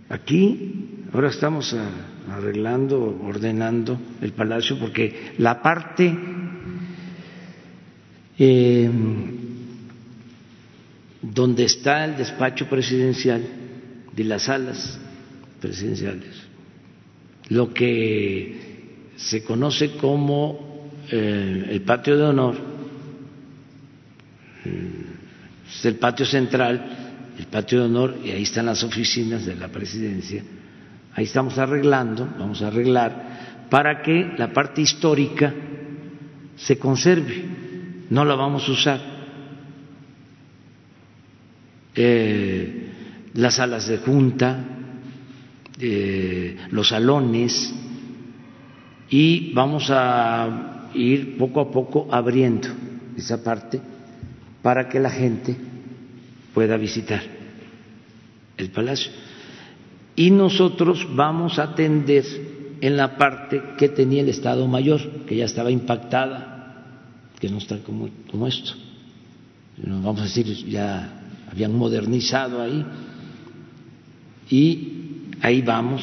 [0.09, 1.77] Aquí ahora estamos
[2.31, 6.17] arreglando, ordenando el palacio porque la parte
[8.39, 8.91] eh,
[11.23, 13.43] donde está el despacho presidencial
[14.15, 14.99] de las salas
[15.61, 16.35] presidenciales,
[17.49, 18.66] lo que
[19.17, 22.55] se conoce como eh, el patio de honor,
[25.69, 29.69] es el patio central, el patio de honor, y ahí están las oficinas de la
[29.69, 30.43] presidencia.
[31.15, 35.53] Ahí estamos arreglando, vamos a arreglar, para que la parte histórica
[36.57, 37.45] se conserve,
[38.11, 39.01] no la vamos a usar.
[41.95, 42.93] Eh,
[43.35, 44.65] las salas de junta,
[46.71, 47.75] los salones
[49.11, 52.69] y vamos a ir poco a poco abriendo
[53.17, 53.81] esa parte
[54.63, 55.57] para que la gente
[56.55, 57.23] pueda visitar.
[58.57, 59.13] el palacio.
[60.15, 62.25] Y nosotros vamos a atender
[62.81, 66.87] en la parte que tenía el Estado Mayor, que ya estaba impactada,
[67.39, 68.73] que no está como, como esto.
[69.77, 71.21] Vamos a decir, ya
[71.53, 72.85] habían modernizado ahí.
[74.49, 74.89] Y
[75.43, 76.03] ahí vamos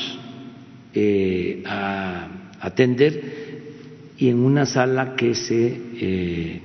[0.94, 2.28] eh, a
[2.64, 6.62] atender y en una sala que se eh,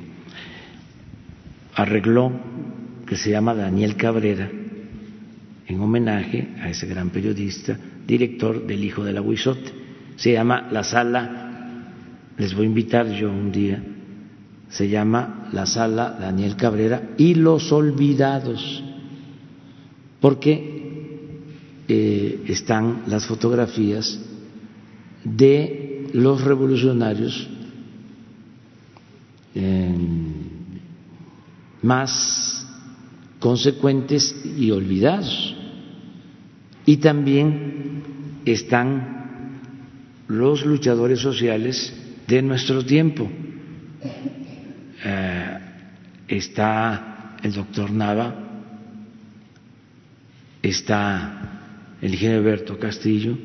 [1.74, 2.32] arregló,
[3.04, 4.48] que se llama Daniel Cabrera,
[5.66, 7.76] en homenaje a ese gran periodista,
[8.06, 9.72] director del Hijo del Aguizote.
[10.16, 11.92] Se llama la sala,
[12.36, 13.82] les voy a invitar yo un día,
[14.68, 18.84] se llama la sala Daniel Cabrera y los olvidados,
[20.20, 20.78] porque
[21.88, 24.20] eh, están las fotografías
[25.24, 27.48] de los revolucionarios
[29.54, 29.94] eh,
[31.82, 32.66] más
[33.38, 35.54] consecuentes y olvidados.
[36.86, 38.02] Y también
[38.44, 39.60] están
[40.28, 41.94] los luchadores sociales
[42.26, 43.28] de nuestro tiempo.
[45.04, 45.58] Eh,
[46.28, 48.34] está el doctor Nava,
[50.62, 53.36] está el ingeniero Alberto Castillo,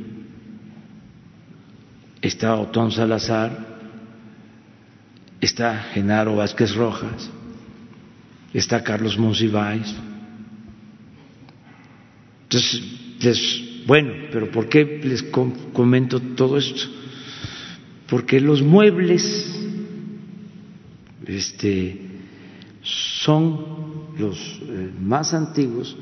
[2.24, 3.52] está Otón Salazar,
[5.42, 7.30] está Genaro Vázquez Rojas,
[8.54, 9.94] está Carlos Monsiváis.
[12.44, 15.22] Entonces, bueno, pero ¿por qué les
[15.74, 16.84] comento todo esto?
[18.08, 19.60] Porque los muebles
[21.28, 22.00] este,
[22.82, 25.98] son los eh, más antiguos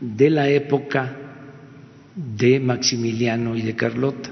[0.00, 1.16] de la época
[2.16, 4.30] de Maximiliano y de Carlota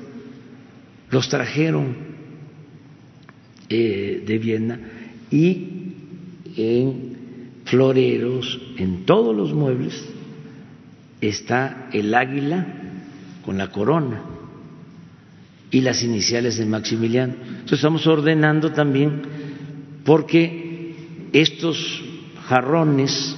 [1.11, 1.97] los trajeron
[3.69, 4.81] eh, de Viena
[5.31, 5.69] y
[6.57, 7.19] en
[7.65, 10.05] floreros, en todos los muebles,
[11.21, 12.67] está el águila
[13.45, 14.23] con la corona
[15.71, 17.35] y las iniciales de Maximiliano.
[17.35, 19.23] Entonces estamos ordenando también
[20.05, 20.95] porque
[21.33, 22.03] estos
[22.47, 23.37] jarrones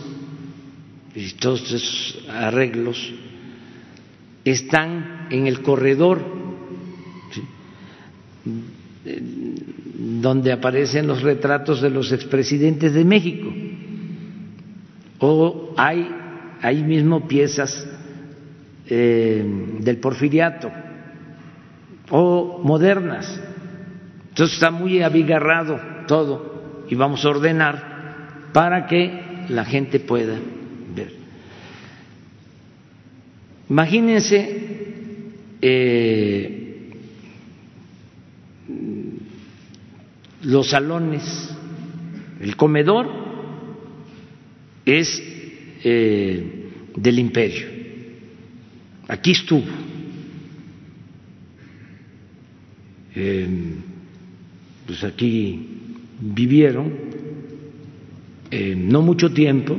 [1.14, 3.12] y todos estos arreglos
[4.44, 6.40] están en el corredor
[9.04, 13.52] donde aparecen los retratos de los expresidentes de México.
[15.18, 16.08] O hay
[16.60, 17.86] ahí mismo piezas
[18.86, 19.44] eh,
[19.80, 20.70] del porfiriato
[22.10, 23.40] o modernas.
[24.30, 30.36] Entonces está muy abigarrado todo y vamos a ordenar para que la gente pueda
[30.94, 31.12] ver.
[33.68, 34.60] Imagínense
[35.62, 36.59] eh,
[40.42, 41.54] los salones,
[42.40, 43.08] el comedor
[44.84, 45.22] es
[45.84, 47.66] eh, del imperio.
[49.08, 49.64] Aquí estuvo.
[53.14, 53.74] Em,
[54.86, 55.66] pues aquí
[56.20, 56.92] vivieron
[58.50, 59.76] em, no mucho tiempo,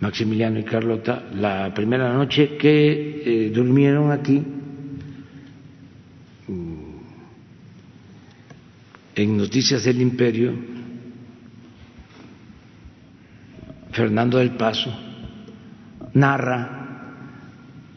[0.00, 4.42] Maximiliano y Carlota, la primera noche que eh, durmieron aquí
[9.18, 10.54] en Noticias del Imperio,
[13.90, 14.94] Fernando del Paso
[16.14, 17.14] narra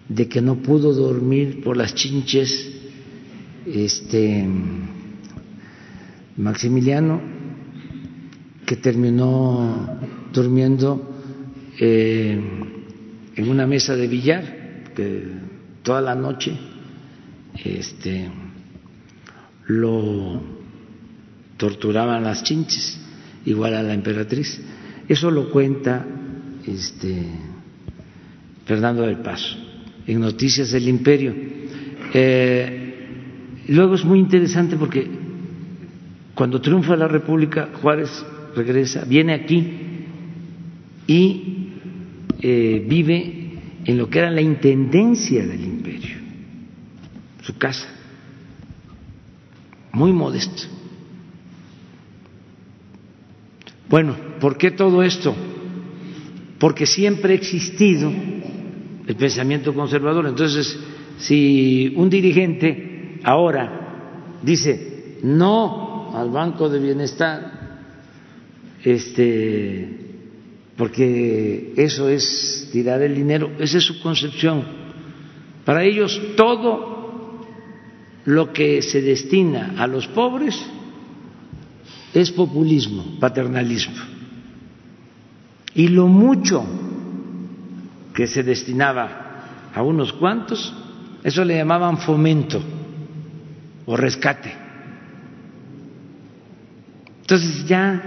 [0.10, 2.72] de que no pudo dormir por las chinches
[3.68, 4.48] este
[6.38, 7.22] Maximiliano
[8.66, 10.00] que terminó
[10.34, 11.20] durmiendo
[11.80, 12.42] eh,
[13.36, 15.24] en una mesa de billar que
[15.84, 16.58] toda la noche
[17.64, 18.28] este
[19.68, 20.51] lo
[21.62, 23.00] torturaban las chinches,
[23.46, 24.60] igual a la emperatriz.
[25.08, 26.04] Eso lo cuenta
[26.66, 27.24] este,
[28.66, 29.58] Fernando del Paso
[30.08, 31.36] en Noticias del Imperio.
[32.16, 35.08] Eh, luego es muy interesante porque
[36.34, 38.10] cuando triunfa la República, Juárez
[38.56, 39.72] regresa, viene aquí
[41.06, 41.68] y
[42.42, 43.52] eh, vive
[43.86, 46.16] en lo que era la intendencia del imperio,
[47.44, 47.88] su casa,
[49.92, 50.81] muy modesto.
[53.92, 55.36] Bueno, ¿por qué todo esto?
[56.58, 58.10] Porque siempre ha existido
[59.06, 60.28] el pensamiento conservador.
[60.28, 60.80] Entonces,
[61.20, 67.52] si un dirigente ahora dice no al Banco de Bienestar,
[68.82, 69.90] este,
[70.78, 74.64] porque eso es tirar el dinero, esa es su concepción.
[75.66, 77.42] Para ellos todo
[78.24, 80.66] lo que se destina a los pobres
[82.14, 83.96] es populismo, paternalismo.
[85.74, 86.66] Y lo mucho
[88.14, 90.74] que se destinaba a unos cuantos,
[91.24, 92.62] eso le llamaban fomento
[93.86, 94.54] o rescate.
[97.22, 98.02] Entonces ya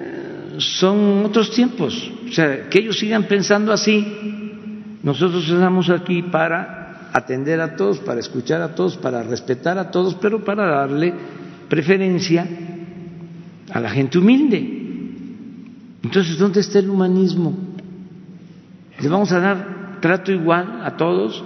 [0.00, 4.04] eh, son otros tiempos, o sea, que ellos sigan pensando así.
[5.02, 10.16] Nosotros estamos aquí para atender a todos, para escuchar a todos, para respetar a todos,
[10.16, 11.14] pero para darle
[11.70, 12.46] preferencia
[13.72, 14.58] a la gente humilde.
[16.02, 17.56] Entonces, ¿dónde está el humanismo?
[19.00, 21.42] ¿Le vamos a dar trato igual a todos?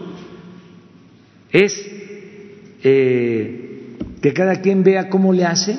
[1.53, 1.87] Es
[2.83, 5.79] eh, que cada quien vea cómo le hace,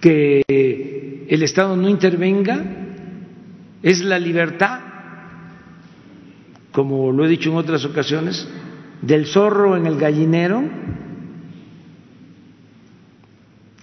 [0.00, 0.42] que
[1.28, 2.62] el Estado no intervenga,
[3.82, 4.80] es la libertad,
[6.72, 8.48] como lo he dicho en otras ocasiones,
[9.00, 10.64] del zorro en el gallinero,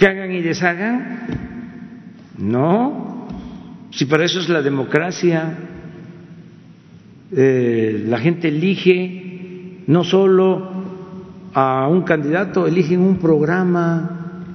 [0.02, 1.28] que hagan y deshagan.
[2.40, 3.28] No,
[3.91, 5.56] si para eso es la democracia,
[7.32, 10.72] eh, la gente elige no solo
[11.53, 14.48] a un candidato, eligen un programa.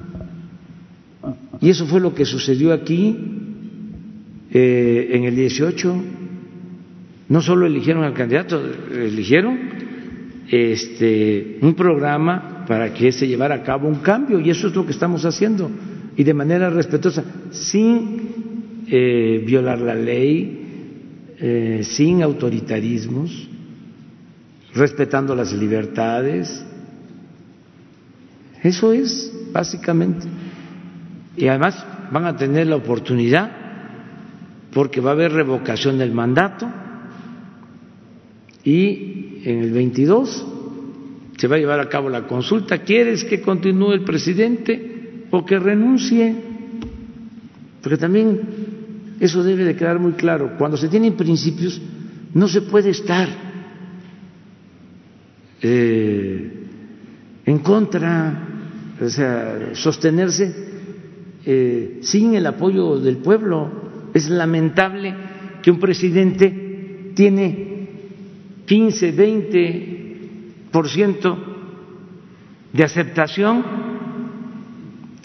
[1.60, 3.16] Y eso fue lo que sucedió aquí
[4.50, 6.02] eh, en el 18.
[7.28, 8.60] No solo eligieron al candidato,
[8.90, 9.60] eligieron
[10.50, 14.84] este, un programa para que se llevara a cabo un cambio y eso es lo
[14.84, 15.70] que estamos haciendo
[16.16, 23.48] y de manera respetuosa, sin eh, violar la ley, eh, sin autoritarismos,
[24.74, 26.64] respetando las libertades.
[28.62, 30.26] Eso es, básicamente.
[31.36, 33.50] Y además van a tener la oportunidad,
[34.72, 36.66] porque va a haber revocación del mandato,
[38.64, 40.55] y en el 22
[41.36, 42.78] se va a llevar a cabo la consulta.
[42.78, 46.34] ¿Quieres que continúe el presidente o que renuncie?
[47.82, 48.40] Porque también
[49.20, 50.56] eso debe de quedar muy claro.
[50.56, 51.80] Cuando se tienen principios,
[52.32, 53.28] no se puede estar
[55.62, 56.52] eh,
[57.44, 58.48] en contra,
[59.00, 60.54] o sea, sostenerse
[61.44, 64.10] eh, sin el apoyo del pueblo.
[64.14, 65.14] Es lamentable
[65.62, 67.88] que un presidente tiene
[68.64, 69.95] 15, 20
[70.76, 71.38] por ciento
[72.70, 73.64] de aceptación.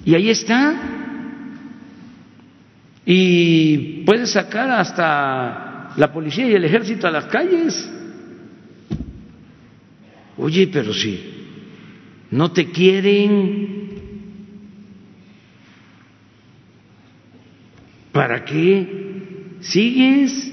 [0.06, 0.80] Y ahí está.
[3.06, 7.92] Y puede sacar hasta la policía y el ejército a las calles.
[10.38, 11.20] Oye pero si
[12.32, 13.90] no te quieren
[18.14, 20.50] ¿para qué sigues?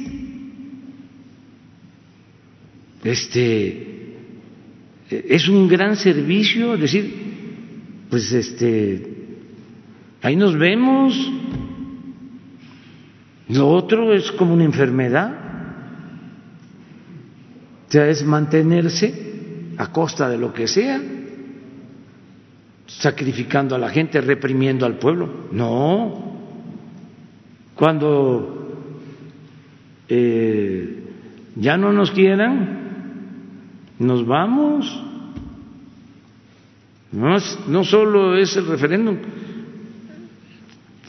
[3.04, 3.97] Este
[5.10, 9.06] es un gran servicio, decir, pues este,
[10.22, 11.32] ahí nos vemos.
[13.48, 15.32] Lo otro es como una enfermedad,
[17.88, 19.28] o sea, es mantenerse
[19.78, 21.00] a costa de lo que sea,
[22.86, 25.48] sacrificando a la gente, reprimiendo al pueblo.
[25.52, 26.36] No,
[27.74, 28.58] cuando
[30.08, 31.04] eh,
[31.56, 32.87] ya no nos quieran,
[33.98, 35.04] nos vamos.
[37.10, 37.36] No,
[37.68, 39.16] no solo es el referéndum,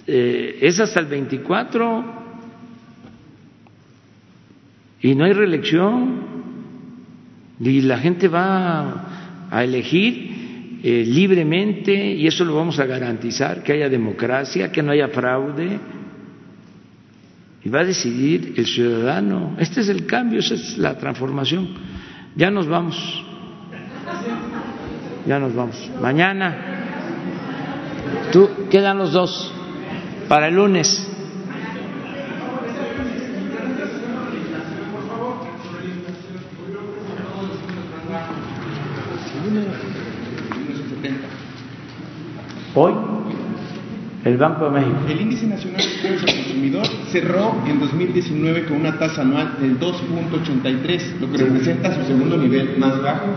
[0.07, 2.05] eh, es hasta el 24
[5.01, 6.21] y no hay reelección
[7.59, 13.73] y la gente va a elegir eh, libremente y eso lo vamos a garantizar, que
[13.73, 15.79] haya democracia, que no haya fraude
[17.63, 19.57] y va a decidir el ciudadano.
[19.59, 21.98] Este es el cambio, esa es la transformación.
[22.39, 22.95] Ya nos vamos.
[25.27, 25.91] Ya nos vamos.
[26.01, 26.55] Mañana.
[28.31, 29.53] Tú quedan los dos
[30.29, 31.05] para el lunes.
[42.73, 43.08] Hoy
[44.29, 44.97] el Banco de México.
[45.09, 49.79] El índice nacional de precios al consumidor cerró en 2019 con una tasa anual del
[49.79, 53.27] 2.83, lo que representa su segundo nivel más bajo,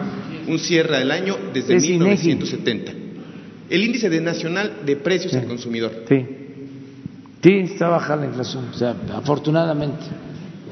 [0.46, 2.92] un cierre del año desde 1970.
[3.70, 6.04] El índice de nacional de precios al consumidor.
[6.08, 6.26] Sí.
[7.42, 10.04] Sí, está baja la inflación, o sea, afortunadamente,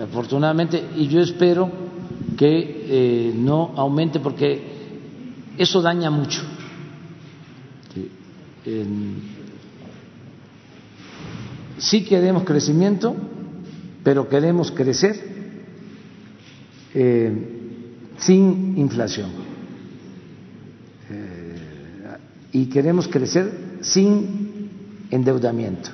[0.01, 1.69] afortunadamente, y yo espero
[2.37, 4.63] que eh, no aumente porque
[5.59, 6.43] eso daña mucho.
[7.93, 8.09] Sí
[11.81, 13.17] sí queremos crecimiento,
[14.05, 15.17] pero queremos crecer
[16.95, 17.33] eh,
[18.19, 19.31] sin inflación.
[21.11, 21.57] Eh,
[22.53, 24.69] y queremos crecer sin
[25.11, 25.91] endeudamiento.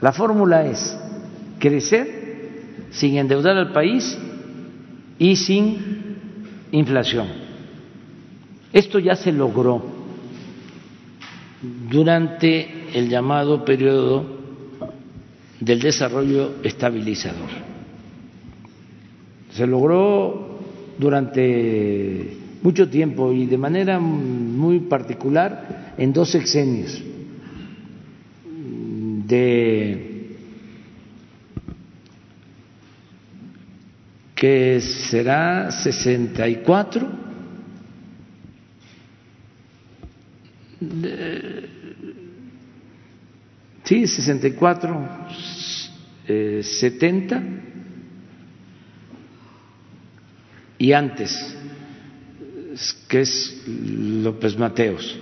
[0.00, 0.96] La fórmula es
[1.58, 2.22] crecer
[2.90, 4.16] sin endeudar al país
[5.18, 6.16] y sin
[6.70, 7.28] inflación.
[8.72, 9.84] Esto ya se logró
[11.90, 14.31] durante el llamado periodo
[15.64, 17.48] del desarrollo estabilizador.
[19.52, 20.58] Se logró
[20.98, 27.00] durante mucho tiempo y de manera muy particular en dos sexenios
[29.26, 30.08] de
[34.34, 37.08] que será 64
[43.84, 45.08] sí 64
[46.28, 47.42] eh, 70
[50.78, 51.56] y antes
[53.08, 55.18] que es López Mateos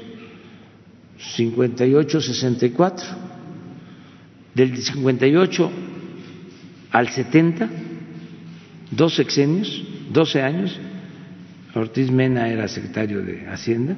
[1.19, 3.07] 58 64
[4.55, 5.71] del 58
[6.93, 7.69] al 70
[8.91, 9.83] dos sexenios,
[10.13, 10.79] 12 años,
[11.75, 13.97] Ortiz Mena era secretario de Hacienda,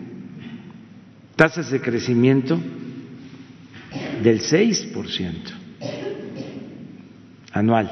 [1.36, 2.60] tasas de crecimiento
[4.22, 5.32] del 6%
[7.52, 7.90] anual,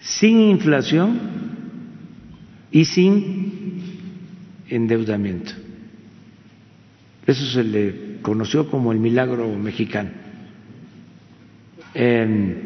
[0.00, 1.18] sin inflación
[2.70, 3.82] y sin
[4.68, 5.52] endeudamiento.
[7.26, 10.10] Eso se le conoció como el milagro mexicano.
[11.94, 12.56] Eh,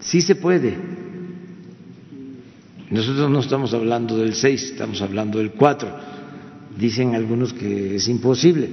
[0.00, 0.76] sí se puede
[2.92, 5.88] nosotros no estamos hablando del 6, estamos hablando del 4.
[6.78, 8.68] Dicen algunos que es imposible,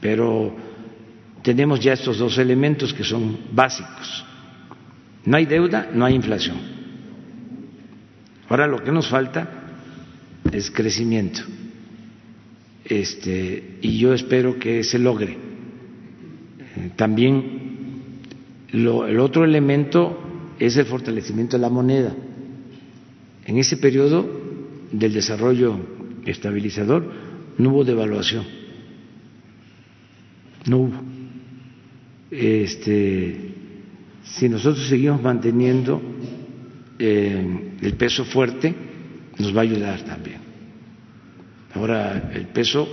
[0.00, 0.56] pero
[1.42, 4.24] tenemos ya estos dos elementos que son básicos.
[5.24, 6.56] No hay deuda, no hay inflación.
[8.48, 9.48] Ahora lo que nos falta
[10.50, 11.40] es crecimiento.
[12.84, 15.38] Este, y yo espero que se logre.
[16.76, 18.20] Eh, también
[18.72, 20.18] lo, el otro elemento
[20.58, 22.14] es el fortalecimiento de la moneda
[23.46, 24.24] en ese periodo
[24.92, 25.76] del desarrollo
[26.26, 27.04] estabilizador
[27.58, 28.44] no hubo devaluación,
[30.66, 31.11] no hubo.
[32.32, 33.36] Este,
[34.24, 36.00] si nosotros seguimos manteniendo
[36.98, 38.74] eh, el peso fuerte,
[39.38, 40.40] nos va a ayudar también.
[41.74, 42.88] Ahora, el peso,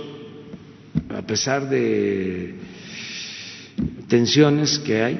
[1.08, 2.54] a pesar de
[4.08, 5.18] tensiones que hay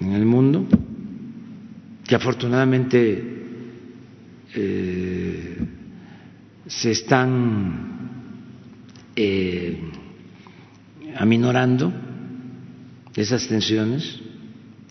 [0.00, 0.66] en el mundo,
[2.04, 3.22] que afortunadamente
[4.56, 5.56] eh,
[6.66, 8.10] se están
[9.14, 9.78] eh,
[11.16, 12.03] aminorando
[13.16, 14.20] esas tensiones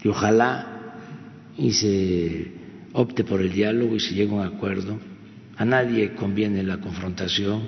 [0.03, 0.67] y ojalá
[1.57, 2.51] y se
[2.93, 4.99] opte por el diálogo y se llegue a un acuerdo.
[5.57, 7.63] A nadie conviene la confrontación,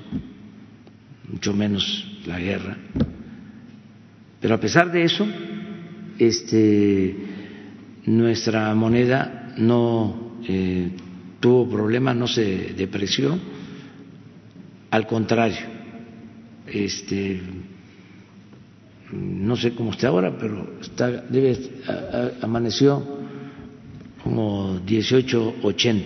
[1.31, 2.77] mucho menos la guerra.
[4.41, 5.27] Pero a pesar de eso,
[6.17, 7.15] este,
[8.05, 10.91] nuestra moneda no eh,
[11.39, 13.37] tuvo problemas, no se depreció,
[14.91, 15.65] al contrario,
[16.67, 17.41] este,
[19.11, 21.57] no sé cómo está ahora, pero está, debe,
[22.41, 23.19] amaneció
[24.23, 26.03] como 18.80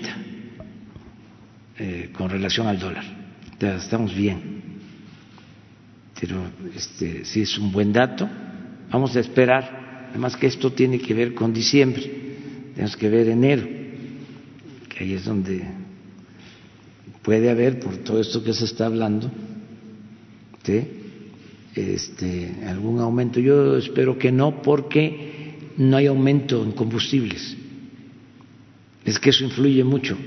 [1.77, 3.03] eh, con relación al dólar.
[3.59, 4.41] Estamos bien,
[6.19, 6.43] pero
[6.76, 8.30] este, sí es un buen dato.
[8.91, 12.11] Vamos a esperar, además que esto tiene que ver con diciembre,
[12.73, 13.80] tenemos que ver enero
[14.99, 15.63] ahí es donde
[17.21, 19.31] puede haber, por todo esto que se está hablando,
[21.80, 23.39] este, algún aumento.
[23.39, 27.56] Yo espero que no, porque no hay aumento en combustibles.
[29.06, 30.18] Es que eso influye mucho.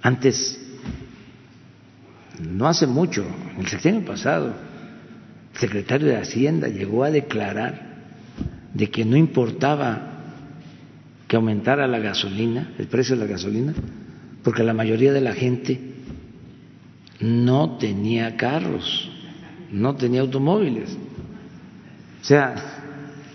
[0.00, 0.58] Antes,
[2.40, 4.54] no hace mucho, en el sexenio pasado,
[5.54, 7.88] el secretario de Hacienda llegó a declarar
[8.74, 10.18] de que no importaba
[11.26, 13.74] que aumentara la gasolina, el precio de la gasolina,
[14.42, 15.78] porque la mayoría de la gente
[17.20, 19.10] no tenía carros,
[19.72, 20.96] no tenía automóviles.
[22.20, 22.54] O sea,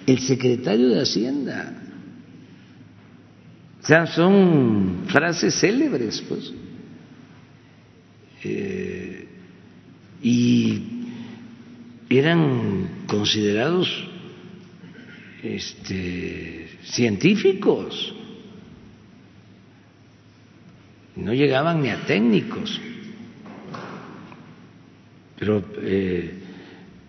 [0.05, 1.73] el secretario de Hacienda.
[3.81, 6.53] O sea, son frases célebres, pues.
[8.43, 9.27] Eh,
[10.22, 10.81] y
[12.10, 13.89] eran considerados
[15.43, 18.15] este, científicos,
[21.15, 22.80] no llegaban ni a técnicos.
[25.44, 26.36] Pero eh,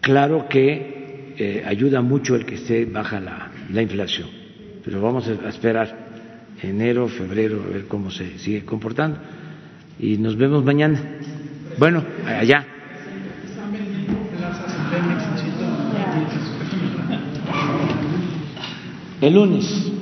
[0.00, 4.28] claro que eh, ayuda mucho el que esté baja la, la inflación.
[4.84, 5.96] Pero vamos a esperar
[6.60, 9.18] enero, febrero, a ver cómo se sigue comportando.
[10.00, 11.00] Y nos vemos mañana.
[11.78, 12.66] Bueno, allá.
[19.20, 19.92] El lunes.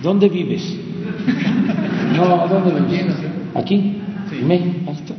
[0.00, 0.62] ¿Dónde vives?
[2.12, 3.16] No, ¿dónde vives?
[3.54, 3.96] ¿Aquí?
[4.28, 4.36] Sí.
[4.40, 5.16] ¿En México?